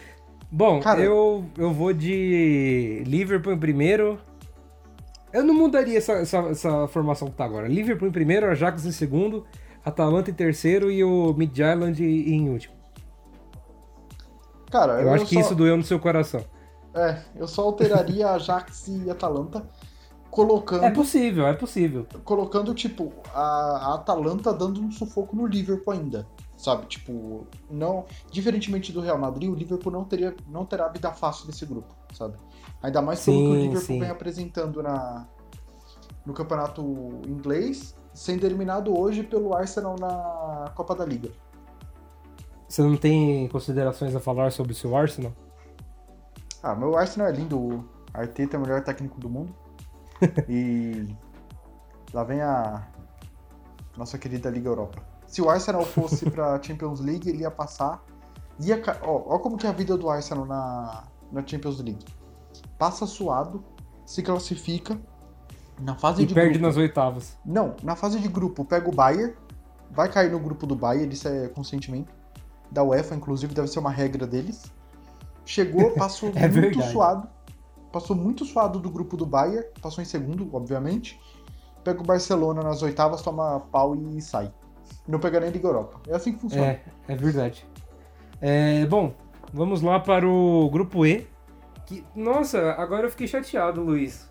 Bom, 0.51 0.81
Cara- 0.81 1.01
eu, 1.01 1.45
eu 1.57 1.73
vou 1.73 1.93
de 1.93 3.03
Liverpool 3.07 3.53
em 3.53 3.59
primeiro. 3.59 4.19
Eu 5.33 5.43
não 5.45 5.55
mudaria 5.55 5.99
essa, 5.99 6.13
essa, 6.15 6.39
essa 6.51 6.87
formação 6.89 7.29
que 7.29 7.35
tá 7.37 7.45
agora. 7.45 7.67
Liverpool 7.67 8.09
em 8.09 8.13
primeiro, 8.13 8.47
Ajax 8.51 8.85
em 8.87 8.93
segundo, 8.93 9.45
Atalanta 9.85 10.31
em 10.31 10.35
terceiro 10.35 10.91
e 10.91 11.03
o 11.03 11.35
Midtjylland 11.35 12.03
em 12.03 12.49
último. 12.49 12.75
Cara, 14.71 15.01
Eu, 15.01 15.13
acho 15.13 15.27
que 15.27 15.35
só- 15.35 15.41
isso 15.41 15.55
doeu 15.55 15.77
no 15.77 15.83
seu 15.83 15.99
coração. 15.99 16.45
É, 16.95 17.19
eu 17.37 17.47
só 17.47 17.63
alteraria 17.63 18.29
Ajax 18.33 18.89
e 18.89 19.11
Atalanta, 19.11 19.67
colocando, 20.37 20.85
É 20.85 20.91
possível, 20.91 21.47
é 21.47 21.55
possível. 21.55 22.07
colocando 22.23 22.75
tipo, 22.75 23.11
a, 23.35 23.41
a 23.41 23.95
Atalanta 23.95 24.53
dando 24.53 24.83
um 24.83 24.91
sufoco 24.91 25.35
no 25.35 25.47
Liverpool 25.47 25.95
ainda. 25.95 26.27
Sabe, 26.59 26.85
tipo, 26.87 27.47
não. 27.71 28.05
Diferentemente 28.31 28.93
do 28.93 29.01
Real 29.01 29.17
Madrid, 29.19 29.49
o 29.51 29.55
Liverpool 29.55 29.91
não, 29.91 30.05
teria, 30.05 30.37
não 30.47 30.67
terá 30.67 30.89
vida 30.89 31.11
fácil 31.11 31.47
nesse 31.47 31.65
grupo, 31.65 31.95
sabe? 32.13 32.35
Ainda 32.83 33.01
mais 33.01 33.25
pelo 33.25 33.37
que 33.39 33.43
o 33.45 33.55
Sim, 33.55 33.63
Liverpool 33.63 33.81
sim. 33.81 34.01
vem 34.01 34.11
apresentando 34.11 34.83
na, 34.83 35.27
no 36.27 36.35
campeonato 36.35 36.83
inglês, 37.27 37.97
sendo 38.13 38.45
eliminado 38.45 38.99
hoje 38.99 39.23
pelo 39.23 39.55
Arsenal 39.57 39.97
na 39.99 40.71
Copa 40.75 40.95
da 40.95 41.05
Liga. 41.07 41.31
Você 42.69 42.83
não 42.83 42.97
tem 42.97 43.49
considerações 43.49 44.15
a 44.15 44.21
falar 44.21 44.53
sobre 44.53 44.73
o 44.73 44.75
seu 44.77 44.95
Arsenal? 44.95 45.33
Ah, 46.63 46.75
meu 46.75 46.95
Arsenal 46.97 47.29
é 47.29 47.33
lindo. 47.33 47.59
O 47.59 47.85
Arteta 48.13 48.57
é 48.57 48.59
o 48.59 48.63
melhor 48.63 48.83
técnico 48.83 49.19
do 49.21 49.29
mundo. 49.31 49.55
e 50.49 51.07
lá 52.13 52.25
vem 52.25 52.41
a 52.41 52.87
nossa 53.97 54.19
querida 54.19 54.51
Liga 54.51 54.69
Europa. 54.69 55.03
Se 55.27 55.43
o 55.43 55.51
Arsenal 55.51 55.85
fosse 55.85 56.31
pra 56.31 56.61
Champions 56.63 57.01
League, 57.01 57.29
ele 57.29 57.43
ia 57.43 57.51
passar. 57.51 58.03
Ia, 58.61 58.81
ó, 59.03 59.35
ó 59.35 59.39
como 59.39 59.57
que 59.57 59.67
é 59.67 59.71
a 59.71 59.73
vida 59.73 59.97
do 59.97 60.09
Arsenal 60.09 60.47
na, 60.47 61.05
na 61.33 61.47
Champions 61.47 61.79
League. 61.81 62.05
Passa 62.79 63.07
suado, 63.07 63.65
se 64.05 64.23
classifica. 64.23 64.99
Na 65.79 65.95
fase 65.95 66.23
E 66.23 66.27
de 66.27 66.33
perde 66.33 66.53
grupo. 66.53 66.67
nas 66.67 66.77
oitavas. 66.79 67.37
Não, 67.45 67.77
na 67.83 67.95
fase 67.95 68.19
de 68.19 68.29
grupo 68.29 68.65
pega 68.65 68.89
o 68.89 68.93
Bayern, 68.95 69.35
vai 69.91 70.11
cair 70.11 70.31
no 70.31 70.39
grupo 70.39 70.67
do 70.67 70.75
Bayern, 70.75 71.13
isso 71.13 71.29
é 71.29 71.49
consentimento 71.49 72.15
da 72.71 72.83
UEFA, 72.83 73.15
inclusive 73.15 73.55
deve 73.55 73.69
ser 73.69 73.79
uma 73.81 73.91
regra 73.91 74.27
deles. 74.27 74.73
Chegou, 75.45 75.91
passou 75.93 76.31
É 76.35 76.49
muito 76.49 76.53
verdade. 76.55 76.91
suado, 76.93 77.29
passou 77.97 78.15
muito 78.15 78.45
suado 78.45 78.79
do 78.79 78.91
grupo 78.91 79.17
do 79.17 79.25
Bayern, 79.25 79.67
passou 79.81 80.03
em 80.03 80.05
segundo, 80.05 80.47
obviamente. 80.55 81.19
Pega 81.83 81.99
o 81.99 82.05
Barcelona 82.05 82.63
nas 82.63 82.83
oitavas, 82.83 83.23
toma 83.23 83.61
pau 83.73 83.97
e 83.97 84.21
sai. 84.21 84.53
Não 85.09 85.19
pega 85.19 85.41
nem 85.41 85.49
Liga 85.49 85.67
Europa. 85.67 85.99
É 86.07 86.15
assim 86.15 86.35
que 86.35 86.41
funciona. 86.41 86.67
É, 86.67 86.83
é 87.09 87.17
verdade. 87.17 87.67
É, 88.39 88.85
bom, 88.85 89.15
vamos 89.51 89.81
lá 89.81 89.99
para 89.99 90.29
o 90.29 90.69
grupo 90.69 91.07
E. 91.07 91.27
Que, 91.87 92.05
nossa, 92.15 92.73
agora 92.73 93.07
eu 93.07 93.11
fiquei 93.11 93.27
chateado, 93.27 93.83
Luiz. 93.83 94.29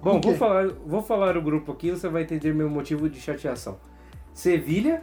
Bom, 0.00 0.20
vou 0.20 0.34
falar, 0.36 0.68
vou 0.86 1.02
falar 1.02 1.36
o 1.36 1.42
grupo 1.42 1.72
aqui, 1.72 1.90
você 1.90 2.08
vai 2.08 2.22
entender 2.22 2.54
meu 2.54 2.70
motivo 2.70 3.10
de 3.10 3.20
chateação. 3.20 3.78
Sevilha, 4.32 5.02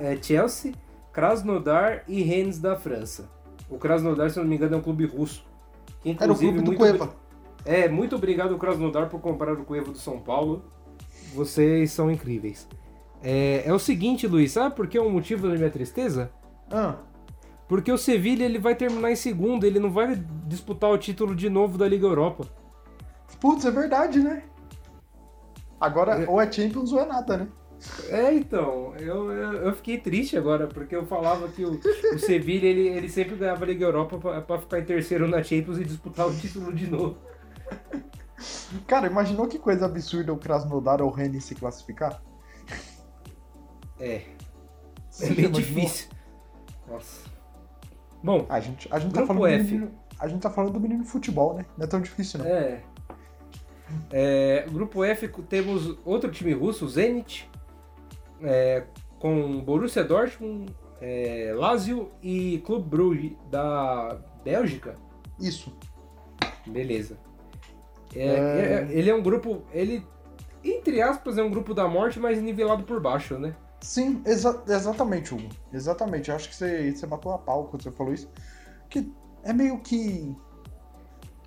é, 0.00 0.16
Chelsea, 0.22 0.72
Krasnodar 1.12 2.04
e 2.06 2.22
Rennes 2.22 2.60
da 2.60 2.76
França. 2.76 3.28
O 3.68 3.78
Krasnodar, 3.78 4.30
se 4.30 4.38
não 4.38 4.44
me 4.44 4.54
engano, 4.54 4.76
é 4.76 4.78
um 4.78 4.82
clube 4.82 5.06
russo. 5.06 5.44
Que, 6.04 6.16
Era 6.22 6.32
o 6.32 6.36
clube 6.38 6.58
do 6.60 6.66
muito 6.66 6.78
Cueva. 6.78 7.14
é, 7.64 7.88
muito 7.88 8.14
obrigado, 8.14 8.56
Krasnodar, 8.58 9.08
por 9.08 9.20
comprar 9.20 9.54
o 9.54 9.64
Cuevo 9.64 9.90
do 9.90 9.98
São 9.98 10.20
Paulo. 10.20 10.64
Vocês 11.34 11.90
são 11.90 12.10
incríveis. 12.10 12.68
É, 13.22 13.62
é 13.66 13.72
o 13.72 13.78
seguinte, 13.78 14.26
Luiz, 14.28 14.52
sabe 14.52 14.76
por 14.76 14.86
que 14.86 14.96
é 14.98 15.00
o 15.02 15.10
motivo 15.10 15.48
da 15.48 15.54
minha 15.54 15.70
tristeza? 15.70 16.30
Ah, 16.70 16.96
Porque 17.66 17.90
o 17.90 17.96
Sevilha 17.98 18.44
ele 18.44 18.58
vai 18.58 18.74
terminar 18.74 19.10
em 19.10 19.16
segundo, 19.16 19.64
ele 19.64 19.80
não 19.80 19.90
vai 19.90 20.14
disputar 20.46 20.90
o 20.90 20.98
título 20.98 21.34
de 21.34 21.48
novo 21.48 21.78
da 21.78 21.88
Liga 21.88 22.06
Europa. 22.06 22.46
putz, 23.40 23.64
é 23.64 23.70
verdade, 23.70 24.20
né? 24.20 24.42
Agora, 25.80 26.22
É. 26.22 26.28
ou 26.28 26.40
é 26.40 26.50
Champions 26.50 26.92
ou 26.92 27.00
é 27.00 27.06
nada, 27.06 27.36
né? 27.38 27.48
É, 28.08 28.32
então, 28.34 28.94
eu, 28.96 29.30
eu, 29.30 29.74
fiquei 29.74 29.98
triste 29.98 30.36
agora, 30.36 30.66
porque 30.66 30.94
eu 30.94 31.06
falava 31.06 31.48
que 31.48 31.64
o, 31.64 31.80
o 32.14 32.18
Sevilha 32.18 32.66
ele, 32.66 32.88
ele 32.88 33.08
sempre 33.08 33.36
ganhava 33.36 33.64
a 33.64 33.68
Liga 33.68 33.84
Europa 33.84 34.18
pra, 34.18 34.40
pra 34.40 34.58
ficar 34.58 34.80
em 34.80 34.84
terceiro 34.84 35.28
na 35.28 35.42
Champions 35.42 35.78
e 35.78 35.84
disputar 35.84 36.26
o 36.26 36.34
título 36.34 36.72
de 36.72 36.86
novo. 36.88 37.16
Cara, 38.86 39.06
imaginou 39.06 39.46
que 39.46 39.58
coisa 39.58 39.86
absurda 39.86 40.32
o 40.32 40.38
Krasnodar 40.38 41.00
ou 41.00 41.08
o 41.08 41.12
Rennes 41.12 41.44
se 41.44 41.54
classificar? 41.54 42.22
É, 43.98 44.16
é 44.16 44.24
Você 45.10 45.26
meio 45.34 45.48
imaginou? 45.48 45.60
difícil. 45.60 46.08
Nossa. 46.88 47.30
Bom, 48.22 48.46
A 48.48 48.58
gente, 48.60 48.88
a 48.90 48.98
gente 48.98 49.12
tá 49.12 49.26
falando 49.26 49.42
do 49.42 49.46
F. 49.46 49.64
menino, 49.64 49.90
a 50.18 50.28
gente 50.28 50.40
tá 50.40 50.50
falando 50.50 50.72
do 50.72 50.80
menino 50.80 51.04
futebol, 51.04 51.54
né? 51.54 51.66
Não 51.76 51.84
é 51.84 51.88
tão 51.88 52.00
difícil, 52.00 52.40
não. 52.40 52.46
É. 52.46 52.82
É, 54.10 54.66
grupo 54.70 55.04
F 55.04 55.28
temos 55.48 55.96
outro 56.04 56.30
time 56.30 56.52
russo, 56.52 56.88
Zenit, 56.88 57.48
é, 58.44 58.84
com 59.18 59.60
Borussia 59.60 60.04
Dortmund, 60.04 60.74
é, 61.00 61.52
Lazio 61.56 62.10
e 62.22 62.58
Clube 62.64 62.88
Brugge 62.88 63.38
da 63.50 64.18
Bélgica. 64.44 64.94
Isso. 65.40 65.76
Beleza. 66.66 67.18
É, 68.14 68.26
É. 68.26 68.28
é- 68.30 68.88
ele 68.90 69.10
é 69.10 69.14
um 69.14 69.22
grupo, 69.22 69.62
ele 69.72 70.06
entre 70.62 71.02
aspas 71.02 71.36
é 71.36 71.42
um 71.42 71.50
grupo 71.50 71.74
da 71.74 71.86
morte, 71.88 72.18
mas 72.20 72.40
nivelado 72.40 72.84
por 72.84 73.00
baixo, 73.00 73.38
né? 73.38 73.54
Sim, 73.80 74.22
exa- 74.24 74.62
exatamente, 74.66 75.34
Hugo. 75.34 75.48
Exatamente. 75.72 76.30
Eu 76.30 76.36
acho 76.36 76.48
que 76.48 76.54
você, 76.54 76.90
você 76.90 77.06
matou 77.06 77.32
a 77.34 77.38
pau 77.38 77.64
quando 77.64 77.82
você 77.82 77.90
falou 77.90 78.14
isso. 78.14 78.30
Que 78.88 79.12
é 79.42 79.52
meio 79.52 79.78
que. 79.80 80.34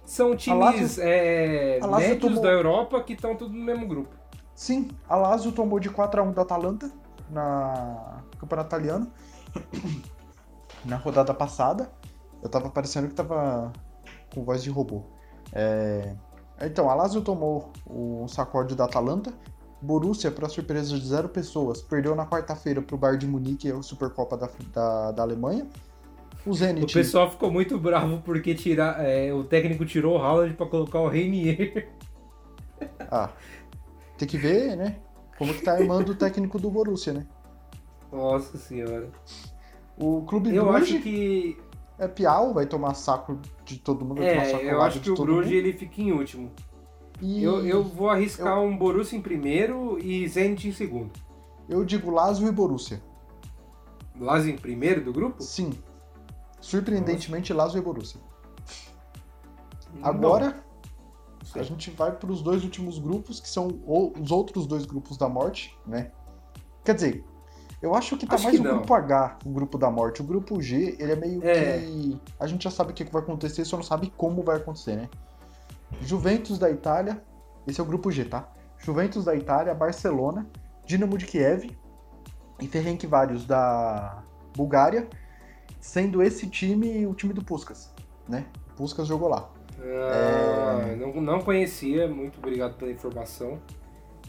São 0.06 0.36
times 0.36 0.60
Lazio- 0.60 1.04
é, 1.04 1.80
médios 1.98 2.20
tomou- 2.20 2.42
da 2.42 2.50
Europa 2.52 3.02
que 3.02 3.14
estão 3.14 3.36
tudo 3.36 3.54
no 3.54 3.64
mesmo 3.66 3.88
grupo. 3.88 4.16
Sim, 4.58 4.88
a 5.08 5.16
Lazio 5.16 5.52
tomou 5.52 5.80
de 5.80 5.88
4x1 5.88 6.34
da 6.34 6.42
Atalanta 6.42 6.92
na 7.30 8.24
Campeonato 8.40 8.70
Italiano. 8.70 9.08
na 10.84 10.96
rodada 10.98 11.32
passada. 11.32 11.92
Eu 12.42 12.50
tava 12.50 12.70
parecendo 12.70 13.08
que 13.08 13.14
tava 13.14 13.72
com 14.34 14.44
voz 14.44 14.64
de 14.64 14.70
robô. 14.72 15.04
É, 15.54 16.16
Então, 16.62 16.90
a 16.90 16.96
Lazio 16.96 17.22
tomou 17.22 17.72
o 17.86 18.28
sacode 18.28 18.76
da 18.76 18.86
Atalanta. 18.86 19.32
Borussia, 19.80 20.32
para 20.32 20.50
surpresa 20.50 20.98
de 20.98 21.08
zero 21.08 21.30
pessoas, 21.30 21.84
perdeu 21.84 22.16
na 22.16 22.26
quarta-feira 22.26 22.82
pro 22.82 22.98
Bayern 22.98 23.20
de 23.20 23.28
Munique, 23.28 23.72
a 23.72 23.80
Supercopa 23.84 24.36
da, 24.36 24.50
da, 24.74 25.12
da 25.12 25.22
Alemanha. 25.22 25.68
O 26.44 26.50
O 26.50 26.54
Zenit. 26.56 26.92
pessoal 26.92 27.30
ficou 27.30 27.52
muito 27.52 27.78
bravo 27.78 28.22
porque 28.26 28.56
tirar, 28.56 29.06
é, 29.06 29.32
o 29.32 29.44
técnico 29.44 29.86
tirou 29.86 30.18
o 30.18 30.22
Haaland 30.22 30.56
pra 30.56 30.66
colocar 30.66 31.00
o 31.00 31.08
Reinier. 31.08 31.90
Ah, 33.12 33.30
tem 34.18 34.28
que 34.28 34.38
ver, 34.38 34.76
né? 34.76 34.98
Como 35.38 35.54
que 35.54 35.62
tá 35.62 35.74
armando 35.74 36.10
o 36.12 36.16
técnico 36.16 36.60
do 36.60 36.70
Borussia, 36.72 37.14
né? 37.14 37.28
Nossa 38.12 38.58
senhora. 38.58 39.10
O 39.98 40.24
Clube 40.24 40.54
Eu 40.56 40.66
Bruges 40.66 40.96
acho 40.96 41.04
que. 41.04 41.58
é 42.00 42.08
piau, 42.08 42.54
vai 42.54 42.66
tomar 42.66 42.94
saco 42.94 43.40
de 43.66 43.78
todo 43.78 44.06
mundo. 44.06 44.22
É, 44.24 44.72
eu 44.72 44.82
acho 44.82 45.00
que 45.00 45.10
o 45.12 45.16
Bruges 45.16 45.52
mundo. 45.52 45.56
ele 45.56 45.74
fica 45.74 46.02
em 46.02 46.12
último. 46.12 46.52
E 47.22 47.44
Eu, 47.44 47.66
eu 47.66 47.84
vou 47.84 48.10
arriscar 48.10 48.60
um 48.62 48.78
Borussia 48.78 49.18
em 49.18 49.22
primeiro 49.22 49.98
e 50.00 50.28
Zenit 50.28 50.68
em 50.68 50.72
segundo. 50.72 51.12
eu 51.68 51.84
digo 51.84 52.12
Lazio 52.12 52.48
e 52.48 52.52
Borussia. 52.52 53.02
Lazio 54.20 54.52
em 54.54 54.58
primeiro 54.58 55.04
do 55.04 55.12
grupo? 55.14 55.42
Sim. 55.44 55.72
Surpreendentemente, 56.62 57.54
Lazio 57.54 57.78
e 57.80 57.82
Borussia. 57.82 58.20
Agora. 60.02 60.64
A 61.60 61.64
gente 61.64 61.92
vai 61.92 62.12
para 62.12 62.32
os 62.32 62.42
dois 62.42 62.64
últimos 62.64 63.00
grupos, 63.00 63.40
que 63.40 63.50
são 63.50 63.68
os 64.18 64.32
outros 64.32 64.66
dois 64.68 64.86
grupos 64.86 65.18
da 65.18 65.28
morte, 65.30 65.78
né? 65.86 66.12
Quer 66.84 66.96
dizer, 66.96 67.26
eu 67.82 67.94
acho 67.94 68.18
que 68.18 68.26
tá 68.26 68.36
Acho 68.36 68.46
mais 68.46 68.56
que 68.56 68.62
o 68.62 68.64
não. 68.66 68.78
grupo 68.78 68.94
H, 68.94 69.40
o 69.46 69.50
grupo 69.50 69.78
da 69.78 69.90
morte. 69.92 70.22
O 70.22 70.24
grupo 70.26 70.62
G, 70.62 70.96
ele 71.00 71.12
é 71.12 71.16
meio 71.16 71.44
É. 71.44 71.80
que. 71.80 72.22
A 72.40 72.48
gente 72.48 72.64
já 72.64 72.72
sabe 72.72 72.92
o 72.92 72.94
que 72.94 73.06
que 73.06 73.12
vai 73.12 73.22
acontecer, 73.22 73.66
só 73.66 73.76
não 73.78 73.84
sabe 73.84 74.12
como 74.18 74.42
vai 74.44 74.58
acontecer, 74.58 74.96
né? 74.96 75.10
Juventus 76.02 76.58
da 76.60 76.70
Itália, 76.70 77.24
esse 77.68 77.80
é 77.80 77.84
o 77.84 77.86
grupo 77.86 78.12
G, 78.12 78.26
tá? 78.26 78.50
Juventus 78.80 79.26
da 79.26 79.36
Itália, 79.36 79.74
Barcelona, 79.74 80.48
Dinamo 80.86 81.18
de 81.18 81.26
Kiev 81.26 81.70
e 82.60 82.68
Ferencváros 82.68 83.46
da 83.46 84.24
Bulgária, 84.56 85.08
sendo 85.80 86.22
esse 86.22 86.48
time 86.48 87.06
o 87.06 87.14
time 87.14 87.34
do 87.34 87.44
Puskas, 87.44 87.92
né? 88.28 88.46
O 88.72 88.76
Puskas 88.76 89.08
jogou 89.08 89.30
lá. 89.30 89.50
Ah, 89.90 90.90
é... 90.92 90.96
não, 90.96 91.22
não 91.22 91.42
conhecia, 91.42 92.08
muito 92.08 92.38
obrigado 92.40 92.76
pela 92.78 92.92
informação. 92.92 93.60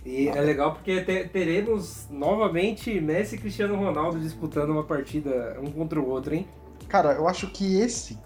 E 0.05 0.29
é 0.29 0.41
legal 0.41 0.73
porque 0.73 1.03
teremos 1.03 2.07
novamente 2.09 3.01
Messi 3.01 3.35
e 3.35 3.39
Cristiano 3.39 3.77
Ronaldo 3.77 4.19
disputando 4.19 4.71
uma 4.71 4.85
partida 4.85 5.59
um 5.61 5.71
contra 5.71 6.01
o 6.01 6.09
outro, 6.09 6.35
hein? 6.35 6.49
Cara, 6.89 7.13
eu 7.13 7.29
acho 7.29 7.51
que 7.51 7.79
esse, 7.79 8.19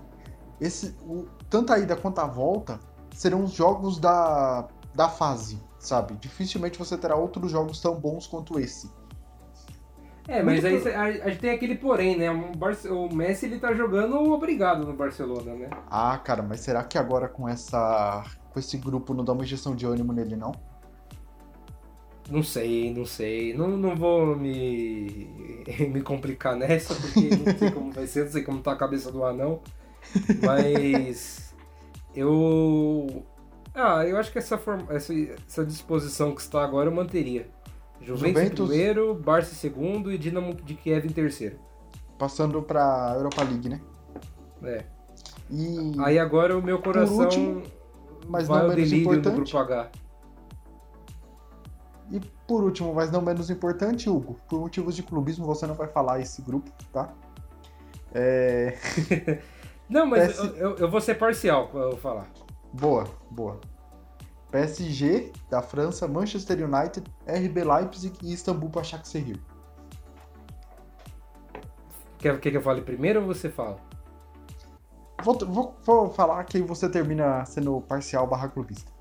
esse 0.60 0.94
o, 1.02 1.26
tanto 1.50 1.72
a 1.72 1.78
ida 1.78 1.96
quanto 1.96 2.20
a 2.20 2.26
volta, 2.26 2.78
serão 3.14 3.42
os 3.42 3.52
jogos 3.52 3.98
da, 3.98 4.68
da 4.94 5.08
fase, 5.08 5.58
sabe? 5.78 6.14
Dificilmente 6.20 6.78
você 6.78 6.96
terá 6.96 7.16
outros 7.16 7.50
jogos 7.50 7.80
tão 7.80 7.98
bons 7.98 8.26
quanto 8.26 8.60
esse. 8.60 8.90
É, 10.28 10.42
mas 10.42 10.64
aí 10.64 10.76
a, 10.94 11.02
a, 11.02 11.30
gente 11.30 11.40
tem 11.40 11.50
aquele 11.50 11.74
porém, 11.74 12.16
né? 12.16 12.30
O, 12.30 12.94
o 12.94 13.14
Messi 13.14 13.46
ele 13.46 13.58
tá 13.58 13.74
jogando 13.74 14.16
obrigado 14.32 14.86
no 14.86 14.92
Barcelona, 14.92 15.54
né? 15.54 15.70
Ah, 15.90 16.16
cara, 16.18 16.42
mas 16.42 16.60
será 16.60 16.84
que 16.84 16.96
agora 16.96 17.28
com 17.28 17.48
essa 17.48 18.24
com 18.50 18.58
esse 18.58 18.76
grupo 18.76 19.14
não 19.14 19.24
dá 19.24 19.32
uma 19.32 19.42
injeção 19.42 19.74
de 19.74 19.86
ânimo 19.86 20.12
nele, 20.12 20.36
não? 20.36 20.52
Não 22.30 22.42
sei, 22.42 22.92
não 22.94 23.04
sei. 23.04 23.54
Não, 23.54 23.68
não 23.68 23.96
vou 23.96 24.36
me, 24.36 25.28
me 25.90 26.02
complicar 26.02 26.54
nessa, 26.56 26.94
porque 26.94 27.30
não 27.36 27.58
sei 27.58 27.70
como 27.70 27.92
vai 27.92 28.06
ser, 28.06 28.24
não 28.24 28.32
sei 28.32 28.42
como 28.42 28.60
tá 28.60 28.72
a 28.72 28.76
cabeça 28.76 29.10
do 29.10 29.24
anão. 29.24 29.60
Mas 30.44 31.54
eu. 32.14 33.24
Ah, 33.74 34.06
eu 34.06 34.18
acho 34.18 34.30
que 34.30 34.38
essa, 34.38 34.58
forma, 34.58 34.86
essa, 34.90 35.14
essa 35.48 35.64
disposição 35.64 36.34
que 36.34 36.42
está 36.42 36.62
agora 36.62 36.88
eu 36.88 36.94
manteria. 36.94 37.48
Juventus, 38.02 38.28
Juventus 38.28 38.66
em 38.66 38.68
primeiro, 38.68 39.14
Barça 39.14 39.52
em 39.52 39.56
segundo 39.56 40.12
e 40.12 40.18
Dinamo 40.18 40.54
de 40.54 40.74
Kiev 40.74 41.06
em 41.06 41.12
terceiro. 41.12 41.58
Passando 42.18 42.60
pra 42.62 43.14
Europa 43.16 43.42
League, 43.44 43.68
né? 43.68 43.80
É. 44.62 44.84
E... 45.50 45.92
Aí 46.00 46.18
agora 46.18 46.56
o 46.56 46.62
meu 46.62 46.80
coração 46.80 47.18
último, 47.18 47.62
mas 48.28 48.48
vai 48.48 48.62
não 48.62 48.68
menos 48.68 48.92
importante, 48.92 49.24
do 49.24 49.32
Grupo 49.32 49.58
H. 49.58 49.90
E 52.10 52.20
por 52.46 52.64
último, 52.64 52.94
mas 52.94 53.10
não 53.10 53.22
menos 53.22 53.50
importante, 53.50 54.10
Hugo, 54.10 54.36
por 54.48 54.60
motivos 54.60 54.94
de 54.94 55.02
clubismo 55.02 55.46
você 55.46 55.66
não 55.66 55.74
vai 55.74 55.88
falar 55.88 56.20
esse 56.20 56.42
grupo, 56.42 56.70
tá? 56.92 57.12
É... 58.14 58.76
não, 59.88 60.06
mas 60.06 60.32
PS... 60.32 60.56
eu, 60.56 60.76
eu, 60.76 60.90
vou 60.90 61.00
ser 61.00 61.14
parcial 61.14 61.70
eu 61.72 61.90
vou 61.90 61.96
falar. 61.96 62.26
Boa, 62.72 63.06
boa. 63.30 63.60
PSG 64.52 65.32
da 65.50 65.62
França, 65.62 66.06
Manchester 66.06 66.58
United, 66.58 67.10
RB 67.26 67.64
Leipzig 67.64 68.12
e 68.22 68.32
Istambul 68.32 68.68
Başakşehir. 68.68 69.38
Quer, 72.18 72.38
quer 72.38 72.50
que 72.50 72.56
eu 72.56 72.62
fale 72.62 72.82
primeiro 72.82 73.22
ou 73.22 73.26
você 73.26 73.48
fala? 73.48 73.78
Vou, 75.24 75.38
vou, 75.38 75.76
vou 75.82 76.10
falar 76.10 76.44
que 76.44 76.60
você 76.60 76.88
termina 76.88 77.44
sendo 77.46 77.80
parcial 77.80 78.26
barra 78.26 78.48
clubista. 78.48 78.92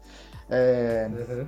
É, 0.50 1.10
uhum. 1.10 1.46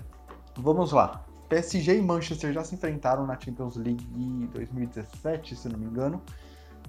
Vamos 0.58 0.92
lá. 0.92 1.24
PSG 1.50 1.98
e 1.98 2.02
Manchester 2.02 2.52
já 2.52 2.64
se 2.64 2.76
enfrentaram 2.76 3.26
na 3.26 3.40
Champions 3.40 3.76
League 3.76 4.06
2017, 4.54 5.56
se 5.56 5.70
não 5.70 5.80
me 5.80 5.86
engano, 5.86 6.22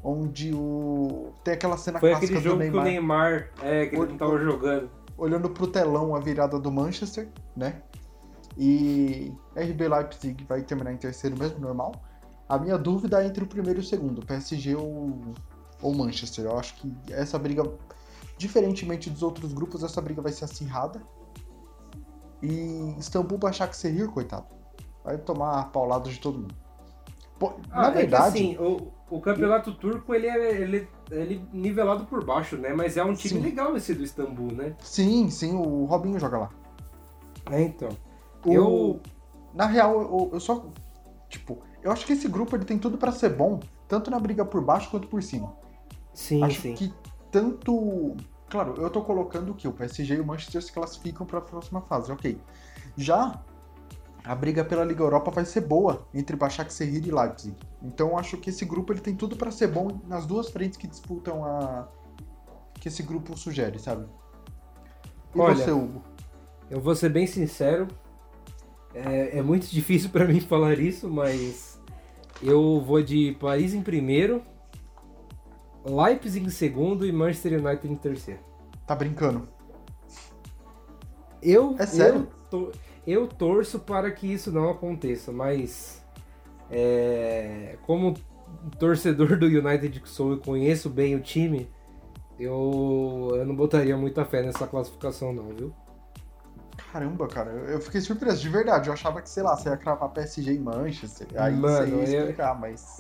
onde 0.03 0.53
o 0.55 1.33
tem 1.45 1.55
aquela 1.55 1.77
cena 1.77 2.01
Foi 2.01 2.11
clássica 2.11 2.39
aquele 2.39 2.45
jogo 2.45 2.57
do 2.57 2.61
Neymar. 2.61 2.83
que 2.83 2.89
o 2.89 2.93
Neymar, 2.93 3.51
é, 3.63 3.87
que 3.87 3.97
ele 3.97 4.07
não 4.07 4.17
tava 4.17 4.39
jogando. 4.39 4.91
Olhando 5.17 5.49
pro 5.51 5.67
telão 5.67 6.15
a 6.15 6.21
virada 6.21 6.59
do 6.59 6.71
Manchester, 6.71 7.29
né? 7.57 7.83
E 8.57 9.33
RB 9.57 9.89
Leipzig 9.89 10.45
vai 10.45 10.63
terminar 10.63 10.93
em 10.93 10.97
terceiro 10.97 11.37
mesmo, 11.39 11.59
normal. 11.59 11.93
A 12.49 12.59
minha 12.59 12.77
dúvida 12.77 13.23
é 13.23 13.27
entre 13.27 13.43
o 13.43 13.47
primeiro 13.47 13.81
e 13.81 13.83
o 13.83 13.85
segundo, 13.85 14.25
PSG 14.25 14.77
ou, 14.77 15.19
ou 15.83 15.95
Manchester. 15.95 16.45
Eu 16.45 16.59
acho 16.59 16.75
que 16.75 16.93
essa 17.11 17.39
briga, 17.39 17.63
diferentemente 18.37 19.09
dos 19.09 19.23
outros 19.23 19.53
grupos, 19.53 19.83
essa 19.83 20.01
briga 20.01 20.21
vai 20.21 20.33
ser 20.33 20.45
acirrada. 20.45 21.01
E 22.43 22.95
Istambul 22.99 23.39
Başakşehir, 23.39 24.09
coitado, 24.09 24.47
vai 25.03 25.17
tomar 25.17 25.71
paulada 25.73 26.11
de 26.11 26.21
todo 26.21 26.41
mundo. 26.41 26.55
Pô, 27.39 27.55
ah, 27.71 27.83
na 27.83 27.91
verdade. 27.91 28.25
É 28.25 28.33
que, 28.33 28.55
assim, 28.55 28.57
o, 28.59 28.93
o 29.11 29.21
campeonato 29.21 29.73
turco 29.75 30.15
ele 30.15 30.27
é 30.27 30.61
ele, 30.61 30.89
ele 31.11 31.47
nivelado 31.53 32.05
por 32.07 32.25
baixo, 32.25 32.57
né? 32.57 32.73
Mas 32.73 32.97
é 32.97 33.05
um 33.05 33.15
time 33.15 33.41
sim. 33.41 33.41
legal 33.41 33.77
esse 33.77 33.95
do 33.95 34.03
Istambul, 34.03 34.53
né? 34.53 34.75
Sim, 34.83 35.31
sim, 35.31 35.55
o 35.55 35.85
Robinho 35.85 36.19
joga 36.19 36.39
lá. 36.39 36.51
É, 37.51 37.63
então. 37.63 37.91
O, 38.45 38.53
eu. 38.53 39.01
Na 39.53 39.67
real, 39.67 40.01
eu, 40.01 40.31
eu 40.35 40.41
só. 40.41 40.67
Tipo, 41.29 41.59
eu 41.83 41.91
acho 41.91 42.07
que 42.07 42.13
esse 42.13 42.29
grupo 42.29 42.57
ele 42.57 42.65
tem 42.65 42.79
tudo 42.79 42.97
para 42.97 43.13
ser 43.13 43.31
bom, 43.31 43.61
tanto 43.89 44.11
na 44.11 44.19
briga 44.19 44.45
por 44.45 44.63
baixo 44.63 44.91
quanto 44.91 45.09
por 45.09 45.23
cima. 45.23 45.53
Sim, 46.13 46.43
acho 46.43 46.61
sim. 46.61 46.75
que 46.75 46.93
tanto 47.31 48.17
Claro, 48.55 48.81
eu 48.81 48.89
tô 48.89 49.03
colocando 49.03 49.53
que 49.53 49.67
o 49.67 49.73
PSG 49.73 50.15
e 50.15 50.21
o 50.21 50.25
Manchester 50.25 50.63
se 50.63 50.73
classificam 50.73 51.27
para 51.27 51.39
a 51.39 51.43
próxima 51.43 51.81
fase, 51.81 52.13
ok. 52.13 52.39
Já 52.97 53.43
a 54.25 54.35
briga 54.35 54.65
pela 54.65 54.83
Liga 54.83 55.03
Europa 55.03 55.31
vai 55.31 55.45
ser 55.45 55.61
boa 55.61 56.09
entre 56.15 56.35
Başakşehir 56.35 57.07
e 57.07 57.11
Leipzig. 57.11 57.55
Então 57.83 58.17
acho 58.17 58.39
que 58.39 58.49
esse 58.49 58.65
grupo 58.65 58.93
ele 58.93 59.01
tem 59.01 59.15
tudo 59.15 59.37
para 59.37 59.51
ser 59.51 59.69
bom 59.69 60.01
nas 60.09 60.25
duas 60.25 60.49
frentes 60.49 60.79
que 60.79 60.87
disputam 60.87 61.45
a 61.45 61.87
que 62.81 62.89
esse 62.89 63.03
grupo 63.03 63.37
sugere, 63.37 63.79
sabe? 63.79 64.07
E 65.35 65.39
Olha, 65.39 65.55
você, 65.55 65.71
Hugo? 65.71 66.03
Eu 66.71 66.81
vou 66.81 66.95
ser 66.95 67.11
bem 67.11 67.27
sincero, 67.27 67.87
é, 68.95 69.39
é 69.39 69.43
muito 69.43 69.67
difícil 69.73 70.09
para 70.09 70.27
mim 70.27 70.41
falar 70.41 70.79
isso, 70.79 71.09
mas 71.09 71.79
eu 72.43 72.81
vou 72.81 73.03
de 73.03 73.37
Paris 73.39 73.75
em 73.75 73.83
primeiro, 73.83 74.43
Leipzig 75.85 76.47
em 76.47 76.51
segundo 76.51 77.07
e 77.07 77.13
Manchester 77.13 77.63
United 77.65 77.93
em 77.93 77.97
terceiro. 77.97 78.41
Tá 78.87 78.95
brincando? 78.95 79.47
Eu, 81.43 81.77
é 81.79 81.87
sério? 81.87 82.27
Eu, 82.51 82.73
eu 83.07 83.27
torço 83.27 83.79
para 83.79 84.11
que 84.11 84.33
isso 84.33 84.51
não 84.51 84.71
aconteça, 84.71 85.33
mas 85.33 86.05
é, 86.71 87.77
como 87.83 88.15
torcedor 88.79 89.39
do 89.39 89.47
United 89.47 90.01
que 90.01 90.09
sou 90.09 90.35
e 90.35 90.41
conheço 90.41 90.89
bem 90.89 91.15
o 91.15 91.21
time, 91.21 91.69
eu, 92.39 93.33
eu 93.35 93.45
não 93.45 93.55
botaria 93.55 93.97
muita 93.97 94.25
fé 94.25 94.43
nessa 94.43 94.67
classificação 94.67 95.33
não, 95.33 95.49
viu? 95.49 95.73
Caramba, 96.93 97.27
cara, 97.27 97.51
eu 97.51 97.81
fiquei 97.81 98.01
surpreso, 98.01 98.41
de 98.41 98.49
verdade. 98.49 98.89
Eu 98.89 98.93
achava 98.93 99.21
que, 99.21 99.29
sei 99.29 99.43
lá, 99.43 99.57
você 99.57 99.69
ia 99.69 99.77
cravar 99.77 100.09
PSG 100.11 100.55
e 100.55 100.59
Manchester. 100.59 101.27
Aí 101.37 101.55
Mano, 101.55 101.99
você 101.99 102.13
ia 102.13 102.19
explicar, 102.19 102.59
mas. 102.59 102.97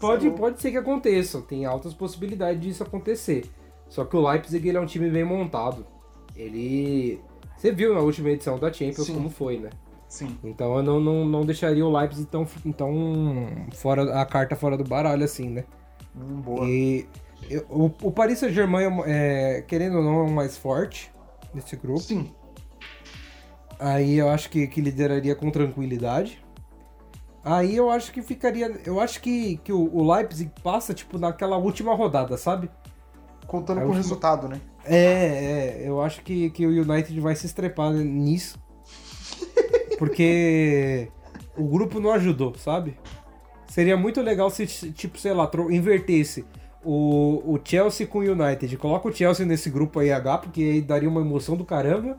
pode, 0.00 0.30
pode 0.30 0.60
ser 0.60 0.70
que 0.70 0.76
aconteça, 0.76 1.40
tem 1.42 1.64
altas 1.64 1.94
possibilidades 1.94 2.60
disso 2.60 2.82
acontecer. 2.82 3.48
Só 3.88 4.04
que 4.04 4.16
o 4.16 4.28
Leipzig 4.28 4.68
ele 4.68 4.76
é 4.76 4.80
um 4.80 4.86
time 4.86 5.08
bem 5.10 5.24
montado. 5.24 5.86
Ele. 6.34 7.20
Você 7.58 7.72
viu 7.72 7.92
na 7.92 8.00
última 8.00 8.30
edição 8.30 8.56
da 8.56 8.72
Champions 8.72 9.06
Sim. 9.06 9.14
como 9.14 9.28
foi, 9.28 9.58
né? 9.58 9.70
Sim. 10.08 10.38
Então 10.44 10.76
eu 10.76 10.82
não, 10.82 11.00
não, 11.00 11.24
não 11.26 11.44
deixaria 11.44 11.84
o 11.84 11.90
Leipzig 11.90 12.26
tão, 12.28 12.46
tão 12.76 13.48
fora 13.74 14.20
a 14.20 14.24
carta 14.24 14.54
fora 14.54 14.76
do 14.76 14.84
baralho 14.84 15.24
assim, 15.24 15.50
né? 15.50 15.64
Hum, 16.16 16.40
boa. 16.40 16.64
E 16.66 17.06
o, 17.68 17.90
o 18.02 18.12
Paris 18.12 18.38
Saint-Germain, 18.38 19.02
é, 19.06 19.64
querendo 19.66 19.98
ou 19.98 20.04
não, 20.04 20.20
é 20.20 20.22
o 20.22 20.30
mais 20.30 20.56
forte 20.56 21.12
nesse 21.52 21.74
grupo. 21.76 22.00
Sim. 22.00 22.32
Aí 23.78 24.16
eu 24.16 24.28
acho 24.28 24.50
que, 24.50 24.66
que 24.68 24.80
lideraria 24.80 25.34
com 25.34 25.50
tranquilidade. 25.50 26.42
Aí 27.44 27.76
eu 27.76 27.90
acho 27.90 28.12
que 28.12 28.22
ficaria. 28.22 28.80
Eu 28.84 29.00
acho 29.00 29.20
que, 29.20 29.56
que 29.58 29.72
o, 29.72 29.94
o 29.94 30.12
Leipzig 30.12 30.50
passa, 30.62 30.94
tipo, 30.94 31.18
naquela 31.18 31.56
última 31.56 31.94
rodada, 31.94 32.36
sabe? 32.36 32.70
Contando 33.46 33.80
com 33.80 33.88
o 33.88 33.92
resultado, 33.92 34.48
né? 34.48 34.60
É, 34.84 35.82
é. 35.84 35.88
Eu 35.88 36.00
acho 36.00 36.22
que, 36.22 36.50
que 36.50 36.66
o 36.66 36.70
United 36.70 37.18
vai 37.20 37.34
se 37.34 37.46
estrepar 37.46 37.92
nisso. 37.92 38.58
Porque 39.98 41.08
o 41.56 41.64
grupo 41.64 42.00
não 42.00 42.12
ajudou, 42.12 42.54
sabe? 42.56 42.96
Seria 43.66 43.96
muito 43.96 44.20
legal 44.22 44.48
se, 44.50 44.66
tipo, 44.66 45.18
sei 45.18 45.34
lá, 45.34 45.50
invertesse 45.70 46.44
o, 46.84 47.54
o 47.54 47.60
Chelsea 47.62 48.06
com 48.06 48.20
o 48.20 48.22
United. 48.22 48.76
Coloca 48.76 49.08
o 49.08 49.12
Chelsea 49.12 49.44
nesse 49.44 49.68
grupo 49.68 49.98
aí 50.00 50.12
H, 50.12 50.38
porque 50.38 50.62
aí 50.62 50.80
daria 50.80 51.08
uma 51.08 51.20
emoção 51.20 51.56
do 51.56 51.64
caramba 51.64 52.18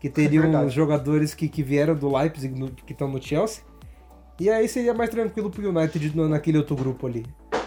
que 0.00 0.08
teriam 0.08 0.44
é 0.62 0.68
jogadores 0.68 1.34
que, 1.34 1.48
que 1.48 1.62
vieram 1.62 1.94
do 1.94 2.14
Leipzig, 2.14 2.58
no, 2.58 2.70
que 2.70 2.92
estão 2.92 3.08
no 3.08 3.20
Chelsea. 3.20 3.62
E 4.38 4.50
aí 4.50 4.68
seria 4.68 4.92
mais 4.92 5.10
tranquilo 5.10 5.50
pro 5.50 5.68
United 5.68 6.16
naquele 6.16 6.58
outro 6.58 6.76
grupo 6.76 7.06
ali. 7.06 7.24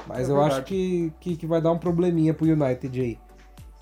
Mas 0.07 0.30
é 0.30 0.32
eu 0.32 0.36
verdade. 0.36 0.56
acho 0.56 0.64
que, 0.66 1.14
que, 1.20 1.36
que, 1.36 1.48
vai 1.48 1.61
dar 1.61 1.72
um 1.72 1.78
probleminha 1.78 2.34
pro 2.34 2.48
United 2.48 3.02
aí. 3.02 3.18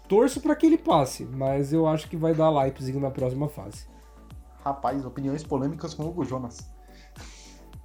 Torço 0.07 0.39
para 0.41 0.55
que 0.55 0.65
ele 0.65 0.77
passe, 0.77 1.25
mas 1.25 1.73
eu 1.73 1.85
acho 1.87 2.07
que 2.09 2.15
vai 2.15 2.33
dar 2.33 2.49
Leipzig 2.49 2.97
na 2.99 3.11
próxima 3.11 3.49
fase. 3.49 3.85
Rapaz, 4.63 5.05
opiniões 5.05 5.43
polêmicas 5.43 5.93
com 5.93 6.03
o 6.03 6.07
Hugo 6.09 6.23
Jonas. 6.25 6.57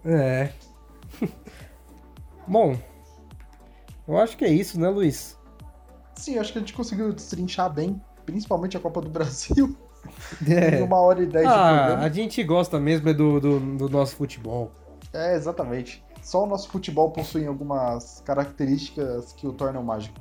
É. 0.04 0.50
Bom, 2.46 2.76
eu 4.06 4.18
acho 4.18 4.36
que 4.36 4.44
é 4.44 4.48
isso, 4.48 4.78
né, 4.80 4.88
Luiz? 4.88 5.38
Sim, 6.16 6.38
acho 6.38 6.52
que 6.52 6.58
a 6.58 6.60
gente 6.60 6.72
conseguiu 6.74 7.12
destrinchar 7.12 7.72
bem, 7.72 8.00
principalmente 8.26 8.76
a 8.76 8.80
Copa 8.80 9.00
do 9.00 9.10
Brasil. 9.10 9.76
É. 10.50 10.80
Em 10.80 10.82
uma 10.82 10.96
hora 10.98 11.22
e 11.22 11.26
dez 11.26 11.46
de 11.46 11.54
Ah, 11.54 11.76
programa. 11.76 12.02
a 12.02 12.08
gente 12.08 12.42
gosta 12.42 12.80
mesmo 12.80 13.08
é 13.08 13.14
do, 13.14 13.38
do, 13.38 13.60
do 13.76 13.88
nosso 13.88 14.16
futebol. 14.16 14.72
É, 15.12 15.36
exatamente. 15.36 16.04
Só 16.20 16.42
o 16.42 16.46
nosso 16.46 16.68
futebol 16.70 17.12
possui 17.12 17.46
algumas 17.46 18.20
características 18.24 19.32
que 19.32 19.46
o 19.46 19.52
tornam 19.52 19.80
mágico. 19.84 20.20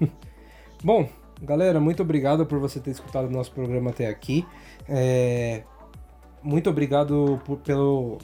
Bom, 0.84 1.08
galera, 1.42 1.80
muito 1.80 2.02
obrigado 2.02 2.44
por 2.46 2.58
você 2.58 2.78
ter 2.78 2.90
escutado 2.90 3.26
o 3.26 3.30
nosso 3.30 3.50
programa 3.52 3.90
até 3.90 4.06
aqui. 4.06 4.46
É, 4.88 5.62
Muito 6.42 6.68
obrigado 6.68 7.40
por- 7.46 7.56
pelo, 7.60 8.18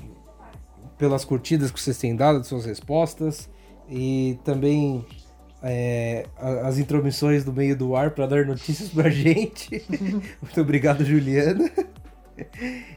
pelas 0.98 1.24
curtidas 1.24 1.70
que 1.70 1.80
vocês 1.80 1.96
têm 1.98 2.14
dado, 2.14 2.44
suas 2.44 2.66
respostas. 2.66 3.48
E 3.88 4.38
também 4.44 5.04
é, 5.62 6.26
as 6.62 6.78
intromissões 6.78 7.44
do 7.44 7.52
meio 7.52 7.74
do 7.76 7.96
ar 7.96 8.10
para 8.12 8.26
dar 8.26 8.44
notícias 8.46 8.90
pra 8.90 9.08
gente. 9.10 9.82
muito 10.42 10.60
obrigado, 10.60 11.02
Juliana. 11.04 11.70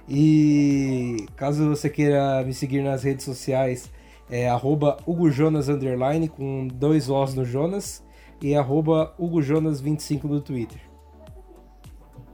E 0.08 1.26
caso 1.36 1.70
você 1.70 1.90
queira 1.90 2.44
me 2.44 2.54
seguir 2.54 2.82
nas 2.82 3.04
redes 3.04 3.26
sociais, 3.26 3.90
é 4.30 4.50
arroba 4.50 4.98
HugoJonas 5.08 5.70
underline, 5.70 6.28
com 6.28 6.68
dois 6.68 7.10
Os 7.10 7.34
no 7.34 7.46
Jonas, 7.46 8.04
e 8.42 8.56
arroba 8.56 9.14
HugoJonas25 9.20 10.24
no 10.26 10.42
Twitter. 10.42 10.82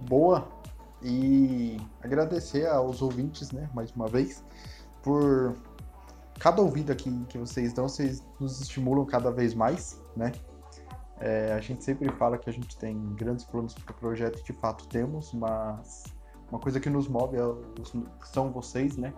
Boa. 0.02 0.48
E 1.02 1.78
agradecer 2.02 2.68
aos 2.68 3.02
ouvintes, 3.02 3.52
né, 3.52 3.70
mais 3.74 3.92
uma 3.92 4.08
vez, 4.08 4.44
por 5.02 5.56
cada 6.40 6.62
ouvida 6.62 6.94
que, 6.94 7.10
que 7.26 7.38
vocês 7.38 7.72
dão, 7.72 7.88
vocês 7.88 8.22
nos 8.40 8.60
estimulam 8.60 9.06
cada 9.06 9.32
vez 9.32 9.54
mais, 9.54 10.02
né? 10.16 10.32
É, 11.22 11.54
a 11.54 11.60
gente 11.60 11.84
sempre 11.84 12.10
fala 12.14 12.38
que 12.38 12.50
a 12.50 12.54
gente 12.54 12.78
tem 12.78 12.98
grandes 13.16 13.46
planos 13.46 13.74
para 13.74 13.92
o 13.92 13.96
projeto 13.96 14.44
de 14.44 14.54
fato 14.54 14.88
temos, 14.88 15.34
mas 15.34 16.06
uma 16.50 16.60
coisa 16.60 16.80
que 16.80 16.90
nos 16.90 17.08
move 17.08 17.38
é 17.38 17.44
os- 17.44 17.94
são 18.26 18.52
vocês, 18.52 18.98
né? 18.98 19.14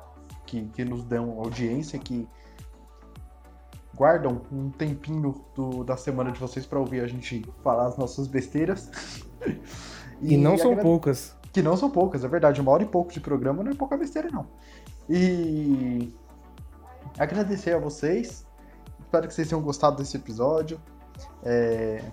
Que, 0.45 0.65
que 0.69 0.83
nos 0.83 1.03
dão 1.03 1.39
audiência, 1.39 1.97
que 1.99 2.27
guardam 4.02 4.41
um 4.52 4.72
tempinho 4.72 5.44
do- 5.53 5.84
da 5.84 5.95
semana 5.95 6.32
de 6.32 6.40
vocês 6.40 6.65
para 6.65 6.80
ouvir 6.80 7.02
a 7.02 7.07
gente 7.07 7.45
falar 7.64 7.86
as 7.86 7.98
nossas 7.98 8.26
besteiras. 8.28 8.90
E, 10.23 10.38
não 10.38 10.56
são 10.56 10.68
agrade- 10.73 10.88
poucas. 10.88 11.36
que 11.52 11.64
não 11.64 11.76
são 11.76 11.90
poucas, 11.90 12.23
é 12.23 12.28
verdade. 12.28 12.61
Uma 12.61 12.72
hora 12.72 12.84
e 12.84 12.86
pouco 12.86 13.11
de 13.11 13.19
programa 13.19 13.64
não 13.64 13.72
é 13.72 13.76
pouca 13.76 13.98
besteira, 13.98 14.30
não. 14.32 14.45
E 15.10 16.14
agradecer 17.18 17.73
a 17.73 17.80
vocês. 17.80 18.45
Espero 18.99 19.28
que 19.28 19.34
vocês 19.34 19.49
tenham 19.49 19.64
gostado 19.64 19.98
desse 19.98 20.15
episódio. 20.18 20.80
É, 21.44 22.03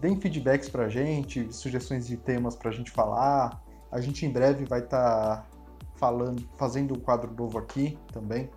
Deem 0.00 0.20
feedbacks 0.20 0.68
pra 0.68 0.88
gente, 0.88 1.52
sugestões 1.54 2.08
de 2.08 2.16
temas 2.16 2.56
pra 2.56 2.72
gente 2.72 2.90
falar. 2.90 3.62
A 3.92 4.00
gente 4.00 4.26
em 4.26 4.30
breve 4.30 4.64
vai 4.64 4.80
estar 4.80 5.46
falando, 5.94 6.42
fazendo 6.58 6.94
um 6.94 6.98
quadro 6.98 7.32
novo 7.32 7.58
aqui 7.58 7.96
também, 8.12 8.50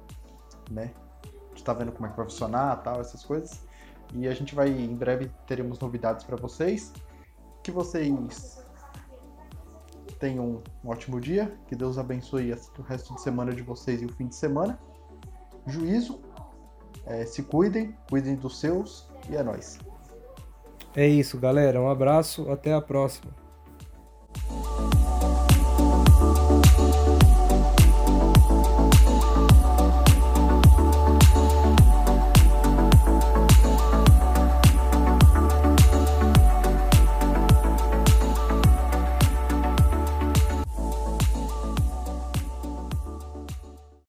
né? 0.72 0.90
A 1.60 1.62
gente 1.62 1.66
tá 1.66 1.74
vendo 1.74 1.92
como 1.92 2.08
é 2.08 2.10
que 2.10 2.16
vai 2.16 2.26
funcionar, 2.26 2.78
tal, 2.78 3.02
essas 3.02 3.26
coisas. 3.26 3.62
E 4.14 4.28
a 4.30 4.34
gente 4.34 4.56
vai, 4.56 4.70
em 4.70 4.96
breve, 4.96 5.30
teremos 5.46 5.78
novidades 5.78 6.24
pra 6.24 6.38
vocês. 6.38 6.94
Que 7.62 7.70
vocês 7.70 8.66
tenham 10.20 10.62
um 10.84 10.90
ótimo 10.90 11.20
dia, 11.20 11.54
que 11.68 11.76
Deus 11.76 11.98
abençoe 11.98 12.54
o 12.78 12.82
resto 12.82 13.14
de 13.14 13.22
semana 13.22 13.54
de 13.54 13.62
vocês 13.62 14.02
e 14.02 14.06
o 14.06 14.10
fim 14.10 14.28
de 14.28 14.36
semana. 14.36 14.80
Juízo, 15.68 16.22
é, 17.06 17.26
se 17.26 17.44
cuidem, 17.44 17.94
cuidem 18.10 18.36
dos 18.36 18.58
seus 18.60 19.10
e 19.30 19.36
é 19.36 19.44
nóis. 19.44 19.80
É 20.96 21.08
isso, 21.08 21.38
galera. 21.38 21.82
Um 21.82 21.90
abraço, 21.90 22.50
até 22.50 22.74
a 22.74 22.82
próxima. 22.82 23.34